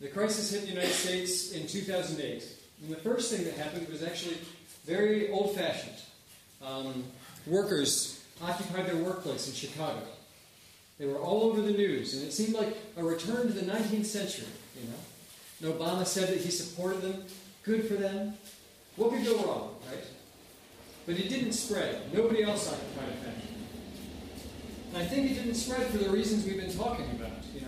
The 0.00 0.08
crisis 0.08 0.50
hit 0.50 0.62
the 0.62 0.70
United 0.70 0.94
States 0.94 1.52
in 1.52 1.68
2008. 1.68 2.44
And 2.82 2.90
the 2.90 3.00
first 3.00 3.32
thing 3.32 3.44
that 3.44 3.54
happened 3.54 3.88
was 3.88 4.02
actually 4.02 4.38
very 4.84 5.30
old 5.30 5.54
fashioned. 5.54 5.94
Um, 6.60 7.04
workers 7.46 8.20
occupied 8.42 8.86
their 8.86 8.96
workplace 8.96 9.46
in 9.46 9.54
Chicago. 9.54 10.02
They 10.98 11.06
were 11.06 11.18
all 11.18 11.44
over 11.44 11.60
the 11.60 11.72
news, 11.72 12.14
and 12.14 12.22
it 12.22 12.32
seemed 12.32 12.54
like 12.54 12.76
a 12.96 13.02
return 13.02 13.48
to 13.48 13.52
the 13.52 13.70
19th 13.70 14.06
century, 14.06 14.46
you 14.80 14.88
know. 14.88 14.96
And 15.60 15.80
Obama 15.80 16.06
said 16.06 16.28
that 16.28 16.40
he 16.40 16.50
supported 16.50 17.02
them. 17.02 17.24
Good 17.62 17.88
for 17.88 17.94
them. 17.94 18.34
What 18.96 19.10
could 19.10 19.24
go 19.24 19.36
wrong, 19.44 19.74
right? 19.88 20.04
But 21.06 21.18
it 21.18 21.28
didn't 21.28 21.52
spread. 21.52 22.12
Nobody 22.14 22.44
else 22.44 22.72
occupied 22.72 23.08
a 23.08 23.24
factory. 23.24 23.54
And 24.94 25.02
I 25.02 25.06
think 25.06 25.30
it 25.30 25.34
didn't 25.34 25.54
spread 25.54 25.86
for 25.88 25.98
the 25.98 26.10
reasons 26.10 26.44
we've 26.44 26.60
been 26.60 26.76
talking 26.76 27.06
about, 27.10 27.42
you 27.52 27.62
know. 27.62 27.66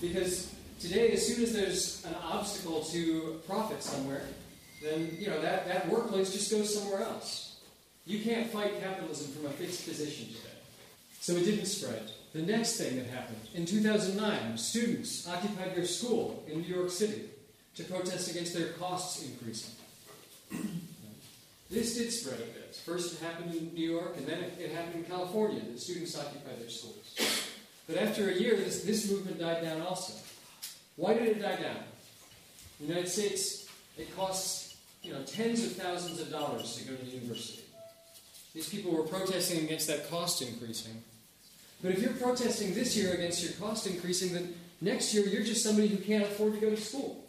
Because 0.00 0.54
today, 0.78 1.12
as 1.12 1.26
soon 1.26 1.42
as 1.42 1.54
there's 1.54 2.04
an 2.04 2.14
obstacle 2.22 2.84
to 2.84 3.40
profit 3.46 3.82
somewhere, 3.82 4.22
then 4.82 5.16
you 5.18 5.28
know 5.28 5.40
that, 5.40 5.66
that 5.66 5.88
workplace 5.88 6.32
just 6.32 6.50
goes 6.50 6.74
somewhere 6.74 7.02
else. 7.02 7.56
You 8.04 8.20
can't 8.22 8.50
fight 8.50 8.80
capitalism 8.80 9.32
from 9.32 9.46
a 9.46 9.50
fixed 9.50 9.86
position 9.86 10.26
today. 10.26 10.40
So 11.20 11.32
it 11.32 11.44
didn't 11.44 11.66
spread. 11.66 12.10
The 12.36 12.42
next 12.42 12.76
thing 12.76 12.96
that 12.96 13.06
happened 13.06 13.38
in 13.54 13.64
2009, 13.64 14.58
students 14.58 15.26
occupied 15.26 15.74
their 15.74 15.86
school 15.86 16.44
in 16.46 16.60
New 16.60 16.74
York 16.74 16.90
City 16.90 17.30
to 17.76 17.84
protest 17.84 18.30
against 18.30 18.52
their 18.52 18.72
costs 18.72 19.24
increasing. 19.24 19.70
this 21.70 21.96
did 21.96 22.12
spread 22.12 22.34
a 22.34 22.44
bit. 22.52 22.78
First, 22.84 23.14
it 23.14 23.24
happened 23.24 23.54
in 23.54 23.72
New 23.72 23.90
York, 23.90 24.18
and 24.18 24.26
then 24.26 24.40
it, 24.40 24.52
it 24.60 24.72
happened 24.72 24.96
in 24.96 25.04
California. 25.04 25.62
that 25.62 25.80
students 25.80 26.18
occupied 26.18 26.60
their 26.60 26.68
schools. 26.68 27.16
But 27.88 27.96
after 27.96 28.28
a 28.28 28.34
year, 28.34 28.54
this, 28.56 28.82
this 28.82 29.10
movement 29.10 29.40
died 29.40 29.62
down 29.62 29.80
also. 29.80 30.12
Why 30.96 31.14
did 31.14 31.28
it 31.28 31.40
die 31.40 31.56
down? 31.56 31.84
In 32.80 32.88
the 32.88 32.92
United 32.92 33.08
States, 33.08 33.66
it 33.96 34.14
costs 34.14 34.76
you 35.02 35.14
know, 35.14 35.22
tens 35.22 35.64
of 35.64 35.72
thousands 35.72 36.20
of 36.20 36.30
dollars 36.30 36.76
to 36.76 36.84
go 36.84 36.94
to 36.96 37.02
the 37.02 37.12
university. 37.12 37.62
These 38.52 38.68
people 38.68 38.92
were 38.92 39.04
protesting 39.04 39.64
against 39.64 39.86
that 39.86 40.10
cost 40.10 40.42
increasing. 40.42 41.02
But 41.82 41.92
if 41.92 42.02
you're 42.02 42.12
protesting 42.14 42.74
this 42.74 42.96
year 42.96 43.14
against 43.14 43.42
your 43.42 43.52
cost 43.52 43.86
increasing, 43.86 44.32
then 44.32 44.54
next 44.80 45.12
year 45.14 45.26
you're 45.26 45.44
just 45.44 45.62
somebody 45.62 45.88
who 45.88 45.98
can't 45.98 46.24
afford 46.24 46.54
to 46.54 46.60
go 46.60 46.70
to 46.70 46.76
school. 46.76 47.24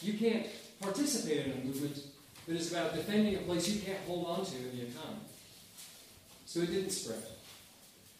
You 0.00 0.14
can't 0.14 0.46
participate 0.80 1.46
in 1.46 1.52
a 1.52 1.64
movement 1.64 1.98
that 2.46 2.56
is 2.56 2.72
about 2.72 2.94
defending 2.94 3.36
a 3.36 3.38
place 3.38 3.68
you 3.68 3.80
can't 3.80 4.00
hold 4.06 4.26
on 4.26 4.44
to 4.44 4.56
in 4.56 4.76
the 4.76 4.86
economy. 4.86 5.20
So 6.46 6.60
it 6.60 6.66
didn't 6.66 6.90
spread. 6.90 7.22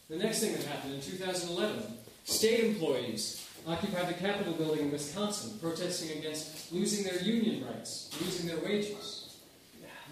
The 0.09 0.17
next 0.17 0.41
thing 0.41 0.53
that 0.53 0.65
happened 0.65 0.95
in 0.95 1.01
2011, 1.01 1.83
state 2.25 2.65
employees 2.65 3.47
occupied 3.67 4.09
the 4.09 4.15
Capitol 4.15 4.53
building 4.53 4.87
in 4.87 4.93
Wisconsin, 4.93 5.59
protesting 5.61 6.19
against 6.19 6.73
losing 6.73 7.05
their 7.05 7.23
union 7.23 7.65
rights, 7.67 8.11
losing 8.21 8.47
their 8.47 8.59
wages. 8.59 9.25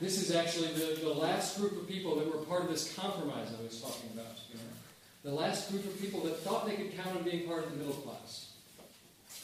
This 0.00 0.20
is 0.20 0.34
actually 0.34 0.68
the, 0.68 1.00
the 1.00 1.12
last 1.12 1.58
group 1.58 1.80
of 1.80 1.86
people 1.86 2.16
that 2.16 2.26
were 2.26 2.44
part 2.44 2.62
of 2.64 2.70
this 2.70 2.94
compromise 2.94 3.48
I 3.56 3.62
was 3.62 3.80
talking 3.80 4.10
about. 4.14 4.34
You 4.50 4.56
know? 4.56 4.71
The 5.24 5.30
last 5.30 5.70
group 5.70 5.84
of 5.84 6.00
people 6.00 6.20
that 6.22 6.40
thought 6.40 6.66
they 6.66 6.74
could 6.74 6.96
count 6.96 7.16
on 7.16 7.22
being 7.22 7.46
part 7.46 7.64
of 7.64 7.70
the 7.70 7.76
middle 7.76 7.94
class. 7.94 8.52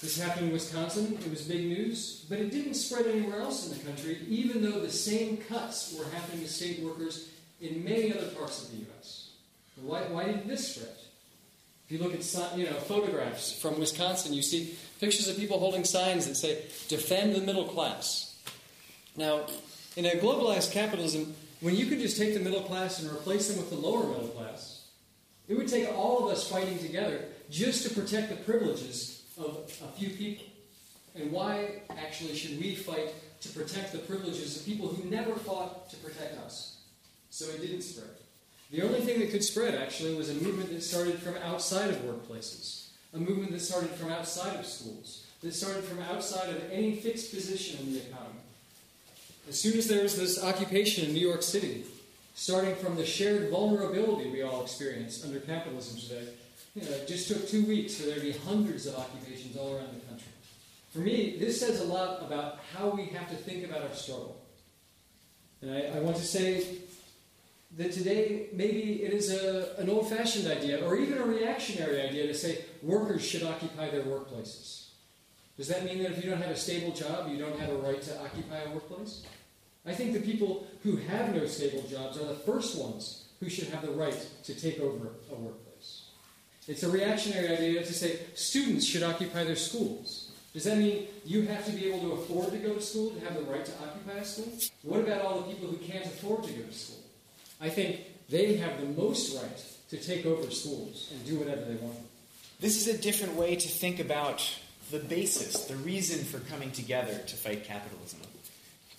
This 0.01 0.21
happened 0.21 0.49
in 0.49 0.53
Wisconsin. 0.53 1.19
It 1.25 1.31
was 1.31 1.43
big 1.43 1.67
news, 1.67 2.25
but 2.29 2.39
it 2.39 2.51
didn't 2.51 2.75
spread 2.75 3.07
anywhere 3.07 3.41
else 3.41 3.69
in 3.69 3.77
the 3.77 3.85
country, 3.85 4.19
even 4.29 4.63
though 4.63 4.81
the 4.81 4.91
same 4.91 5.39
cuts 5.39 5.95
were 5.97 6.05
happening 6.11 6.43
to 6.43 6.49
state 6.49 6.81
workers 6.81 7.31
in 7.61 7.85
many 7.85 8.13
other 8.13 8.29
parts 8.29 8.65
of 8.65 8.71
the 8.71 8.79
U.S. 8.79 9.31
Why, 9.83 10.03
why 10.03 10.25
didn't 10.25 10.49
this 10.49 10.75
spread? 10.75 10.95
If 11.87 11.93
you 11.93 11.99
look 11.99 12.15
at 12.15 12.59
you 12.59 12.67
know 12.67 12.75
photographs 12.75 13.53
from 13.53 13.79
Wisconsin, 13.79 14.35
you 14.35 14.43
see 14.43 14.77
pictures 15.01 15.27
of 15.27 15.37
people 15.37 15.59
holding 15.59 15.85
signs 15.85 16.27
that 16.27 16.35
say 16.35 16.63
"Defend 16.89 17.35
the 17.35 17.41
middle 17.41 17.65
class." 17.65 18.37
Now, 19.17 19.47
in 19.97 20.05
a 20.05 20.11
globalized 20.11 20.71
capitalism, 20.71 21.35
when 21.61 21.75
you 21.75 21.87
could 21.87 21.99
just 21.99 22.19
take 22.19 22.35
the 22.35 22.41
middle 22.41 22.63
class 22.63 23.01
and 23.01 23.11
replace 23.11 23.49
them 23.49 23.57
with 23.57 23.71
the 23.71 23.77
lower 23.77 24.07
middle 24.07 24.29
class, 24.29 24.78
it 25.49 25.57
would 25.57 25.69
take 25.69 25.89
all 25.97 26.25
of 26.25 26.31
us 26.31 26.49
fighting 26.49 26.79
together 26.79 27.25
just 27.51 27.87
to 27.87 27.95
protect 27.95 28.29
the 28.29 28.37
privileges 28.37 29.23
of 29.39 29.71
a 29.83 29.99
few 29.99 30.11
people. 30.11 30.47
And 31.15 31.33
why 31.33 31.83
actually 31.91 32.35
should 32.35 32.61
we 32.61 32.75
fight 32.75 33.15
to 33.41 33.49
protect 33.51 33.93
the 33.93 33.99
privileges 33.99 34.57
of 34.57 34.67
people 34.67 34.89
who 34.89 35.09
never 35.09 35.33
fought 35.35 35.89
to 35.91 35.97
protect 35.97 36.39
us? 36.39 36.81
So 37.31 37.47
it 37.47 37.61
didn't 37.61 37.83
spread. 37.83 38.11
The 38.71 38.83
only 38.83 39.01
thing 39.01 39.21
that 39.21 39.31
could 39.31 39.45
spread, 39.45 39.75
actually, 39.75 40.15
was 40.15 40.29
a 40.29 40.35
movement 40.35 40.71
that 40.71 40.83
started 40.83 41.19
from 41.19 41.37
outside 41.37 41.89
of 41.89 41.97
workplaces, 42.03 42.89
a 43.15 43.19
movement 43.19 43.53
that 43.53 43.61
started 43.61 43.91
from 43.91 44.11
outside 44.11 44.57
of 44.57 44.67
schools, 44.67 45.25
that 45.43 45.55
started 45.55 45.85
from 45.85 46.01
outside 46.01 46.51
of 46.51 46.71
any 46.71 46.97
fixed 46.97 47.35
position 47.35 47.81
in 47.81 47.95
the 47.95 48.01
economy. 48.01 48.41
As 49.49 49.59
soon 49.59 49.79
as 49.79 49.89
there 49.89 50.03
was 50.03 50.17
this 50.19 50.43
occupation 50.45 51.07
in 51.07 51.15
New 51.15 51.27
York 51.27 51.43
City, 51.43 51.85
starting 52.39 52.77
from 52.77 52.95
the 52.95 53.05
shared 53.05 53.51
vulnerability 53.51 54.31
we 54.31 54.43
all 54.43 54.63
experience 54.63 55.25
under 55.25 55.41
capitalism 55.41 55.99
today, 55.99 56.33
you 56.77 56.83
know, 56.83 56.97
it 56.97 57.09
just 57.09 57.27
took 57.27 57.49
two 57.49 57.65
weeks 57.65 57.97
for 57.97 58.07
there 58.07 58.15
to 58.15 58.21
be 58.21 58.31
hundreds 58.31 58.87
of 58.87 58.95
occupations 58.95 59.57
all 59.57 59.75
around 59.75 59.89
the 59.89 60.07
country. 60.07 60.31
For 60.93 61.01
me, 61.01 61.37
this 61.37 61.59
says 61.59 61.81
a 61.81 61.85
lot 61.85 62.23
about 62.23 62.61
how 62.73 62.91
we 62.91 63.07
have 63.07 63.29
to 63.31 63.35
think 63.35 63.65
about 63.65 63.83
our 63.83 63.93
struggle. 63.93 64.41
And 65.63 65.73
I, 65.73 65.97
I 65.97 65.99
want 65.99 66.17
to 66.19 66.25
say 66.25 66.65
that 67.77 67.91
today 67.91 68.51
maybe 68.53 69.03
it 69.03 69.13
is 69.13 69.33
a, 69.33 69.75
an 69.79 69.91
old 69.91 70.09
fashioned 70.09 70.47
idea 70.47 70.87
or 70.87 70.97
even 70.97 71.19
a 71.19 71.25
reactionary 71.25 72.01
idea 72.03 72.29
to 72.29 72.35
say 72.35 72.65
workers 72.85 73.27
should 73.27 73.43
occupy 73.43 73.91
their 73.91 74.05
workplaces. 74.05 74.91
Does 75.57 75.67
that 75.67 75.85
mean 75.85 76.05
that 76.05 76.13
if 76.13 76.25
you 76.25 76.31
don't 76.31 76.41
have 76.41 76.53
a 76.53 76.57
stable 76.57 76.93
job, 76.93 77.29
you 77.33 77.37
don't 77.37 77.59
have 77.59 77.71
a 77.71 77.79
right 77.79 78.01
to 78.01 78.23
occupy 78.23 78.61
a 78.61 78.71
workplace? 78.71 79.25
I 79.89 79.95
think 79.95 80.13
the 80.13 80.21
people 80.21 80.67
who 80.83 80.97
have 80.97 81.35
no 81.35 81.47
stable 81.47 81.83
jobs 81.89 82.19
are 82.19 82.27
the 82.27 82.35
first 82.35 82.79
ones 82.79 83.25
who 83.41 83.49
should 83.49 83.69
have 83.69 83.83
the 83.83 83.93
right 83.93 84.27
to 84.45 84.55
take 84.55 84.81
over 84.81 85.09
a 85.31 85.35
workplace. 85.35 86.03
It's 86.67 86.83
a 86.83 86.91
reactionary 86.91 87.49
idea 87.49 87.85
to 87.85 87.93
say 87.93 88.21
students 88.35 88.85
should 88.85 89.03
occupy 89.03 89.45
their 89.45 89.57
schools. 89.57 90.33
Does 90.53 90.65
that 90.65 90.77
mean 90.77 91.07
you 91.25 91.43
have 91.43 91.65
to 91.67 91.73
be 91.73 91.87
able 91.87 92.01
to 92.01 92.13
afford 92.13 92.51
to 92.53 92.59
go 92.59 92.75
to 92.75 92.81
school 92.83 93.11
to 93.11 93.21
have 93.21 93.35
the 93.35 93.43
right 93.43 93.65
to 93.65 93.73
occupy 93.83 94.19
a 94.19 94.25
school? 94.25 94.53
What 94.83 95.01
about 95.01 95.23
all 95.23 95.41
the 95.41 95.53
people 95.53 95.69
who 95.69 95.77
can't 95.77 96.05
afford 96.05 96.45
to 96.45 96.53
go 96.53 96.63
to 96.63 96.73
school? 96.73 96.99
I 97.61 97.69
think 97.69 98.01
they 98.29 98.57
have 98.57 98.81
the 98.81 98.87
most 99.01 99.37
right 99.41 99.65
to 99.91 99.97
take 99.97 100.27
over 100.27 100.51
schools 100.51 101.11
and 101.13 101.25
do 101.25 101.39
whatever 101.39 101.63
they 101.63 101.77
want. 101.77 101.97
This 102.61 102.77
is 102.77 102.95
a 102.95 102.99
different 102.99 103.35
way 103.35 103.57
to 103.57 103.69
think 103.69 104.01
about 104.01 104.43
the 104.91 104.99
basis, 104.99 105.65
the 105.65 105.77
reason 105.77 106.25
for 106.25 106.41
coming 106.51 106.73
together 106.73 107.17
to 107.19 107.37
fight 107.37 107.65
capitalism. 107.65 108.21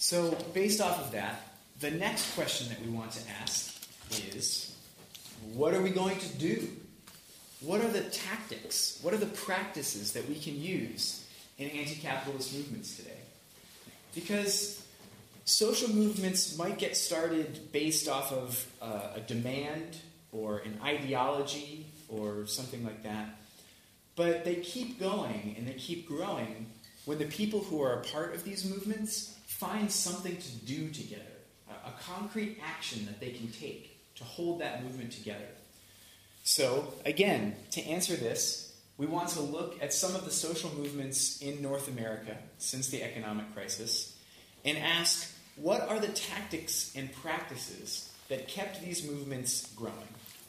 So, 0.02 0.32
based 0.54 0.80
off 0.80 0.98
of 0.98 1.12
that, 1.12 1.46
the 1.82 1.92
next 1.92 2.34
question 2.34 2.70
that 2.70 2.82
we 2.82 2.90
want 2.90 3.12
to 3.12 3.22
ask 3.42 3.86
is 4.34 4.74
what 5.54 5.74
are 5.74 5.82
we 5.82 5.90
going 5.90 6.18
to 6.18 6.38
do? 6.38 6.70
What 7.60 7.82
are 7.82 7.90
the 7.90 8.04
tactics? 8.04 8.98
What 9.02 9.14
are 9.14 9.18
the 9.18 9.26
practices 9.26 10.14
that 10.14 10.28
we 10.30 10.36
can 10.36 10.60
use 10.60 11.28
in 11.58 11.68
anti 11.70 11.96
capitalist 11.96 12.56
movements 12.56 12.96
today? 12.96 13.18
Because 14.16 14.82
social 15.44 15.90
movements 15.90 16.58
might 16.58 16.78
get 16.78 16.96
started 16.96 17.74
based 17.74 18.08
off 18.08 18.32
of 18.32 18.66
uh, 18.82 19.16
a 19.16 19.20
demand 19.20 19.98
or 20.32 20.60
an 20.60 20.80
ideology 20.82 21.86
or 22.08 22.48
something 22.48 22.86
like 22.86 23.04
that. 23.04 23.38
But 24.16 24.46
they 24.46 24.56
keep 24.56 24.98
going 24.98 25.56
and 25.58 25.68
they 25.68 25.74
keep 25.74 26.08
growing 26.08 26.68
when 27.04 27.18
the 27.18 27.26
people 27.26 27.60
who 27.60 27.82
are 27.82 27.96
a 27.96 28.04
part 28.04 28.34
of 28.34 28.46
these 28.46 28.64
movements 28.64 29.36
find 29.60 29.92
something 29.92 30.38
to 30.38 30.52
do 30.66 30.90
together, 30.90 31.22
a, 31.70 31.90
a 31.90 31.94
concrete 32.02 32.58
action 32.66 33.06
that 33.06 33.20
they 33.20 33.32
can 33.32 33.52
take 33.52 33.98
to 34.16 34.24
hold 34.24 34.62
that 34.62 34.84
movement 34.84 35.12
together. 35.12 35.48
So, 36.44 36.94
again, 37.06 37.56
to 37.72 37.82
answer 37.82 38.16
this, 38.16 38.74
we 38.98 39.06
want 39.06 39.30
to 39.30 39.42
look 39.42 39.82
at 39.84 39.94
some 39.94 40.16
of 40.16 40.24
the 40.24 40.32
social 40.32 40.74
movements 40.76 41.42
in 41.42 41.62
North 41.62 41.90
America 41.90 42.38
since 42.58 42.88
the 42.88 43.04
economic 43.04 43.54
crisis 43.54 44.18
and 44.64 44.78
ask 44.78 45.34
what 45.58 45.82
are 45.90 46.00
the 46.00 46.08
tactics 46.08 46.94
and 46.96 47.12
practices 47.12 48.10
that 48.30 48.48
kept 48.48 48.82
these 48.82 49.06
movements 49.06 49.74
growing? 49.76 49.96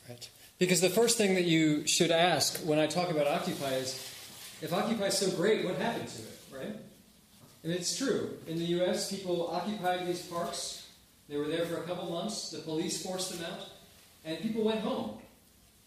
Right. 0.08 0.28
Because 0.58 0.80
the 0.80 0.90
first 0.90 1.18
thing 1.18 1.34
that 1.34 1.44
you 1.44 1.86
should 1.86 2.12
ask 2.12 2.58
when 2.60 2.78
I 2.78 2.86
talk 2.86 3.10
about 3.10 3.26
Occupy 3.26 3.72
is 3.74 3.94
if 4.62 4.72
Occupy 4.72 5.06
is 5.06 5.18
so 5.18 5.30
great, 5.36 5.64
what 5.64 5.76
happened 5.76 6.08
to 6.08 6.22
it, 6.22 6.38
right? 6.52 6.76
And 7.62 7.72
it's 7.72 7.96
true. 7.96 8.38
In 8.46 8.58
the 8.58 8.64
US, 8.80 9.10
people 9.10 9.48
occupied 9.50 10.06
these 10.06 10.22
parks. 10.22 10.88
They 11.28 11.36
were 11.36 11.48
there 11.48 11.66
for 11.66 11.76
a 11.76 11.82
couple 11.82 12.10
months. 12.10 12.50
The 12.50 12.58
police 12.58 13.02
forced 13.02 13.32
them 13.32 13.44
out. 13.50 13.66
And 14.24 14.38
people 14.40 14.62
went 14.62 14.80
home, 14.80 15.18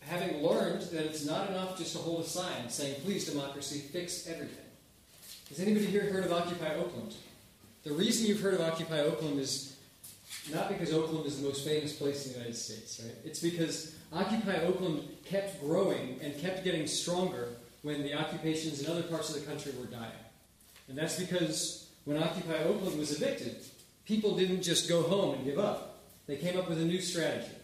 having 0.02 0.42
learned 0.44 0.82
that 0.92 1.06
it's 1.06 1.26
not 1.26 1.50
enough 1.50 1.78
just 1.78 1.94
to 1.94 2.00
hold 2.00 2.24
a 2.24 2.28
sign 2.28 2.70
saying, 2.70 3.02
please, 3.04 3.30
democracy, 3.30 3.80
fix 3.80 4.28
everything. 4.28 4.66
Has 5.50 5.60
anybody 5.60 5.86
here 5.86 6.12
heard 6.12 6.26
of 6.26 6.34
Occupy 6.34 6.76
Oakland? 6.76 7.14
The 7.84 7.94
reason 7.94 8.28
you've 8.28 8.40
heard 8.40 8.56
of 8.56 8.62
Occupy 8.62 9.00
Oakland 9.02 9.40
is 9.40 9.76
not 10.52 10.70
because 10.70 10.94
Oakland 10.94 11.26
is 11.26 11.40
the 11.40 11.48
most 11.48 11.66
famous 11.66 11.94
place 11.94 12.26
in 12.26 12.34
the 12.34 12.40
United 12.40 12.58
States, 12.58 13.02
right? 13.04 13.16
It's 13.24 13.40
because 13.40 13.96
Occupy 14.12 14.62
Oakland 14.64 15.08
kept 15.26 15.62
growing 15.62 16.20
and 16.22 16.38
kept 16.40 16.64
getting 16.64 16.88
stronger 16.88 17.50
when 17.82 18.04
the 18.04 18.14
occupations 18.14 18.82
in 18.82 18.90
other 18.90 19.04
parts 19.04 19.30
of 19.30 19.36
the 19.36 19.46
country 19.46 19.74
were 19.80 19.86
dying. 19.86 20.12
And 20.88 20.98
that's 20.98 21.20
because 21.20 21.90
when 22.06 22.22
Occupy 22.22 22.64
Oakland 22.64 22.98
was 22.98 23.12
evicted, 23.12 23.58
people 24.06 24.36
didn't 24.36 24.62
just 24.62 24.90
go 24.90 25.04
home 25.04 25.36
and 25.36 25.46
give 25.46 25.60
up. 25.60 26.00
They 26.28 26.38
came 26.38 26.58
up 26.58 26.70
with 26.70 26.82
a 26.82 26.86
new 26.86 27.02
strategy. 27.02 27.56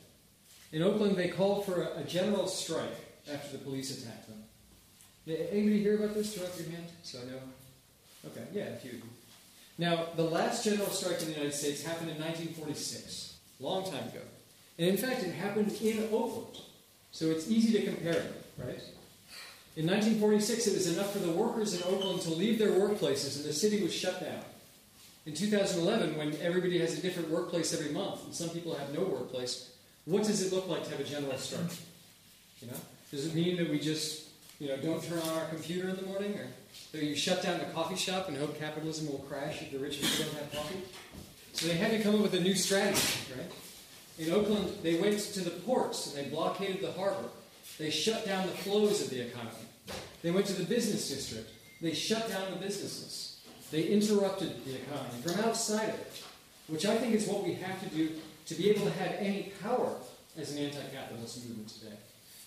In 0.71 0.83
Oakland, 0.83 1.15
they 1.15 1.29
called 1.29 1.65
for 1.65 1.81
a, 1.81 1.99
a 1.99 2.03
general 2.03 2.47
strike 2.47 3.23
after 3.31 3.57
the 3.57 3.63
police 3.63 3.97
attacked 3.97 4.27
them. 4.27 4.43
Anybody 5.27 5.79
hear 5.79 5.95
about 5.95 6.15
this? 6.15 6.35
Throw 6.35 6.45
up 6.45 6.57
your 6.57 6.69
hand 6.69 6.85
so 7.03 7.19
I 7.19 7.25
know. 7.25 7.39
Okay, 8.27 8.45
yeah, 8.53 8.63
a 8.65 8.75
few. 8.77 9.01
Now, 9.77 10.07
the 10.15 10.23
last 10.23 10.63
general 10.65 10.89
strike 10.89 11.21
in 11.21 11.27
the 11.27 11.33
United 11.33 11.53
States 11.53 11.83
happened 11.83 12.09
in 12.09 12.17
1946, 12.17 13.37
long 13.59 13.85
time 13.85 14.07
ago. 14.09 14.19
And 14.77 14.87
in 14.87 14.97
fact, 14.97 15.23
it 15.23 15.33
happened 15.33 15.71
in 15.81 16.03
Oakland. 16.11 16.57
So 17.11 17.25
it's 17.25 17.49
easy 17.49 17.79
to 17.79 17.85
compare 17.85 18.25
right? 18.57 18.81
In 19.79 19.87
1946, 19.87 20.67
it 20.67 20.73
was 20.73 20.93
enough 20.93 21.13
for 21.13 21.19
the 21.19 21.31
workers 21.31 21.73
in 21.73 21.81
Oakland 21.83 22.19
to 22.23 22.31
leave 22.31 22.59
their 22.59 22.71
workplaces 22.71 23.37
and 23.37 23.45
the 23.45 23.53
city 23.53 23.81
was 23.81 23.93
shut 23.93 24.19
down. 24.19 24.41
In 25.25 25.33
2011, 25.33 26.17
when 26.17 26.35
everybody 26.41 26.79
has 26.79 26.99
a 26.99 27.01
different 27.01 27.29
workplace 27.29 27.73
every 27.73 27.93
month 27.93 28.25
and 28.25 28.35
some 28.35 28.49
people 28.49 28.75
have 28.75 28.93
no 28.93 29.05
workplace, 29.05 29.71
what 30.03 30.23
does 30.23 30.45
it 30.45 30.53
look 30.53 30.67
like 30.67 30.83
to 30.83 30.89
have 30.89 30.99
a 30.99 31.05
general 31.05 31.37
strike? 31.37 31.71
You 32.59 32.67
know, 32.67 32.73
does 33.09 33.27
it 33.27 33.33
mean 33.33 33.55
that 33.55 33.69
we 33.69 33.79
just, 33.79 34.27
you 34.59 34.67
know, 34.67 34.75
don't 34.75 35.01
turn 35.01 35.19
on 35.19 35.29
our 35.37 35.45
computer 35.45 35.87
in 35.87 35.95
the 35.95 36.01
morning, 36.01 36.37
or 36.37 36.47
that 36.91 37.01
you 37.01 37.15
shut 37.15 37.41
down 37.41 37.59
the 37.59 37.65
coffee 37.67 37.95
shop 37.95 38.27
and 38.27 38.35
hope 38.35 38.59
capitalism 38.59 39.07
will 39.07 39.19
crash 39.29 39.61
if 39.61 39.71
the 39.71 39.79
rich 39.79 40.01
don't 40.01 40.33
have 40.33 40.51
coffee? 40.51 40.81
So 41.53 41.67
they 41.67 41.75
had 41.75 41.91
to 41.91 42.03
come 42.03 42.15
up 42.15 42.21
with 42.23 42.33
a 42.33 42.41
new 42.41 42.55
strategy, 42.55 43.31
right? 43.33 43.49
In 44.17 44.33
Oakland, 44.33 44.73
they 44.83 44.99
went 44.99 45.19
to 45.19 45.39
the 45.39 45.51
ports 45.51 46.13
and 46.13 46.25
they 46.25 46.29
blockaded 46.29 46.81
the 46.81 46.91
harbor. 46.91 47.29
They 47.77 47.91
shut 47.91 48.25
down 48.25 48.45
the 48.45 48.53
flows 48.53 49.01
of 49.01 49.09
the 49.09 49.21
economy. 49.21 49.68
They 50.21 50.31
went 50.31 50.45
to 50.47 50.53
the 50.53 50.65
business 50.65 51.09
district. 51.09 51.49
They 51.81 51.93
shut 51.93 52.29
down 52.29 52.51
the 52.51 52.57
businesses. 52.57 53.39
They 53.71 53.83
interrupted 53.83 54.65
the 54.65 54.75
economy 54.75 55.21
from 55.21 55.39
outside 55.45 55.89
of 55.89 55.95
it, 55.95 56.23
which 56.67 56.85
I 56.85 56.97
think 56.97 57.13
is 57.13 57.27
what 57.27 57.43
we 57.43 57.53
have 57.53 57.79
to 57.81 57.95
do 57.95 58.11
to 58.47 58.55
be 58.55 58.69
able 58.69 58.85
to 58.85 58.91
have 58.91 59.13
any 59.19 59.53
power 59.61 59.95
as 60.37 60.51
an 60.51 60.57
anti 60.57 60.81
capitalist 60.93 61.45
movement 61.47 61.69
today. 61.69 61.95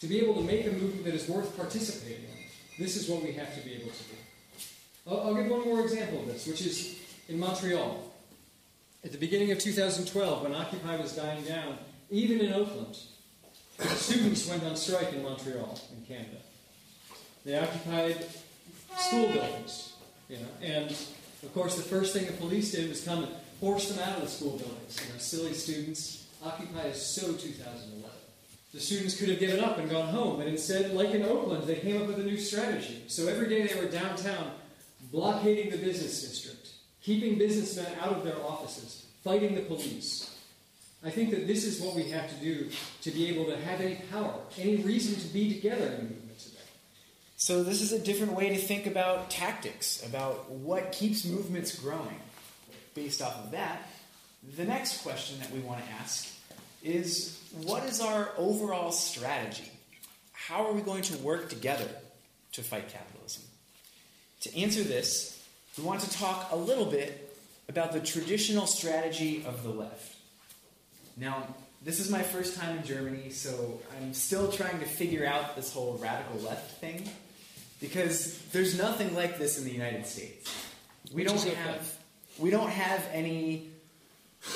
To 0.01 0.07
be 0.07 0.19
able 0.21 0.35
to 0.35 0.43
make 0.43 0.67
a 0.67 0.73
movement 0.73 1.05
that 1.05 1.15
is 1.15 1.29
worth 1.29 1.57
participating 1.57 2.25
in. 2.25 2.83
This 2.83 2.97
is 2.97 3.09
what 3.09 3.23
we 3.23 3.33
have 3.33 3.55
to 3.55 3.61
be 3.65 3.75
able 3.75 3.91
to 3.91 4.03
do. 4.03 4.17
I'll, 5.07 5.21
I'll 5.21 5.35
give 5.35 5.49
one 5.51 5.65
more 5.65 5.81
example 5.81 6.21
of 6.21 6.27
this, 6.27 6.47
which 6.47 6.63
is 6.63 6.99
in 7.29 7.39
Montreal. 7.39 8.11
At 9.05 9.13
the 9.13 9.19
beginning 9.19 9.53
of 9.53 9.59
2012, 9.59 10.43
when 10.43 10.55
Occupy 10.55 10.97
was 10.97 11.13
dying 11.13 11.45
down, 11.45 11.79
even 12.11 12.41
in 12.41 12.53
Oakland, 12.53 12.97
students 13.79 14.49
went 14.49 14.65
on 14.65 14.77
strike 14.77 15.13
in 15.13 15.23
Montreal, 15.23 15.79
in 15.97 16.05
Canada. 16.05 16.39
They 17.45 17.59
occupied 17.59 18.25
school 18.97 19.33
buildings, 19.33 19.95
you 20.29 20.37
know, 20.37 20.47
and 20.63 20.91
of 20.91 21.53
course 21.55 21.77
the 21.77 21.83
first 21.83 22.13
thing 22.13 22.27
the 22.27 22.33
police 22.33 22.73
did 22.73 22.89
was 22.89 23.05
come 23.05 23.25
and 23.25 23.33
force 23.61 23.91
them 23.91 23.99
out 24.07 24.17
of 24.17 24.23
the 24.23 24.29
school 24.29 24.59
buildings. 24.59 25.01
You 25.05 25.13
know, 25.13 25.19
silly 25.19 25.55
students. 25.55 26.27
Occupy 26.45 26.87
is 26.87 27.01
so 27.01 27.33
2011. 27.33 28.11
The 28.75 28.81
students 28.81 29.17
could 29.19 29.29
have 29.29 29.39
given 29.39 29.61
up 29.61 29.79
and 29.79 29.91
gone 29.91 30.09
home, 30.09 30.39
but 30.39 30.47
instead, 30.47 30.95
like 30.95 31.11
in 31.11 31.23
Oakland, 31.23 31.65
they 31.65 31.77
came 31.77 32.01
up 32.01 32.09
with 32.09 32.19
a 32.19 32.23
new 32.23 32.39
strategy. 32.39 33.05
So 33.07 33.29
every 33.29 33.49
day 33.49 33.67
they 33.67 33.79
were 33.79 33.87
downtown, 33.87 34.53
blockading 35.13 35.71
the 35.71 35.77
business 35.77 36.23
district, 36.23 36.71
keeping 37.03 37.39
businessmen 37.39 37.93
out 38.01 38.13
of 38.13 38.25
their 38.25 38.41
offices, 38.43 39.07
fighting 39.23 39.55
the 39.55 39.61
police. 39.61 40.37
I 41.05 41.11
think 41.11 41.31
that 41.31 41.47
this 41.47 41.65
is 41.65 41.81
what 41.81 41.95
we 41.95 42.05
have 42.11 42.29
to 42.31 42.37
do 42.37 42.71
to 43.03 43.11
be 43.11 43.29
able 43.29 43.45
to 43.47 43.57
have 43.59 43.81
any 43.81 43.97
power, 44.11 44.35
any 44.59 44.77
reason 44.77 45.21
to 45.21 45.27
be 45.35 45.53
together 45.53 45.87
in 45.87 45.93
a 45.93 45.99
movement 45.99 46.22
today. 46.22 46.22
So, 47.45 47.65
this 47.65 47.83
is 47.83 47.91
a 47.91 47.99
different 47.99 48.35
way 48.35 48.51
to 48.51 48.57
think 48.57 48.87
about 48.87 49.29
tactics, 49.29 50.07
about 50.07 50.49
what 50.49 50.93
keeps 50.93 51.25
movements 51.25 51.77
growing. 51.77 52.21
Based 52.95 53.21
off 53.21 53.37
of 53.45 53.51
that, 53.51 53.83
the 54.57 54.63
next 54.63 55.03
question 55.03 55.41
that 55.41 55.51
we 55.51 55.59
want 55.59 55.85
to 55.85 55.91
ask 55.95 56.33
is 56.85 57.43
what 57.65 57.83
is 57.83 58.01
our 58.01 58.31
overall 58.39 58.93
strategy? 58.93 59.69
How 60.31 60.65
are 60.67 60.73
we 60.73 60.83
going 60.83 61.03
to 61.03 61.19
work 61.19 61.49
together 61.49 61.89
to 62.53 62.63
fight 62.63 62.89
capitalism? 62.89 63.43
To 64.43 64.57
answer 64.57 64.85
this, 64.85 65.45
we 65.77 65.83
want 65.83 66.01
to 66.03 66.11
talk 66.13 66.53
a 66.53 66.57
little 66.57 66.87
bit 66.87 67.37
about 67.69 67.91
the 67.91 67.99
traditional 67.99 68.69
strategy 68.69 69.45
of 69.45 69.65
the 69.65 69.71
left. 69.71 70.15
Now, 71.17 71.49
this 71.85 71.99
is 71.99 72.09
my 72.09 72.23
first 72.23 72.57
time 72.57 72.79
in 72.79 72.85
Germany, 72.85 73.31
so 73.31 73.81
I'm 73.99 74.15
still 74.15 74.53
trying 74.53 74.79
to 74.79 74.87
figure 74.87 75.27
out 75.27 75.57
this 75.57 75.73
whole 75.73 75.99
radical 76.01 76.39
left 76.39 76.79
thing 76.81 77.11
because 77.83 78.39
there's 78.53 78.79
nothing 78.79 79.15
like 79.15 79.39
this 79.39 79.59
in 79.59 79.65
the 79.65 79.73
United 79.73 80.07
States. 80.07 80.51
We 81.13 81.25
don't 81.25 81.43
have 81.43 81.99
we 82.39 82.49
don't 82.49 82.71
have 82.71 83.07
any 83.13 83.69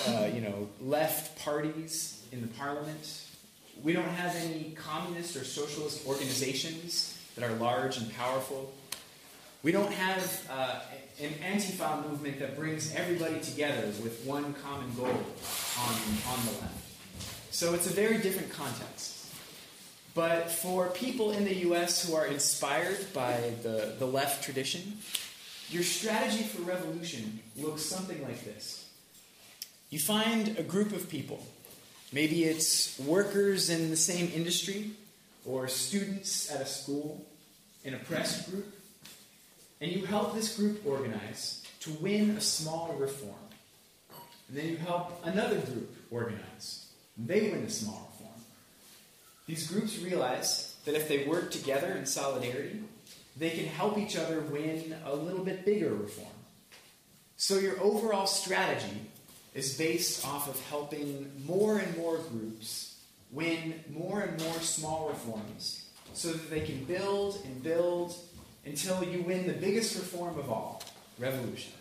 uh, 0.08 0.30
you 0.32 0.40
know 0.40 0.70
left 0.80 1.38
parties 1.44 2.24
in 2.32 2.40
the 2.40 2.46
parliament. 2.46 3.24
We 3.82 3.92
don't 3.92 4.08
have 4.08 4.34
any 4.36 4.74
communist 4.74 5.36
or 5.36 5.44
socialist 5.44 6.06
organizations 6.06 7.20
that 7.34 7.44
are 7.44 7.54
large 7.56 7.98
and 7.98 8.10
powerful. 8.14 8.72
We 9.62 9.72
don't 9.72 9.92
have 9.92 10.48
uh, 10.50 10.80
an 11.20 11.30
Antifa 11.42 12.08
movement 12.08 12.38
that 12.38 12.56
brings 12.56 12.94
everybody 12.94 13.40
together 13.40 13.86
with 14.02 14.22
one 14.24 14.54
common 14.54 14.94
goal 14.96 15.06
on, 15.06 15.94
on 16.28 16.46
the 16.46 16.52
left. 16.60 16.86
So 17.50 17.74
it's 17.74 17.86
a 17.86 17.92
very 17.92 18.18
different 18.18 18.50
context. 18.52 19.15
But 20.16 20.50
for 20.50 20.88
people 20.88 21.32
in 21.32 21.44
the 21.44 21.54
US 21.68 22.08
who 22.08 22.14
are 22.14 22.26
inspired 22.26 23.12
by 23.12 23.52
the, 23.62 23.94
the 23.98 24.06
left 24.06 24.42
tradition, 24.42 24.96
your 25.68 25.82
strategy 25.82 26.42
for 26.42 26.62
revolution 26.62 27.40
looks 27.54 27.82
something 27.82 28.22
like 28.22 28.42
this. 28.42 28.88
You 29.90 29.98
find 29.98 30.56
a 30.56 30.62
group 30.62 30.92
of 30.92 31.10
people. 31.10 31.46
Maybe 32.14 32.44
it's 32.44 32.98
workers 32.98 33.68
in 33.68 33.90
the 33.90 33.96
same 33.96 34.32
industry, 34.34 34.92
or 35.44 35.68
students 35.68 36.50
at 36.50 36.62
a 36.62 36.66
school, 36.66 37.22
an 37.84 37.92
oppressed 37.92 38.50
group, 38.50 38.74
and 39.82 39.92
you 39.92 40.06
help 40.06 40.34
this 40.34 40.56
group 40.56 40.80
organize 40.86 41.62
to 41.80 41.90
win 41.90 42.30
a 42.30 42.40
small 42.40 42.96
reform. 42.98 43.34
And 44.48 44.56
then 44.56 44.68
you 44.68 44.76
help 44.78 45.20
another 45.26 45.58
group 45.58 45.94
organize. 46.10 46.86
And 47.18 47.28
they 47.28 47.50
win 47.50 47.64
a 47.64 47.70
small 47.70 48.00
reform. 48.12 48.15
These 49.46 49.70
groups 49.70 49.98
realize 50.00 50.74
that 50.84 50.94
if 50.94 51.08
they 51.08 51.24
work 51.24 51.50
together 51.50 51.92
in 51.92 52.06
solidarity, 52.06 52.82
they 53.36 53.50
can 53.50 53.66
help 53.66 53.98
each 53.98 54.16
other 54.16 54.40
win 54.40 54.96
a 55.04 55.14
little 55.14 55.44
bit 55.44 55.64
bigger 55.64 55.94
reform. 55.94 56.28
So 57.36 57.58
your 57.58 57.80
overall 57.80 58.26
strategy 58.26 59.02
is 59.54 59.76
based 59.76 60.26
off 60.26 60.48
of 60.48 60.60
helping 60.68 61.30
more 61.46 61.78
and 61.78 61.96
more 61.96 62.18
groups 62.18 62.96
win 63.30 63.84
more 63.92 64.20
and 64.20 64.42
more 64.42 64.60
small 64.60 65.08
reforms 65.08 65.84
so 66.14 66.32
that 66.32 66.50
they 66.50 66.60
can 66.60 66.84
build 66.84 67.40
and 67.44 67.62
build 67.62 68.14
until 68.64 69.04
you 69.04 69.22
win 69.22 69.46
the 69.46 69.52
biggest 69.52 69.96
reform 69.96 70.38
of 70.38 70.50
all 70.50 70.82
revolution. 71.18 71.72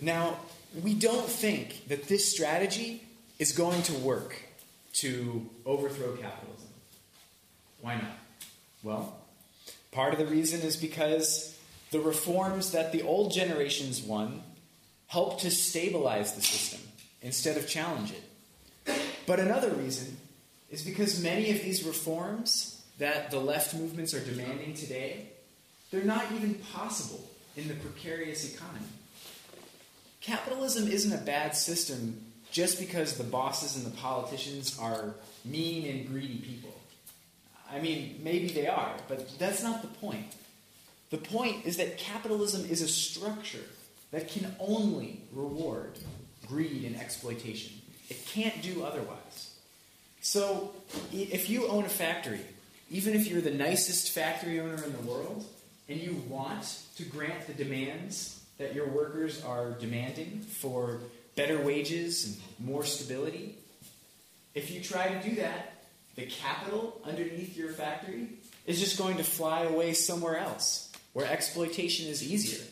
Now, 0.00 0.38
we 0.82 0.94
don't 0.94 1.26
think 1.26 1.88
that 1.88 2.08
this 2.08 2.30
strategy 2.30 3.02
is 3.38 3.52
going 3.52 3.82
to 3.84 3.94
work 3.94 4.36
to 4.94 5.48
overthrow 5.66 6.16
capitalism. 6.16 6.68
Why 7.80 7.96
not? 7.96 8.18
Well, 8.82 9.16
part 9.92 10.12
of 10.12 10.18
the 10.18 10.26
reason 10.26 10.60
is 10.60 10.76
because 10.76 11.58
the 11.90 12.00
reforms 12.00 12.72
that 12.72 12.92
the 12.92 13.02
old 13.02 13.32
generations 13.32 14.02
won 14.02 14.42
helped 15.06 15.42
to 15.42 15.50
stabilize 15.50 16.34
the 16.34 16.42
system 16.42 16.80
instead 17.22 17.56
of 17.56 17.68
challenge 17.68 18.12
it. 18.12 18.98
But 19.26 19.40
another 19.40 19.70
reason 19.70 20.16
is 20.70 20.82
because 20.82 21.22
many 21.22 21.50
of 21.50 21.62
these 21.62 21.84
reforms 21.84 22.82
that 22.98 23.30
the 23.30 23.38
left 23.38 23.74
movements 23.74 24.14
are 24.14 24.24
demanding 24.24 24.74
today, 24.74 25.28
they're 25.90 26.04
not 26.04 26.24
even 26.32 26.54
possible 26.72 27.28
in 27.56 27.68
the 27.68 27.74
precarious 27.74 28.52
economy. 28.54 28.86
Capitalism 30.20 30.88
isn't 30.88 31.12
a 31.12 31.22
bad 31.24 31.54
system 31.54 32.23
just 32.54 32.78
because 32.78 33.18
the 33.18 33.24
bosses 33.24 33.74
and 33.74 33.84
the 33.84 33.96
politicians 33.98 34.78
are 34.78 35.12
mean 35.44 35.90
and 35.90 36.06
greedy 36.06 36.38
people. 36.38 36.72
I 37.68 37.80
mean, 37.80 38.20
maybe 38.22 38.46
they 38.46 38.68
are, 38.68 38.94
but 39.08 39.36
that's 39.40 39.60
not 39.60 39.82
the 39.82 39.88
point. 39.88 40.36
The 41.10 41.18
point 41.18 41.66
is 41.66 41.78
that 41.78 41.98
capitalism 41.98 42.64
is 42.70 42.80
a 42.80 42.86
structure 42.86 43.66
that 44.12 44.28
can 44.28 44.54
only 44.60 45.20
reward 45.32 45.98
greed 46.46 46.84
and 46.84 46.94
exploitation. 46.94 47.72
It 48.08 48.24
can't 48.26 48.62
do 48.62 48.84
otherwise. 48.84 49.56
So, 50.20 50.70
if 51.12 51.50
you 51.50 51.66
own 51.66 51.84
a 51.84 51.88
factory, 51.88 52.40
even 52.88 53.14
if 53.14 53.26
you're 53.26 53.40
the 53.40 53.50
nicest 53.50 54.12
factory 54.12 54.60
owner 54.60 54.80
in 54.80 54.92
the 54.92 55.10
world, 55.10 55.44
and 55.88 56.00
you 56.00 56.22
want 56.28 56.78
to 56.96 57.02
grant 57.02 57.48
the 57.48 57.52
demands 57.52 58.40
that 58.58 58.76
your 58.76 58.86
workers 58.86 59.42
are 59.42 59.72
demanding 59.72 60.40
for 60.40 61.00
better 61.36 61.60
wages 61.60 62.24
and 62.26 62.68
more 62.68 62.84
stability, 62.84 63.56
if 64.54 64.70
you 64.70 64.80
try 64.80 65.08
to 65.08 65.28
do 65.28 65.36
that, 65.36 65.74
the 66.14 66.26
capital 66.26 67.00
underneath 67.04 67.56
your 67.56 67.70
factory 67.70 68.28
is 68.66 68.78
just 68.78 68.98
going 68.98 69.16
to 69.16 69.24
fly 69.24 69.62
away 69.62 69.92
somewhere 69.92 70.38
else 70.38 70.92
where 71.12 71.26
exploitation 71.26 72.08
is 72.08 72.22
easier. 72.22 72.64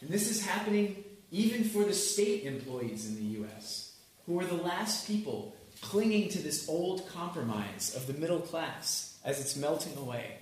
And 0.00 0.10
this 0.10 0.30
is 0.30 0.44
happening 0.44 1.04
even 1.30 1.64
for 1.64 1.84
the 1.84 1.94
state 1.94 2.44
employees 2.44 3.06
in 3.06 3.16
the 3.16 3.42
US, 3.42 3.92
who 4.26 4.38
are 4.40 4.44
the 4.44 4.54
last 4.54 5.06
people 5.06 5.56
clinging 5.80 6.28
to 6.30 6.38
this 6.38 6.68
old 6.68 7.08
compromise 7.10 7.94
of 7.94 8.06
the 8.06 8.14
middle 8.14 8.40
class 8.40 9.18
as 9.24 9.40
it's 9.40 9.56
melting 9.56 9.96
away. 9.96 10.36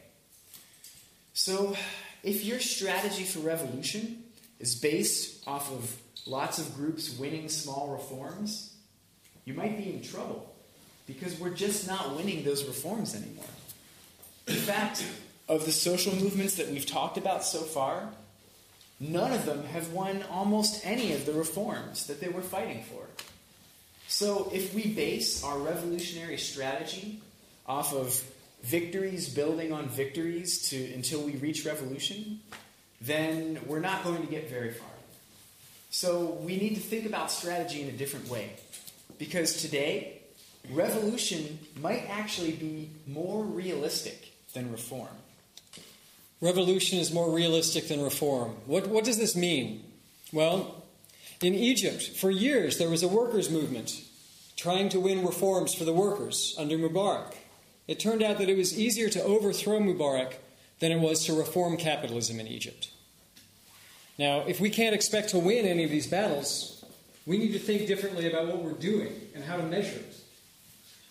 So, 1.34 1.76
if 2.22 2.44
your 2.44 2.60
strategy 2.60 3.24
for 3.24 3.40
revolution 3.40 4.24
is 4.58 4.74
based 4.74 5.46
off 5.46 5.70
of 5.70 5.96
lots 6.26 6.58
of 6.58 6.74
groups 6.74 7.16
winning 7.18 7.48
small 7.48 7.88
reforms, 7.88 8.74
you 9.44 9.54
might 9.54 9.78
be 9.78 9.92
in 9.92 10.02
trouble 10.02 10.52
because 11.06 11.38
we're 11.38 11.54
just 11.54 11.86
not 11.86 12.16
winning 12.16 12.44
those 12.44 12.64
reforms 12.64 13.14
anymore. 13.14 13.44
In 14.48 14.56
fact, 14.56 15.04
of 15.48 15.64
the 15.64 15.72
social 15.72 16.14
movements 16.16 16.56
that 16.56 16.68
we've 16.68 16.86
talked 16.86 17.16
about 17.16 17.44
so 17.44 17.60
far, 17.60 18.08
none 18.98 19.32
of 19.32 19.46
them 19.46 19.64
have 19.64 19.92
won 19.92 20.24
almost 20.30 20.84
any 20.84 21.12
of 21.12 21.26
the 21.26 21.32
reforms 21.32 22.06
that 22.06 22.20
they 22.20 22.28
were 22.28 22.42
fighting 22.42 22.82
for. 22.84 23.04
So, 24.08 24.50
if 24.52 24.72
we 24.72 24.86
base 24.86 25.42
our 25.42 25.58
revolutionary 25.58 26.38
strategy 26.38 27.20
off 27.66 27.92
of 27.92 28.22
victories 28.62 29.28
building 29.28 29.72
on 29.72 29.88
victories 29.88 30.68
to, 30.70 30.92
until 30.94 31.22
we 31.22 31.32
reach 31.36 31.66
revolution, 31.66 32.40
then 33.00 33.60
we're 33.66 33.80
not 33.80 34.04
going 34.04 34.24
to 34.24 34.30
get 34.30 34.48
very 34.48 34.72
far. 34.72 34.95
So, 35.96 36.38
we 36.42 36.58
need 36.58 36.74
to 36.74 36.80
think 36.82 37.06
about 37.06 37.30
strategy 37.30 37.80
in 37.80 37.88
a 37.88 37.92
different 37.92 38.28
way. 38.28 38.50
Because 39.16 39.62
today, 39.62 40.20
revolution 40.70 41.58
might 41.80 42.04
actually 42.10 42.52
be 42.52 42.90
more 43.06 43.42
realistic 43.42 44.34
than 44.52 44.70
reform. 44.70 45.16
Revolution 46.42 46.98
is 46.98 47.14
more 47.14 47.34
realistic 47.34 47.88
than 47.88 48.02
reform. 48.02 48.56
What, 48.66 48.88
what 48.88 49.04
does 49.04 49.16
this 49.16 49.34
mean? 49.34 49.84
Well, 50.34 50.84
in 51.40 51.54
Egypt, 51.54 52.02
for 52.18 52.30
years, 52.30 52.76
there 52.76 52.90
was 52.90 53.02
a 53.02 53.08
workers' 53.08 53.48
movement 53.48 54.02
trying 54.54 54.90
to 54.90 55.00
win 55.00 55.24
reforms 55.24 55.72
for 55.72 55.84
the 55.84 55.94
workers 55.94 56.54
under 56.58 56.76
Mubarak. 56.76 57.32
It 57.88 57.98
turned 57.98 58.22
out 58.22 58.36
that 58.36 58.50
it 58.50 58.58
was 58.58 58.78
easier 58.78 59.08
to 59.08 59.22
overthrow 59.22 59.78
Mubarak 59.78 60.34
than 60.78 60.92
it 60.92 61.00
was 61.00 61.24
to 61.24 61.32
reform 61.32 61.78
capitalism 61.78 62.38
in 62.38 62.48
Egypt. 62.48 62.90
Now, 64.18 64.40
if 64.46 64.60
we 64.60 64.70
can't 64.70 64.94
expect 64.94 65.30
to 65.30 65.38
win 65.38 65.66
any 65.66 65.84
of 65.84 65.90
these 65.90 66.06
battles, 66.06 66.84
we 67.26 67.38
need 67.38 67.52
to 67.52 67.58
think 67.58 67.86
differently 67.86 68.30
about 68.30 68.46
what 68.46 68.62
we're 68.62 68.72
doing 68.72 69.12
and 69.34 69.44
how 69.44 69.56
to 69.56 69.62
measure 69.62 69.98
it. 69.98 70.16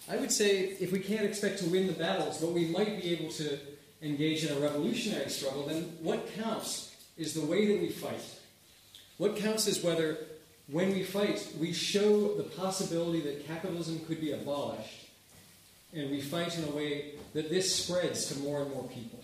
I 0.10 0.18
would 0.18 0.32
say 0.32 0.76
if 0.80 0.92
we 0.92 1.00
can't 1.00 1.26
expect 1.26 1.60
to 1.60 1.70
win 1.70 1.88
the 1.88 1.94
battles, 1.94 2.40
but 2.40 2.52
we 2.52 2.66
might 2.66 3.02
be 3.02 3.12
able 3.12 3.32
to 3.34 3.60
engage 4.02 4.46
in 4.46 4.56
a 4.56 4.60
revolutionary 4.60 5.30
struggle, 5.30 5.66
then 5.66 5.84
what 6.02 6.34
counts 6.36 6.96
is 7.18 7.34
the 7.34 7.46
way 7.46 7.68
that 7.68 7.82
we 7.82 7.90
fight. 7.90 8.24
What 9.18 9.36
counts 9.36 9.68
is 9.68 9.84
whether, 9.84 10.18
when 10.68 10.92
we 10.92 11.04
fight, 11.04 11.48
we 11.60 11.74
show 11.74 12.36
the 12.36 12.44
possibility 12.44 13.22
that 13.22 13.48
capitalism 13.48 14.00
could 14.06 14.20
be 14.20 14.32
abolished, 14.32 15.08
and 15.94 16.12
we 16.12 16.22
fight 16.22 16.58
in 16.58 16.66
a 16.66 16.72
way 16.72 17.14
that 17.34 17.50
this 17.50 17.74
spreads 17.74 18.26
to 18.28 18.40
more 18.40 18.62
and 18.62 18.72
more 18.72 18.84
people. 18.84 19.24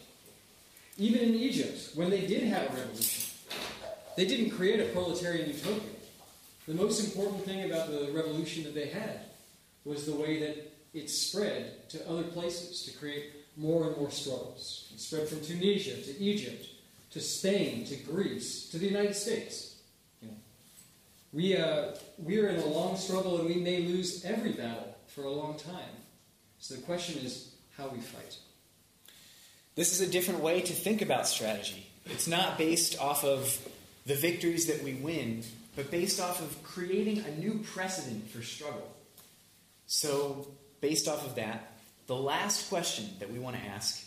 Even 0.98 1.22
in 1.22 1.36
Egypt, 1.36 1.92
when 1.96 2.10
they 2.10 2.26
did 2.26 2.44
have 2.44 2.64
a 2.64 2.76
revolution, 2.76 3.31
they 4.16 4.26
didn't 4.26 4.52
create 4.52 4.80
a 4.80 4.86
proletarian 4.86 5.50
utopia. 5.50 5.90
The 6.68 6.74
most 6.74 7.04
important 7.04 7.44
thing 7.46 7.70
about 7.70 7.90
the 7.90 8.12
revolution 8.14 8.64
that 8.64 8.76
they 8.76 8.88
had 8.88 9.22
was 9.84 10.06
the 10.06 10.16
way 10.16 10.40
that 10.40 10.72
it 10.94 11.10
spread 11.10 11.90
to 11.90 12.10
other 12.10 12.24
places 12.24 12.84
to 12.84 12.98
create 12.98 13.32
more 13.58 13.88
and 13.88 13.98
more 13.98 14.12
struggles. 14.12 14.92
It 14.94 15.00
spread 15.00 15.28
from 15.28 15.42
Tunisia 15.42 15.96
to 16.02 16.20
Egypt 16.20 16.68
to 17.12 17.20
Spain 17.20 17.86
to 17.86 17.96
Greece 17.96 18.70
to 18.70 18.78
the 18.78 18.86
United 18.86 19.16
States. 19.16 19.76
You 20.22 20.30
know, 20.30 20.34
we, 21.34 21.58
uh, 21.58 21.96
we 22.18 22.40
are 22.40 22.48
in 22.48 22.60
a 22.60 22.66
long 22.66 22.98
struggle 22.98 23.40
and 23.40 23.48
we 23.48 23.56
may 23.56 23.82
lose 23.82 24.24
every 24.24 24.54
battle 24.54 24.96
for 25.08 25.24
a 25.24 25.32
long 25.32 25.58
time. 25.58 25.96
So 26.60 26.76
the 26.76 26.82
question 26.82 27.24
is 27.26 27.54
how 27.78 27.88
we 27.88 28.00
fight. 28.00 28.38
This 29.76 29.94
is 29.94 30.02
a 30.02 30.12
different 30.12 30.42
way 30.42 30.62
to 30.62 30.74
think 30.74 31.02
about 31.02 31.28
strategy. 31.28 31.90
It's 32.06 32.28
not 32.28 32.58
based 32.58 33.00
off 33.00 33.24
of 33.24 33.58
the 34.06 34.16
victories 34.16 34.68
that 34.68 34.84
we 34.84 34.94
win, 34.94 35.44
but 35.76 35.92
based 35.92 36.20
off 36.20 36.42
of 36.42 36.64
creating 36.64 37.20
a 37.20 37.32
new 37.40 37.60
precedent 37.60 38.30
for 38.30 38.42
struggle. 38.42 38.96
So, 39.88 40.48
based 40.80 41.08
off 41.08 41.26
of 41.26 41.36
that, 41.36 41.74
the 42.08 42.16
last 42.16 42.70
question 42.70 43.10
that 43.20 43.32
we 43.32 43.40
want 43.40 43.58
to 43.58 43.62
ask 43.64 44.06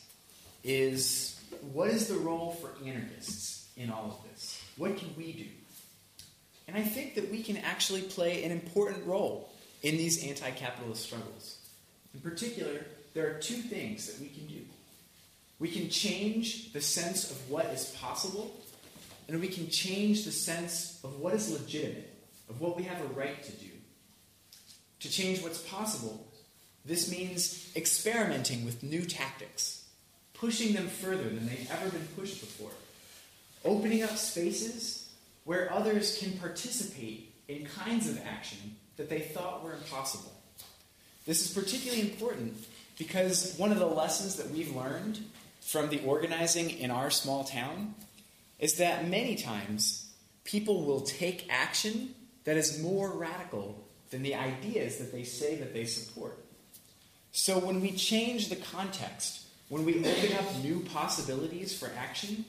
is 0.62 1.40
what 1.72 1.90
is 1.90 2.08
the 2.08 2.16
role 2.16 2.52
for 2.52 2.70
anarchists 2.84 3.68
in 3.76 3.90
all 3.90 4.06
of 4.06 4.30
this? 4.30 4.62
What 4.76 4.96
can 4.96 5.08
we 5.16 5.32
do? 5.32 5.46
And 6.66 6.76
I 6.76 6.82
think 6.82 7.14
that 7.14 7.30
we 7.30 7.42
can 7.42 7.58
actually 7.58 8.02
play 8.02 8.44
an 8.44 8.50
important 8.50 9.06
role 9.06 9.50
in 9.82 9.96
these 9.96 10.26
anti 10.26 10.50
capitalist 10.50 11.04
struggles. 11.04 11.58
In 12.14 12.20
particular, 12.20 12.86
there 13.12 13.28
are 13.28 13.38
two 13.38 13.56
things 13.56 14.06
that 14.06 14.20
we 14.20 14.28
can 14.28 14.46
do. 14.46 14.60
We 15.58 15.68
can 15.68 15.88
change 15.88 16.72
the 16.72 16.80
sense 16.80 17.30
of 17.30 17.50
what 17.50 17.66
is 17.66 17.94
possible, 18.00 18.54
and 19.28 19.40
we 19.40 19.48
can 19.48 19.68
change 19.70 20.24
the 20.24 20.32
sense 20.32 21.00
of 21.04 21.18
what 21.20 21.34
is 21.34 21.50
legitimate, 21.50 22.12
of 22.48 22.60
what 22.60 22.76
we 22.76 22.82
have 22.84 23.00
a 23.00 23.14
right 23.14 23.42
to 23.42 23.52
do. 23.52 23.70
To 25.00 25.10
change 25.10 25.42
what's 25.42 25.58
possible, 25.58 26.26
this 26.84 27.10
means 27.10 27.70
experimenting 27.76 28.64
with 28.64 28.82
new 28.82 29.04
tactics, 29.04 29.84
pushing 30.34 30.74
them 30.74 30.88
further 30.88 31.24
than 31.24 31.46
they've 31.46 31.70
ever 31.70 31.90
been 31.90 32.06
pushed 32.16 32.40
before. 32.40 32.70
opening 33.64 34.02
up 34.02 34.16
spaces 34.16 35.08
where 35.44 35.72
others 35.72 36.18
can 36.18 36.32
participate 36.38 37.34
in 37.48 37.66
kinds 37.66 38.08
of 38.08 38.20
action 38.26 38.76
that 38.96 39.08
they 39.08 39.20
thought 39.20 39.64
were 39.64 39.72
impossible. 39.72 40.32
This 41.26 41.44
is 41.44 41.52
particularly 41.52 42.02
important 42.02 42.54
because 42.98 43.56
one 43.56 43.72
of 43.72 43.78
the 43.78 43.86
lessons 43.86 44.36
that 44.36 44.50
we've 44.50 44.74
learned 44.74 45.18
from 45.60 45.88
the 45.88 46.02
organizing 46.04 46.70
in 46.70 46.90
our 46.90 47.10
small 47.10 47.44
town 47.44 47.94
is 48.64 48.76
that 48.76 49.06
many 49.06 49.36
times 49.36 50.10
people 50.44 50.86
will 50.86 51.02
take 51.02 51.46
action 51.50 52.14
that 52.44 52.56
is 52.56 52.80
more 52.82 53.10
radical 53.10 53.86
than 54.08 54.22
the 54.22 54.34
ideas 54.34 54.96
that 54.96 55.12
they 55.12 55.22
say 55.22 55.56
that 55.56 55.74
they 55.74 55.84
support. 55.84 56.38
So 57.30 57.58
when 57.58 57.82
we 57.82 57.92
change 57.92 58.48
the 58.48 58.56
context, 58.56 59.44
when 59.68 59.84
we 59.84 59.98
open 59.98 60.32
up 60.38 60.62
new 60.62 60.80
possibilities 60.80 61.78
for 61.78 61.90
action, 61.98 62.46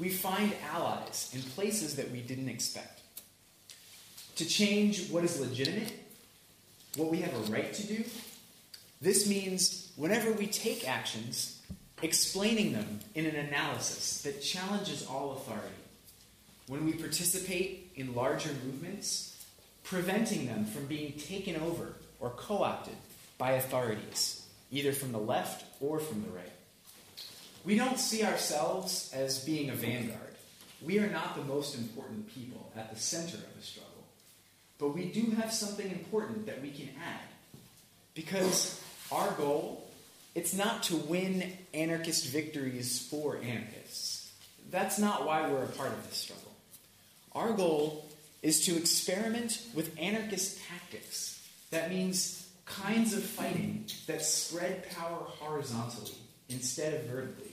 we 0.00 0.08
find 0.08 0.52
allies 0.72 1.30
in 1.32 1.40
places 1.42 1.94
that 1.94 2.10
we 2.10 2.22
didn't 2.22 2.48
expect. 2.48 3.02
To 4.38 4.44
change 4.44 5.10
what 5.10 5.22
is 5.22 5.38
legitimate, 5.38 5.92
what 6.96 7.08
we 7.08 7.18
have 7.18 7.34
a 7.34 7.52
right 7.52 7.72
to 7.72 7.86
do, 7.86 8.02
this 9.00 9.28
means 9.28 9.92
whenever 9.94 10.32
we 10.32 10.48
take 10.48 10.88
actions, 10.88 11.55
explaining 12.02 12.72
them 12.72 13.00
in 13.14 13.26
an 13.26 13.36
analysis 13.36 14.22
that 14.22 14.42
challenges 14.42 15.06
all 15.06 15.32
authority. 15.32 15.66
When 16.66 16.84
we 16.84 16.92
participate 16.92 17.92
in 17.94 18.14
larger 18.14 18.50
movements, 18.64 19.36
preventing 19.84 20.46
them 20.46 20.66
from 20.66 20.86
being 20.86 21.12
taken 21.12 21.56
over 21.56 21.94
or 22.20 22.30
co 22.30 22.62
opted 22.62 22.96
by 23.38 23.52
authorities, 23.52 24.46
either 24.70 24.92
from 24.92 25.12
the 25.12 25.18
left 25.18 25.64
or 25.80 25.98
from 25.98 26.22
the 26.22 26.30
right. 26.30 26.52
We 27.64 27.76
don't 27.76 27.98
see 27.98 28.24
ourselves 28.24 29.10
as 29.14 29.44
being 29.44 29.70
a 29.70 29.74
vanguard. 29.74 30.20
We 30.82 30.98
are 30.98 31.10
not 31.10 31.34
the 31.34 31.44
most 31.44 31.76
important 31.76 32.32
people 32.34 32.70
at 32.76 32.92
the 32.92 32.98
center 32.98 33.36
of 33.36 33.56
the 33.56 33.62
struggle. 33.62 33.92
But 34.78 34.94
we 34.94 35.06
do 35.06 35.30
have 35.32 35.52
something 35.52 35.90
important 35.90 36.46
that 36.46 36.60
we 36.60 36.70
can 36.70 36.90
add. 37.00 37.60
Because 38.14 38.80
our 39.10 39.30
goal, 39.32 39.85
it's 40.36 40.52
not 40.52 40.82
to 40.82 40.96
win 40.96 41.50
anarchist 41.72 42.26
victories 42.26 43.08
for 43.10 43.38
anarchists. 43.38 44.30
That's 44.70 44.98
not 44.98 45.24
why 45.24 45.48
we're 45.50 45.64
a 45.64 45.68
part 45.68 45.92
of 45.92 46.06
this 46.06 46.18
struggle. 46.18 46.52
Our 47.32 47.52
goal 47.52 48.06
is 48.42 48.66
to 48.66 48.76
experiment 48.76 49.62
with 49.74 49.98
anarchist 49.98 50.60
tactics. 50.68 51.42
That 51.70 51.88
means 51.88 52.46
kinds 52.66 53.14
of 53.14 53.22
fighting 53.22 53.86
that 54.08 54.22
spread 54.22 54.90
power 54.90 55.22
horizontally 55.40 56.12
instead 56.50 56.92
of 56.92 57.04
vertically. 57.04 57.52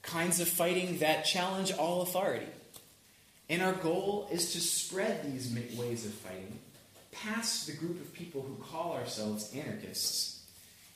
Kinds 0.00 0.40
of 0.40 0.48
fighting 0.48 1.00
that 1.00 1.26
challenge 1.26 1.70
all 1.70 2.00
authority. 2.00 2.46
And 3.50 3.60
our 3.60 3.74
goal 3.74 4.26
is 4.32 4.54
to 4.54 4.60
spread 4.60 5.22
these 5.22 5.54
ways 5.78 6.06
of 6.06 6.14
fighting 6.14 6.58
past 7.12 7.66
the 7.66 7.74
group 7.74 8.00
of 8.00 8.14
people 8.14 8.40
who 8.40 8.62
call 8.64 8.94
ourselves 8.94 9.54
anarchists 9.54 10.39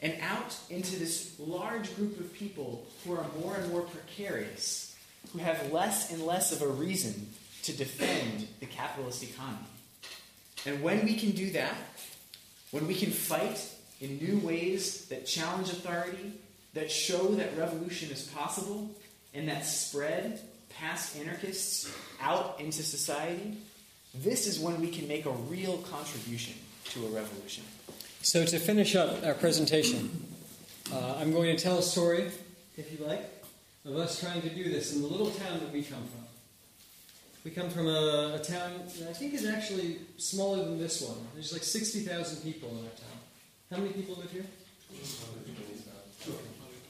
and 0.04 0.14
out 0.20 0.54
into 0.68 0.98
this 0.98 1.34
large 1.38 1.96
group 1.96 2.20
of 2.20 2.32
people 2.34 2.86
who 3.02 3.14
are 3.14 3.24
more 3.40 3.56
and 3.56 3.72
more 3.72 3.80
precarious, 3.80 4.94
who 5.32 5.38
have 5.38 5.72
less 5.72 6.12
and 6.12 6.22
less 6.22 6.52
of 6.52 6.60
a 6.60 6.68
reason 6.68 7.26
to 7.62 7.72
defend 7.72 8.46
the 8.60 8.66
capitalist 8.66 9.22
economy. 9.22 9.64
And 10.66 10.82
when 10.82 11.06
we 11.06 11.16
can 11.16 11.30
do 11.30 11.50
that, 11.52 11.74
when 12.70 12.86
we 12.86 12.94
can 12.94 13.10
fight 13.10 13.66
in 14.02 14.18
new 14.18 14.38
ways 14.46 15.06
that 15.06 15.26
challenge 15.26 15.70
authority, 15.70 16.34
that 16.74 16.90
show 16.90 17.34
that 17.36 17.56
revolution 17.56 18.10
is 18.10 18.26
possible, 18.28 18.90
and 19.32 19.48
that 19.48 19.64
spread 19.64 20.38
past 20.68 21.16
anarchists 21.16 21.90
out 22.20 22.60
into 22.60 22.82
society, 22.82 23.56
this 24.14 24.46
is 24.46 24.58
when 24.58 24.80
we 24.82 24.90
can 24.90 25.08
make 25.08 25.24
a 25.24 25.30
real 25.30 25.78
contribution 25.78 26.54
to 26.84 27.06
a 27.06 27.08
revolution. 27.08 27.64
So, 28.24 28.42
to 28.42 28.58
finish 28.58 28.96
up 28.96 29.22
our 29.22 29.34
presentation, 29.34 30.08
uh, 30.90 31.16
I'm 31.18 31.30
going 31.30 31.54
to 31.54 31.62
tell 31.62 31.76
a 31.76 31.82
story, 31.82 32.30
if 32.74 32.90
you 32.90 33.04
like, 33.04 33.20
of 33.84 33.96
us 33.96 34.18
trying 34.18 34.40
to 34.40 34.48
do 34.48 34.64
this 34.64 34.94
in 34.94 35.02
the 35.02 35.08
little 35.08 35.30
town 35.30 35.60
that 35.60 35.70
we 35.70 35.82
come 35.82 36.02
from. 36.06 36.24
We 37.44 37.50
come 37.50 37.68
from 37.68 37.86
a, 37.86 38.38
a 38.40 38.42
town 38.42 38.80
that 38.98 39.10
I 39.10 39.12
think 39.12 39.34
is 39.34 39.44
actually 39.44 39.98
smaller 40.16 40.64
than 40.64 40.78
this 40.78 41.02
one. 41.02 41.18
There's 41.34 41.52
like 41.52 41.62
60,000 41.62 42.42
people 42.42 42.70
in 42.70 42.76
our 42.76 42.92
town. 42.92 43.18
How 43.70 43.76
many 43.76 43.92
people 43.92 44.14
live 44.14 44.30
here? 44.30 44.46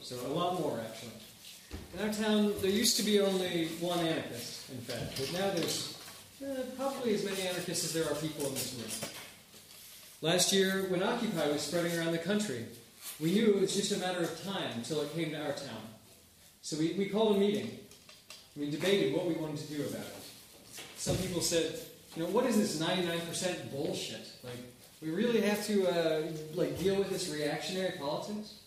So, 0.01 0.15
a 0.25 0.31
lot 0.31 0.57
more, 0.61 0.79
actually. 0.79 1.11
In 1.95 2.07
our 2.07 2.13
town, 2.13 2.53
there 2.61 2.71
used 2.71 2.95
to 2.95 3.03
be 3.03 3.19
only 3.19 3.67
one 3.81 3.99
anarchist, 3.99 4.69
in 4.69 4.77
fact, 4.77 5.17
but 5.17 5.33
now 5.33 5.51
there's 5.53 5.97
uh, 6.41 6.61
probably 6.77 7.13
as 7.13 7.25
many 7.25 7.41
anarchists 7.41 7.83
as 7.83 7.91
there 7.91 8.09
are 8.09 8.15
people 8.15 8.47
in 8.47 8.53
this 8.53 8.73
room. 9.03 9.11
Last 10.25 10.51
year, 10.51 10.87
when 10.89 11.03
Occupy 11.03 11.51
was 11.51 11.61
spreading 11.61 11.95
around 11.99 12.11
the 12.11 12.17
country, 12.17 12.65
we 13.19 13.31
knew 13.31 13.45
it 13.45 13.61
was 13.61 13.75
just 13.75 13.91
a 13.91 13.97
matter 13.99 14.21
of 14.21 14.43
time 14.43 14.71
until 14.73 15.01
it 15.01 15.13
came 15.13 15.29
to 15.29 15.39
our 15.39 15.51
town. 15.51 15.83
So 16.63 16.77
we, 16.79 16.93
we 16.93 17.05
called 17.05 17.35
a 17.35 17.39
meeting. 17.39 17.69
We 18.57 18.71
debated 18.71 19.13
what 19.13 19.27
we 19.27 19.35
wanted 19.35 19.57
to 19.57 19.71
do 19.71 19.83
about 19.83 20.01
it. 20.01 20.23
Some 20.97 21.15
people 21.17 21.41
said, 21.41 21.79
you 22.15 22.23
know, 22.23 22.29
what 22.29 22.47
is 22.47 22.57
this 22.57 22.81
99% 22.81 23.71
bullshit? 23.71 24.27
Like, 24.43 24.57
we 24.99 25.11
really 25.11 25.41
have 25.41 25.63
to, 25.67 25.87
uh, 25.89 26.21
like, 26.55 26.79
deal 26.79 26.95
with 26.95 27.11
this 27.11 27.29
reactionary 27.29 27.95
politics? 27.99 28.61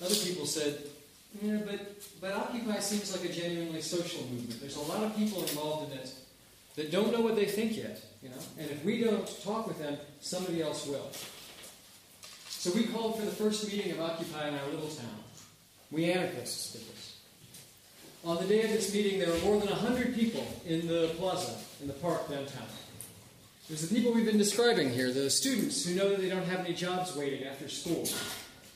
Other 0.00 0.14
people 0.14 0.46
said, 0.46 0.78
yeah, 1.42 1.58
but, 1.66 1.80
but 2.20 2.32
Occupy 2.32 2.78
seems 2.78 3.10
like 3.10 3.28
a 3.28 3.32
genuinely 3.32 3.82
social 3.82 4.22
movement. 4.28 4.60
There's 4.60 4.76
a 4.76 4.82
lot 4.82 5.02
of 5.02 5.16
people 5.16 5.42
involved 5.42 5.92
in 5.92 5.98
it 5.98 6.14
that 6.80 6.90
don't 6.90 7.12
know 7.12 7.20
what 7.20 7.36
they 7.36 7.44
think 7.44 7.76
yet, 7.76 8.02
you 8.22 8.30
know? 8.30 8.36
And 8.58 8.70
if 8.70 8.82
we 8.84 9.04
don't 9.04 9.28
talk 9.44 9.66
with 9.68 9.78
them, 9.78 9.98
somebody 10.20 10.62
else 10.62 10.86
will. 10.86 11.10
So 12.48 12.70
we 12.72 12.84
called 12.84 13.18
for 13.18 13.24
the 13.26 13.32
first 13.32 13.70
meeting 13.70 13.92
of 13.92 14.00
Occupy 14.00 14.48
in 14.48 14.54
our 14.54 14.66
little 14.70 14.88
town. 14.88 15.24
We 15.90 16.10
anarchists 16.10 16.72
did 16.72 16.82
this. 16.82 17.18
On 18.24 18.36
the 18.36 18.46
day 18.46 18.62
of 18.62 18.70
this 18.70 18.94
meeting, 18.94 19.18
there 19.18 19.30
were 19.30 19.38
more 19.38 19.58
than 19.58 19.68
100 19.68 20.14
people 20.14 20.46
in 20.66 20.86
the 20.86 21.12
plaza, 21.18 21.54
in 21.82 21.86
the 21.86 21.94
park 21.94 22.28
downtown. 22.30 22.66
There's 23.68 23.86
the 23.86 23.94
people 23.94 24.12
we've 24.12 24.26
been 24.26 24.38
describing 24.38 24.90
here, 24.90 25.12
the 25.12 25.30
students 25.30 25.84
who 25.84 25.94
know 25.94 26.08
that 26.08 26.20
they 26.20 26.28
don't 26.28 26.44
have 26.46 26.60
any 26.60 26.74
jobs 26.74 27.14
waiting 27.14 27.44
after 27.46 27.68
school, 27.68 28.08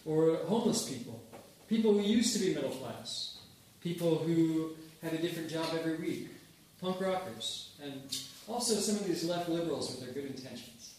or 0.04 0.36
homeless 0.46 0.88
people, 0.88 1.20
people 1.68 1.92
who 1.92 2.00
used 2.00 2.34
to 2.34 2.38
be 2.38 2.54
middle 2.54 2.70
class, 2.70 3.38
people 3.82 4.18
who 4.18 4.70
had 5.02 5.12
a 5.12 5.18
different 5.18 5.50
job 5.50 5.66
every 5.78 5.96
week, 5.96 6.28
punk 6.84 7.00
rockers, 7.00 7.70
and 7.82 8.16
also 8.46 8.74
some 8.74 8.96
of 8.96 9.06
these 9.06 9.24
left 9.24 9.48
liberals 9.48 9.90
with 9.90 10.04
their 10.04 10.12
good 10.12 10.30
intentions. 10.30 10.94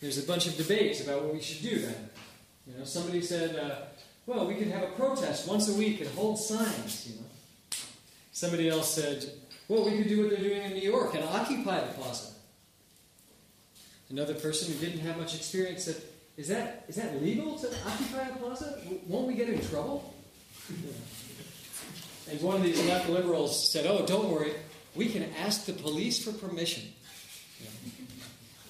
There's 0.00 0.22
a 0.22 0.26
bunch 0.26 0.46
of 0.46 0.56
debates 0.56 1.02
about 1.02 1.24
what 1.24 1.34
we 1.34 1.40
should 1.40 1.68
do 1.68 1.80
then. 1.80 2.10
You 2.66 2.78
know, 2.78 2.84
somebody 2.84 3.20
said, 3.20 3.56
uh, 3.56 3.86
well, 4.26 4.46
we 4.46 4.54
could 4.54 4.68
have 4.68 4.84
a 4.84 4.92
protest 4.92 5.48
once 5.48 5.68
a 5.68 5.74
week 5.74 6.00
and 6.00 6.08
hold 6.10 6.38
signs, 6.38 7.08
you 7.08 7.16
know. 7.16 7.26
Somebody 8.32 8.68
else 8.68 8.94
said, 8.94 9.24
well, 9.66 9.84
we 9.84 9.96
could 9.96 10.08
do 10.08 10.22
what 10.22 10.30
they're 10.30 10.48
doing 10.48 10.62
in 10.62 10.74
New 10.74 10.88
York 10.88 11.14
and 11.14 11.24
occupy 11.24 11.80
the 11.80 11.92
plaza. 11.94 12.32
Another 14.10 14.34
person 14.34 14.72
who 14.72 14.78
didn't 14.78 15.00
have 15.00 15.16
much 15.16 15.34
experience 15.34 15.84
said, 15.84 16.00
is 16.36 16.48
that, 16.48 16.84
is 16.86 16.96
that 16.96 17.20
legal 17.20 17.58
to 17.58 17.66
occupy 17.66 18.28
a 18.28 18.36
plaza? 18.36 18.78
Won't 19.08 19.26
we 19.26 19.34
get 19.34 19.48
in 19.48 19.60
trouble? 19.66 20.14
and 22.30 22.40
one 22.40 22.56
of 22.56 22.62
these 22.62 22.84
left 22.86 23.08
liberals 23.08 23.70
said, 23.70 23.86
oh, 23.86 24.04
don't 24.04 24.30
worry, 24.30 24.52
we 24.94 25.06
can 25.06 25.24
ask 25.38 25.64
the 25.66 25.72
police 25.72 26.22
for 26.24 26.32
permission. 26.32 26.82
Yeah. 27.60 27.68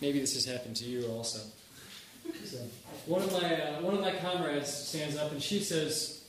Maybe 0.00 0.20
this 0.20 0.34
has 0.34 0.44
happened 0.44 0.76
to 0.76 0.84
you 0.84 1.06
also. 1.06 1.40
So, 2.44 2.58
one 3.06 3.22
of 3.22 3.32
my 3.32 3.54
uh, 3.54 3.80
one 3.80 3.94
of 3.94 4.00
my 4.00 4.12
comrades 4.16 4.72
stands 4.72 5.16
up 5.16 5.30
and 5.30 5.40
she 5.40 5.60
says, 5.60 6.24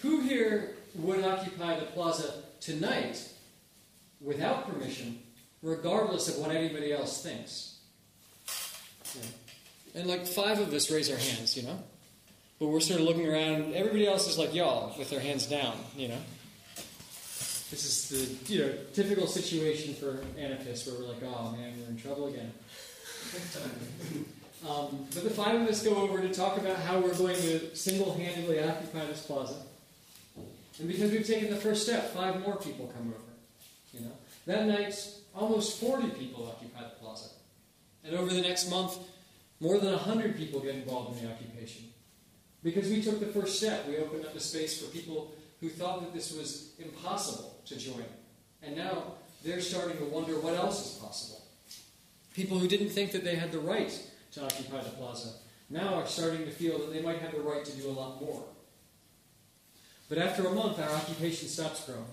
"Who 0.00 0.20
here 0.20 0.74
would 0.96 1.24
occupy 1.24 1.78
the 1.78 1.86
plaza 1.86 2.42
tonight 2.60 3.26
without 4.20 4.68
permission, 4.68 5.20
regardless 5.62 6.28
of 6.28 6.38
what 6.38 6.50
anybody 6.50 6.92
else 6.92 7.22
thinks?" 7.22 7.78
Yeah. 9.14 10.00
And 10.00 10.08
like 10.08 10.26
five 10.26 10.58
of 10.58 10.72
us 10.74 10.90
raise 10.90 11.10
our 11.10 11.16
hands, 11.16 11.56
you 11.56 11.62
know, 11.62 11.78
but 12.58 12.66
we're 12.66 12.80
sort 12.80 13.00
of 13.00 13.06
looking 13.06 13.28
around. 13.28 13.74
Everybody 13.74 14.06
else 14.06 14.28
is 14.28 14.38
like 14.38 14.54
y'all 14.54 14.94
with 14.98 15.08
their 15.08 15.20
hands 15.20 15.46
down, 15.46 15.76
you 15.96 16.08
know. 16.08 16.18
This 17.70 17.84
is 17.84 18.08
the 18.08 18.52
you 18.54 18.60
know 18.60 18.72
typical 18.94 19.26
situation 19.26 19.94
for 19.94 20.20
anarchists 20.38 20.86
where 20.86 20.98
we're 20.98 21.08
like, 21.12 21.22
oh 21.22 21.52
man, 21.52 21.74
we're 21.78 21.90
in 21.90 21.98
trouble 21.98 22.28
again. 22.28 22.50
um, 24.68 25.06
but 25.14 25.24
the 25.24 25.30
five 25.30 25.60
of 25.60 25.68
us 25.68 25.82
go 25.82 25.96
over 25.96 26.22
to 26.22 26.32
talk 26.32 26.56
about 26.56 26.78
how 26.78 26.98
we're 26.98 27.14
going 27.14 27.36
to 27.36 27.76
single-handedly 27.76 28.62
occupy 28.62 29.04
this 29.06 29.26
plaza. 29.26 29.56
And 30.78 30.88
because 30.88 31.10
we've 31.10 31.26
taken 31.26 31.50
the 31.50 31.56
first 31.56 31.82
step, 31.82 32.14
five 32.14 32.40
more 32.40 32.56
people 32.56 32.90
come 32.96 33.08
over. 33.08 33.20
You 33.92 34.00
know, 34.00 34.12
that 34.46 34.66
night, 34.66 35.06
almost 35.34 35.78
40 35.78 36.10
people 36.10 36.46
occupy 36.46 36.84
the 36.84 36.94
plaza, 37.04 37.28
and 38.02 38.14
over 38.16 38.32
the 38.32 38.40
next 38.40 38.70
month, 38.70 38.96
more 39.60 39.78
than 39.78 39.90
100 39.90 40.36
people 40.38 40.60
get 40.60 40.74
involved 40.74 41.18
in 41.18 41.26
the 41.26 41.32
occupation. 41.32 41.84
Because 42.62 42.88
we 42.88 43.02
took 43.02 43.20
the 43.20 43.26
first 43.26 43.58
step, 43.58 43.86
we 43.86 43.98
opened 43.98 44.24
up 44.24 44.34
a 44.34 44.40
space 44.40 44.80
for 44.80 44.90
people 44.90 45.32
who 45.60 45.68
thought 45.68 46.00
that 46.00 46.14
this 46.14 46.32
was 46.32 46.72
impossible 46.78 47.60
to 47.66 47.76
join. 47.76 48.04
And 48.62 48.76
now 48.76 49.14
they're 49.44 49.60
starting 49.60 49.98
to 49.98 50.04
wonder 50.04 50.38
what 50.38 50.54
else 50.54 50.84
is 50.84 50.98
possible. 50.98 51.42
People 52.34 52.58
who 52.58 52.68
didn't 52.68 52.90
think 52.90 53.12
that 53.12 53.24
they 53.24 53.34
had 53.34 53.52
the 53.52 53.58
right 53.58 53.92
to 54.32 54.44
occupy 54.44 54.82
the 54.82 54.90
plaza 54.90 55.30
now 55.70 55.94
are 55.94 56.06
starting 56.06 56.44
to 56.44 56.50
feel 56.50 56.78
that 56.78 56.92
they 56.92 57.02
might 57.02 57.18
have 57.18 57.32
the 57.32 57.40
right 57.40 57.64
to 57.64 57.72
do 57.72 57.88
a 57.88 57.90
lot 57.90 58.20
more. 58.20 58.42
But 60.08 60.18
after 60.18 60.46
a 60.46 60.52
month, 60.52 60.78
our 60.78 60.90
occupation 60.90 61.48
stops 61.48 61.84
growing. 61.84 62.04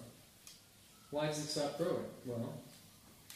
Why 1.11 1.27
does 1.27 1.39
it 1.39 1.47
stop 1.47 1.77
growing? 1.77 2.03
Well, 2.25 2.53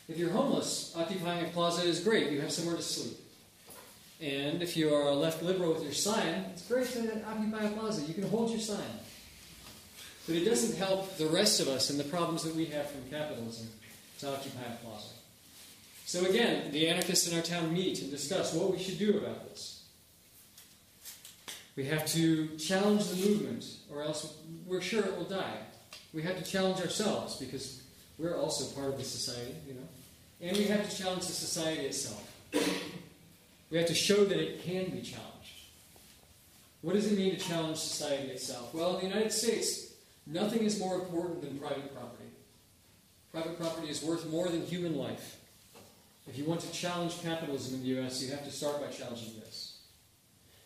if 0.10 0.18
you're 0.18 0.32
homeless, 0.32 0.94
occupying 0.98 1.46
a 1.46 1.50
plaza 1.50 1.84
is 1.84 2.02
great. 2.02 2.32
You 2.32 2.42
have 2.42 2.52
somewhere 2.52 2.76
to 2.76 2.82
sleep. 2.82 3.18
And 4.20 4.62
if 4.62 4.76
you 4.76 4.94
are 4.94 5.08
a 5.10 5.14
left 5.14 5.42
liberal 5.42 5.74
with 5.74 5.84
your 5.84 5.94
sign, 5.94 6.46
it's 6.52 6.68
great 6.68 6.88
to 6.88 7.24
occupy 7.26 7.64
a 7.64 7.70
plaza. 7.70 8.02
You 8.06 8.14
can 8.14 8.24
hold 8.24 8.50
your 8.50 8.60
sign. 8.60 9.00
But 10.30 10.38
it 10.38 10.46
doesn't 10.46 10.78
help 10.78 11.18
the 11.18 11.26
rest 11.26 11.60
of 11.60 11.68
us 11.68 11.90
and 11.90 12.00
the 12.00 12.04
problems 12.04 12.44
that 12.44 12.56
we 12.56 12.66
have 12.66 12.88
from 12.92 13.02
capitalism 13.10 13.68
to 14.20 14.32
occupy 14.32 14.62
a 14.62 14.86
plaza. 14.86 15.08
So 16.06 16.24
again, 16.24 16.72
the 16.72 16.88
anarchists 16.88 17.28
in 17.28 17.36
our 17.36 17.44
town 17.44 17.74
meet 17.74 18.00
and 18.04 18.12
discuss 18.12 18.54
what 18.54 18.72
we 18.72 18.78
should 18.78 19.00
do 19.00 19.18
about 19.18 19.50
this. 19.50 19.86
We 21.76 21.86
have 21.86 22.06
to 22.14 22.46
challenge 22.58 23.08
the 23.08 23.28
movement, 23.28 23.66
or 23.92 24.04
else 24.04 24.36
we're 24.68 24.82
sure 24.82 25.04
it 25.04 25.18
will 25.18 25.24
die. 25.24 25.58
We 26.14 26.22
have 26.22 26.38
to 26.38 26.44
challenge 26.44 26.80
ourselves 26.80 27.38
because 27.38 27.82
we're 28.20 28.38
also 28.38 28.72
part 28.80 28.90
of 28.90 29.00
the 29.00 29.06
society, 29.06 29.56
you 29.68 29.74
know. 29.74 29.88
And 30.42 30.56
we 30.56 30.66
have 30.66 30.88
to 30.88 30.96
challenge 30.96 31.26
the 31.26 31.34
society 31.34 31.88
itself. 31.88 32.24
We 33.72 33.80
have 33.80 33.88
to 33.88 33.96
show 33.96 34.26
that 34.26 34.38
it 34.38 34.62
can 34.62 34.92
be 34.92 35.02
challenged. 35.02 35.26
What 36.84 36.94
does 36.94 37.12
it 37.12 37.18
mean 37.18 37.32
to 37.32 37.38
challenge 37.38 37.78
society 37.78 38.30
itself? 38.30 38.76
Well, 38.76 38.98
in 38.98 39.02
the 39.02 39.08
United 39.08 39.34
States, 39.34 39.89
nothing 40.30 40.64
is 40.64 40.80
more 40.80 40.96
important 40.96 41.42
than 41.42 41.58
private 41.58 41.94
property. 41.94 42.30
Private 43.32 43.60
property 43.60 43.90
is 43.90 44.04
worth 44.04 44.26
more 44.30 44.48
than 44.48 44.66
human 44.66 44.98
life. 44.98 45.38
If 46.28 46.38
you 46.38 46.46
want 46.46 46.62
to 46.62 46.72
challenge 46.72 47.22
capitalism 47.22 47.76
in 47.76 47.82
the 47.82 48.00
US, 48.00 48.24
you 48.24 48.32
have 48.32 48.46
to 48.46 48.52
start 48.52 48.80
by 48.80 48.88
challenging 48.88 49.34
this. 49.40 49.80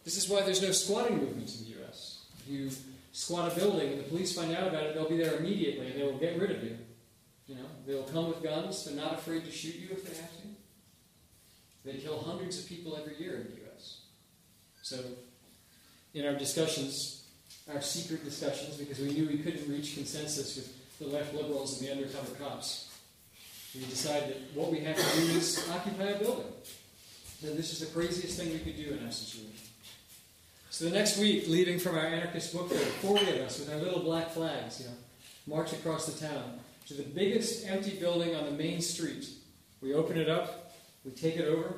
This 0.04 0.18
is 0.18 0.30
why 0.30 0.42
there's 0.42 0.62
no 0.62 0.72
squatting 0.72 1.18
movement 1.18 1.56
in 1.56 1.66
the 1.66 1.84
US. 1.84 2.26
If 2.40 2.52
you 2.52 2.70
squat 3.14 3.52
a 3.52 3.56
building 3.56 3.94
and 3.94 4.00
the 4.00 4.04
police 4.04 4.36
find 4.36 4.54
out 4.56 4.68
about 4.68 4.84
it, 4.84 4.94
they'll 4.94 5.10
be 5.10 5.18
there 5.18 5.38
immediately 5.38 5.88
and 5.88 6.00
they 6.00 6.04
will 6.04 6.18
get 6.18 6.40
rid 6.40 6.52
of 6.52 6.64
you. 6.64 6.78
You 7.48 7.56
know, 7.56 7.66
they'll 7.86 8.04
come 8.04 8.28
with 8.28 8.42
guns, 8.42 8.86
they're 8.86 8.96
not 8.96 9.14
afraid 9.14 9.46
to 9.46 9.52
shoot 9.52 9.76
you 9.76 9.90
if 9.92 10.04
they 10.04 10.16
have 10.22 10.32
to. 10.32 10.48
They 11.86 11.94
kill 11.98 12.20
hundreds 12.20 12.60
of 12.60 12.68
people 12.68 12.98
every 12.98 13.18
year 13.18 13.36
in 13.36 13.44
the 13.44 13.70
US. 13.70 14.02
So, 14.82 15.00
in 16.14 16.26
our 16.26 16.34
discussions, 16.34 17.23
our 17.72 17.82
secret 17.82 18.24
discussions, 18.24 18.76
because 18.78 19.00
we 19.00 19.14
knew 19.14 19.28
we 19.28 19.38
couldn't 19.38 19.70
reach 19.70 19.96
consensus 19.96 20.56
with 20.56 21.00
the 21.00 21.08
left 21.08 21.34
liberals 21.34 21.80
and 21.80 21.88
the 21.88 21.92
undercover 21.94 22.34
cops, 22.36 22.90
we 23.74 23.82
decided 23.86 24.30
that 24.30 24.56
what 24.56 24.72
we 24.72 24.80
have 24.82 24.96
to 24.96 25.22
do 25.22 25.38
is 25.38 25.68
occupy 25.72 26.04
a 26.04 26.20
building. 26.20 26.52
And 27.46 27.58
this 27.58 27.74
is 27.74 27.80
the 27.80 27.88
craziest 27.88 28.40
thing 28.40 28.52
we 28.52 28.60
could 28.60 28.78
do 28.78 28.94
in 28.94 29.06
our 29.06 29.12
situation. 29.12 29.68
So 30.70 30.86
the 30.86 30.92
next 30.92 31.18
week, 31.18 31.48
leaving 31.48 31.80
from 31.80 31.96
our 31.96 32.06
anarchist 32.06 32.54
book 32.54 32.70
fair, 32.70 32.80
40 32.80 33.30
of 33.32 33.42
us 33.42 33.60
with 33.60 33.72
our 33.72 33.80
little 33.80 34.02
black 34.02 34.32
flags, 34.32 34.80
you 34.80 34.88
know, 34.88 34.94
march 35.46 35.74
across 35.74 36.06
the 36.06 36.26
town 36.26 36.60
to 36.88 36.94
the 36.94 37.04
biggest 37.04 37.68
empty 37.68 37.92
building 37.92 38.36
on 38.36 38.46
the 38.46 38.52
main 38.52 38.82
street. 38.82 39.28
We 39.82 39.94
open 39.94 40.18
it 40.18 40.30
up, 40.30 40.74
we 41.04 41.12
take 41.12 41.36
it 41.36 41.48
over. 41.48 41.76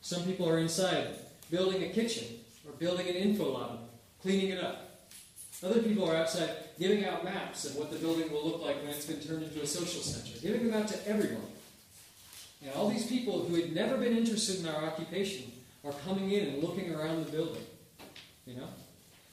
Some 0.00 0.24
people 0.24 0.48
are 0.48 0.58
inside 0.58 1.08
building 1.50 1.82
a 1.84 1.88
kitchen 1.88 2.26
or 2.66 2.72
building 2.72 3.08
an 3.08 3.14
info 3.14 3.52
lobby, 3.52 3.78
cleaning 4.22 4.50
it 4.50 4.62
up. 4.62 4.85
Other 5.64 5.82
people 5.82 6.08
are 6.10 6.16
outside 6.16 6.50
giving 6.78 7.04
out 7.04 7.24
maps 7.24 7.64
of 7.64 7.76
what 7.76 7.90
the 7.90 7.98
building 7.98 8.30
will 8.30 8.44
look 8.44 8.62
like 8.62 8.76
when 8.82 8.90
it's 8.90 9.06
been 9.06 9.20
turned 9.20 9.42
into 9.42 9.62
a 9.62 9.66
social 9.66 10.02
center, 10.02 10.38
giving 10.40 10.68
them 10.68 10.80
out 10.80 10.88
to 10.88 11.08
everyone. 11.08 11.46
And 12.62 12.74
all 12.74 12.88
these 12.88 13.06
people 13.06 13.44
who 13.44 13.54
had 13.54 13.74
never 13.74 13.96
been 13.96 14.16
interested 14.16 14.60
in 14.60 14.68
our 14.68 14.84
occupation 14.84 15.50
are 15.84 15.92
coming 16.04 16.30
in 16.32 16.48
and 16.48 16.62
looking 16.62 16.94
around 16.94 17.24
the 17.24 17.32
building. 17.32 17.64
You 18.46 18.56
know? 18.56 18.68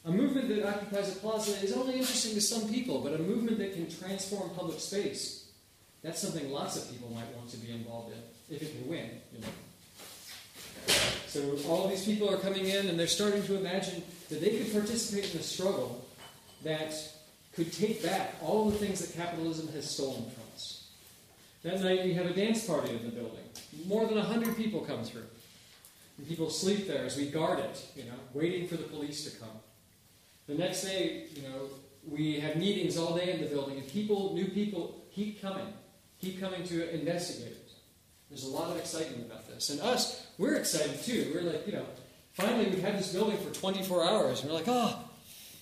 A 0.06 0.12
movement 0.12 0.50
that 0.50 0.66
occupies 0.68 1.16
a 1.16 1.20
plaza 1.20 1.52
is 1.64 1.74
only 1.74 1.96
interesting 1.96 2.34
to 2.36 2.42
some 2.42 2.70
people, 2.70 3.00
but 3.00 3.14
a 3.14 3.20
movement 3.20 3.58
that 3.60 3.74
can 3.74 3.90
transform 3.90 4.50
public 4.52 4.80
space, 4.80 5.52
that's 6.04 6.22
something 6.22 6.52
lots 6.52 6.78
of 6.78 6.92
people 6.92 7.10
might 7.10 7.34
want 7.36 7.50
to 7.50 7.58
be 7.58 7.72
involved 7.72 8.14
in, 8.14 8.56
if 8.56 8.62
it 8.62 8.78
can 8.78 8.90
win, 8.90 9.10
you 9.34 9.40
know. 9.40 9.48
So 11.28 11.58
all 11.68 11.88
these 11.88 12.06
people 12.06 12.30
are 12.30 12.38
coming 12.38 12.66
in 12.66 12.88
and 12.88 13.00
they're 13.00 13.08
starting 13.08 13.44
to 13.44 13.58
imagine 13.58 14.04
that 14.30 14.42
they 14.42 14.58
could 14.58 14.72
participate 14.72 15.34
in 15.34 15.40
a 15.40 15.44
struggle 15.44 16.03
that 16.64 16.94
could 17.56 17.72
take 17.72 18.04
back 18.04 18.36
all 18.42 18.70
the 18.70 18.78
things 18.78 19.06
that 19.06 19.16
capitalism 19.16 19.68
has 19.74 19.90
stolen 19.90 20.24
from 20.24 20.44
us. 20.56 20.88
That 21.64 21.82
night 21.82 22.04
we 22.04 22.14
have 22.14 22.26
a 22.26 22.34
dance 22.34 22.66
party 22.66 22.90
in 22.90 23.04
the 23.04 23.10
building. 23.10 23.44
More 23.88 24.06
than 24.06 24.18
100 24.18 24.58
people 24.58 24.82
come 24.82 25.04
through. 25.04 25.26
And 26.18 26.28
people 26.28 26.50
sleep 26.50 26.88
there 26.88 27.06
as 27.06 27.18
we 27.18 27.28
guard 27.28 27.60
it, 27.60 27.86
you 27.96 28.04
know, 28.04 28.16
waiting 28.34 28.68
for 28.68 28.76
the 28.76 28.84
police 28.84 29.24
to 29.30 29.40
come. 29.40 29.58
The 30.48 30.56
next 30.56 30.84
day, 30.84 31.28
you 31.36 31.44
know, 31.44 31.70
we 32.10 32.40
have 32.40 32.58
meetings 32.58 32.98
all 32.98 33.16
day 33.16 33.32
in 33.32 33.42
the 33.42 33.48
building, 33.48 33.78
and 33.78 33.88
people, 33.88 34.34
new 34.34 34.46
people, 34.46 35.02
keep 35.14 35.42
coming, 35.42 35.66
keep 36.20 36.40
coming 36.40 36.64
to 36.66 36.94
investigate 36.94 37.52
it. 37.52 37.72
There's 38.30 38.44
a 38.44 38.50
lot 38.50 38.70
of 38.72 38.78
excitement 38.78 39.26
about 39.26 39.48
this. 39.48 39.70
And 39.70 39.80
us, 39.82 40.28
we're 40.38 40.56
excited 40.56 41.02
too. 41.04 41.32
We're 41.34 41.50
like, 41.50 41.66
you 41.66 41.74
know, 41.74 41.86
finally 42.34 42.66
we've 42.66 42.84
had 42.84 42.98
this 42.98 43.14
building 43.14 43.38
for 43.38 43.54
24 43.54 44.04
hours, 44.04 44.42
and 44.42 44.50
we're 44.50 44.58
like, 44.58 44.68
oh, 44.68 45.00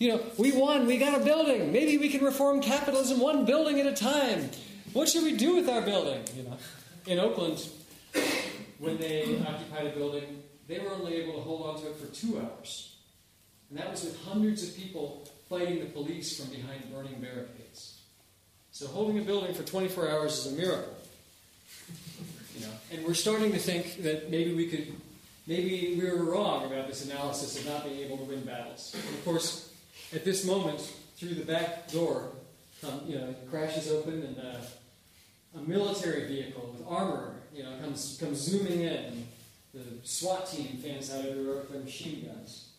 you 0.01 0.07
know, 0.07 0.19
we 0.35 0.51
won, 0.51 0.87
we 0.87 0.97
got 0.97 1.21
a 1.21 1.23
building. 1.23 1.71
Maybe 1.71 1.99
we 1.99 2.09
can 2.09 2.25
reform 2.25 2.59
capitalism 2.59 3.19
one 3.19 3.45
building 3.45 3.79
at 3.79 3.85
a 3.85 3.93
time. 3.93 4.49
What 4.93 5.07
should 5.07 5.21
we 5.21 5.37
do 5.37 5.53
with 5.53 5.69
our 5.69 5.83
building? 5.83 6.23
You 6.35 6.41
know, 6.41 6.57
in 7.05 7.19
Oakland, 7.19 7.63
when 8.79 8.97
they 8.97 9.39
occupied 9.47 9.85
a 9.85 9.89
building, 9.91 10.41
they 10.67 10.79
were 10.79 10.89
only 10.89 11.17
able 11.17 11.33
to 11.33 11.41
hold 11.41 11.67
on 11.67 11.81
to 11.83 11.91
it 11.91 11.97
for 11.97 12.07
two 12.07 12.39
hours. 12.39 12.95
And 13.69 13.77
that 13.77 13.91
was 13.91 14.03
with 14.03 14.19
hundreds 14.23 14.67
of 14.67 14.75
people 14.75 15.29
fighting 15.47 15.79
the 15.81 15.85
police 15.85 16.35
from 16.35 16.49
behind 16.49 16.91
burning 16.91 17.21
barricades. 17.21 17.99
So 18.71 18.87
holding 18.87 19.19
a 19.19 19.21
building 19.21 19.53
for 19.53 19.61
24 19.61 20.09
hours 20.09 20.43
is 20.43 20.51
a 20.51 20.55
miracle. 20.55 20.97
You 22.55 22.65
know, 22.65 22.73
and 22.91 23.05
we're 23.05 23.13
starting 23.13 23.51
to 23.51 23.59
think 23.59 24.01
that 24.01 24.31
maybe 24.31 24.55
we 24.55 24.65
could, 24.65 24.95
maybe 25.45 25.95
we 26.01 26.09
were 26.09 26.23
wrong 26.23 26.65
about 26.65 26.87
this 26.87 27.05
analysis 27.05 27.59
of 27.59 27.67
not 27.67 27.83
being 27.83 27.99
able 27.99 28.17
to 28.17 28.23
win 28.23 28.41
battles. 28.41 28.95
And 28.95 29.15
of 29.15 29.23
course, 29.23 29.70
at 30.13 30.25
this 30.25 30.45
moment, 30.45 30.79
through 31.15 31.35
the 31.35 31.45
back 31.45 31.89
door, 31.91 32.29
um, 32.83 33.01
you 33.05 33.15
know, 33.15 33.33
crashes 33.49 33.89
open 33.91 34.23
and 34.23 34.37
uh, 34.37 34.57
a 35.55 35.69
military 35.69 36.27
vehicle 36.27 36.73
with 36.77 36.85
armor, 36.87 37.35
you 37.53 37.63
know, 37.63 37.69
comes 37.81 38.17
comes 38.19 38.39
zooming 38.39 38.81
in. 38.81 39.27
The 39.73 39.83
SWAT 40.03 40.47
team 40.47 40.77
fans 40.83 41.13
out 41.13 41.25
everywhere 41.25 41.55
with 41.55 41.71
their 41.71 41.81
machine 41.81 42.25
guns. 42.25 42.71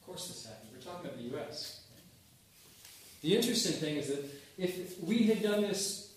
Of 0.00 0.06
course, 0.06 0.28
this 0.28 0.46
happened. 0.46 0.70
We're 0.72 0.80
talking 0.80 1.06
about 1.06 1.18
the 1.18 1.24
U.S. 1.36 1.82
The 3.20 3.36
interesting 3.36 3.72
thing 3.72 3.96
is 3.96 4.08
that 4.08 4.24
if 4.56 5.02
we 5.02 5.24
had 5.24 5.42
done 5.42 5.62
this 5.62 6.14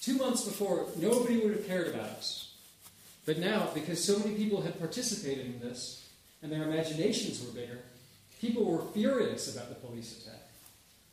two 0.00 0.16
months 0.18 0.44
before, 0.44 0.86
nobody 0.96 1.38
would 1.38 1.52
have 1.52 1.66
cared 1.66 1.94
about 1.94 2.10
us. 2.10 2.54
But 3.26 3.38
now, 3.38 3.68
because 3.74 4.02
so 4.02 4.18
many 4.18 4.34
people 4.34 4.62
had 4.62 4.78
participated 4.78 5.46
in 5.46 5.60
this 5.60 6.08
and 6.42 6.52
their 6.52 6.64
imaginations 6.64 7.44
were 7.44 7.52
bigger, 7.52 7.78
people 8.40 8.64
were 8.64 8.82
furious 8.92 9.54
about 9.54 9.68
the 9.68 9.74
police 9.74 10.20
attack. 10.20 10.40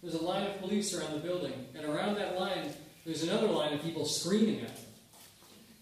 There's 0.01 0.15
a 0.15 0.23
line 0.23 0.47
of 0.47 0.59
police 0.59 0.93
around 0.93 1.13
the 1.13 1.19
building, 1.19 1.53
and 1.75 1.85
around 1.85 2.15
that 2.15 2.39
line, 2.39 2.73
there's 3.05 3.23
another 3.23 3.47
line 3.47 3.73
of 3.73 3.81
people 3.81 4.05
screaming 4.05 4.61
at 4.61 4.75
them. 4.75 4.85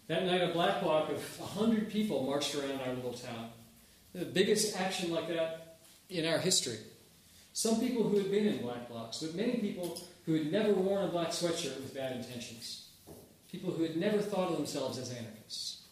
That 0.07 0.25
night, 0.25 0.41
a 0.41 0.51
black 0.51 0.81
bloc 0.81 1.09
of 1.09 1.39
100 1.39 1.89
people 1.89 2.23
marched 2.23 2.55
around 2.55 2.81
our 2.81 2.93
little 2.93 3.13
town. 3.13 3.49
The 4.13 4.25
biggest 4.25 4.75
action 4.75 5.11
like 5.11 5.27
that 5.29 5.77
in 6.09 6.25
our 6.25 6.39
history. 6.39 6.79
Some 7.53 7.79
people 7.79 8.03
who 8.03 8.17
had 8.17 8.31
been 8.31 8.47
in 8.47 8.61
black 8.61 8.89
blocs, 8.89 9.19
but 9.19 9.35
many 9.35 9.57
people 9.57 9.99
who 10.25 10.33
had 10.33 10.51
never 10.51 10.73
worn 10.73 11.03
a 11.03 11.07
black 11.07 11.29
sweatshirt 11.29 11.75
with 11.75 11.93
bad 11.93 12.15
intentions. 12.15 12.87
People 13.51 13.71
who 13.71 13.83
had 13.83 13.97
never 13.97 14.19
thought 14.19 14.51
of 14.51 14.57
themselves 14.57 14.97
as 14.97 15.11
anarchists. 15.11 15.83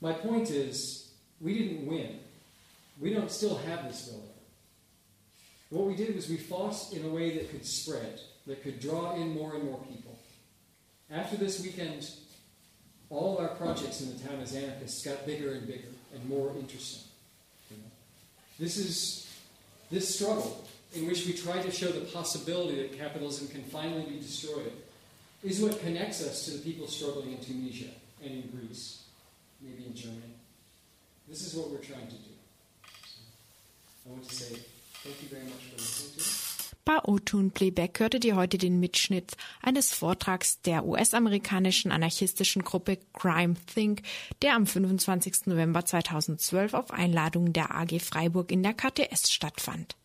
My 0.00 0.12
point 0.12 0.50
is, 0.50 1.10
we 1.40 1.58
didn't 1.58 1.86
win. 1.86 2.20
We 3.00 3.12
don't 3.12 3.30
still 3.30 3.56
have 3.58 3.86
this 3.88 4.08
building. 4.08 4.28
What 5.70 5.86
we 5.86 5.94
did 5.94 6.14
was 6.14 6.28
we 6.28 6.36
fought 6.36 6.92
in 6.92 7.04
a 7.04 7.08
way 7.08 7.36
that 7.36 7.50
could 7.50 7.66
spread, 7.66 8.20
that 8.46 8.62
could 8.62 8.80
draw 8.80 9.14
in 9.14 9.34
more 9.34 9.54
and 9.54 9.64
more 9.64 9.78
people. 9.90 10.18
After 11.10 11.36
this 11.36 11.62
weekend, 11.62 12.10
all 13.10 13.38
of 13.38 13.44
our 13.44 13.54
projects 13.56 14.00
in 14.00 14.12
the 14.12 14.28
town 14.28 14.40
as 14.40 14.54
anarchists 14.54 15.04
got 15.04 15.26
bigger 15.26 15.52
and 15.52 15.66
bigger 15.66 15.88
and 16.14 16.28
more 16.28 16.50
interesting. 16.58 17.04
This 18.58 18.76
is 18.76 19.26
this 19.90 20.14
struggle 20.16 20.66
in 20.94 21.06
which 21.06 21.26
we 21.26 21.32
try 21.32 21.62
to 21.62 21.70
show 21.70 21.88
the 21.88 22.00
possibility 22.00 22.82
that 22.82 22.98
capitalism 22.98 23.48
can 23.48 23.62
finally 23.62 24.02
be 24.02 24.18
destroyed 24.18 24.72
is 25.44 25.60
what 25.60 25.80
connects 25.80 26.26
us 26.26 26.44
to 26.46 26.52
the 26.52 26.58
people 26.58 26.86
struggling 26.86 27.32
in 27.32 27.38
Tunisia 27.38 27.90
and 28.22 28.32
in 28.32 28.50
Greece, 28.50 29.04
maybe 29.60 29.84
in 29.86 29.94
Germany. 29.94 30.34
This 31.28 31.46
is 31.46 31.54
what 31.54 31.70
we're 31.70 31.78
trying 31.78 32.06
to 32.06 32.14
do. 32.14 32.27
Bei 36.84 37.04
O-Tune 37.04 37.50
Playback 37.50 38.00
hörtet 38.00 38.24
ihr 38.24 38.34
heute 38.34 38.56
den 38.56 38.80
Mitschnitt 38.80 39.36
eines 39.60 39.92
Vortrags 39.92 40.62
der 40.62 40.86
US-amerikanischen 40.86 41.92
anarchistischen 41.92 42.62
Gruppe 42.62 42.98
Crime 43.12 43.56
Think, 43.66 44.02
der 44.40 44.54
am 44.54 44.66
25. 44.66 45.46
November 45.46 45.84
2012 45.84 46.72
auf 46.72 46.90
Einladung 46.90 47.52
der 47.52 47.74
AG 47.74 48.00
Freiburg 48.00 48.50
in 48.50 48.62
der 48.62 48.72
KTS 48.72 49.30
stattfand. 49.30 49.96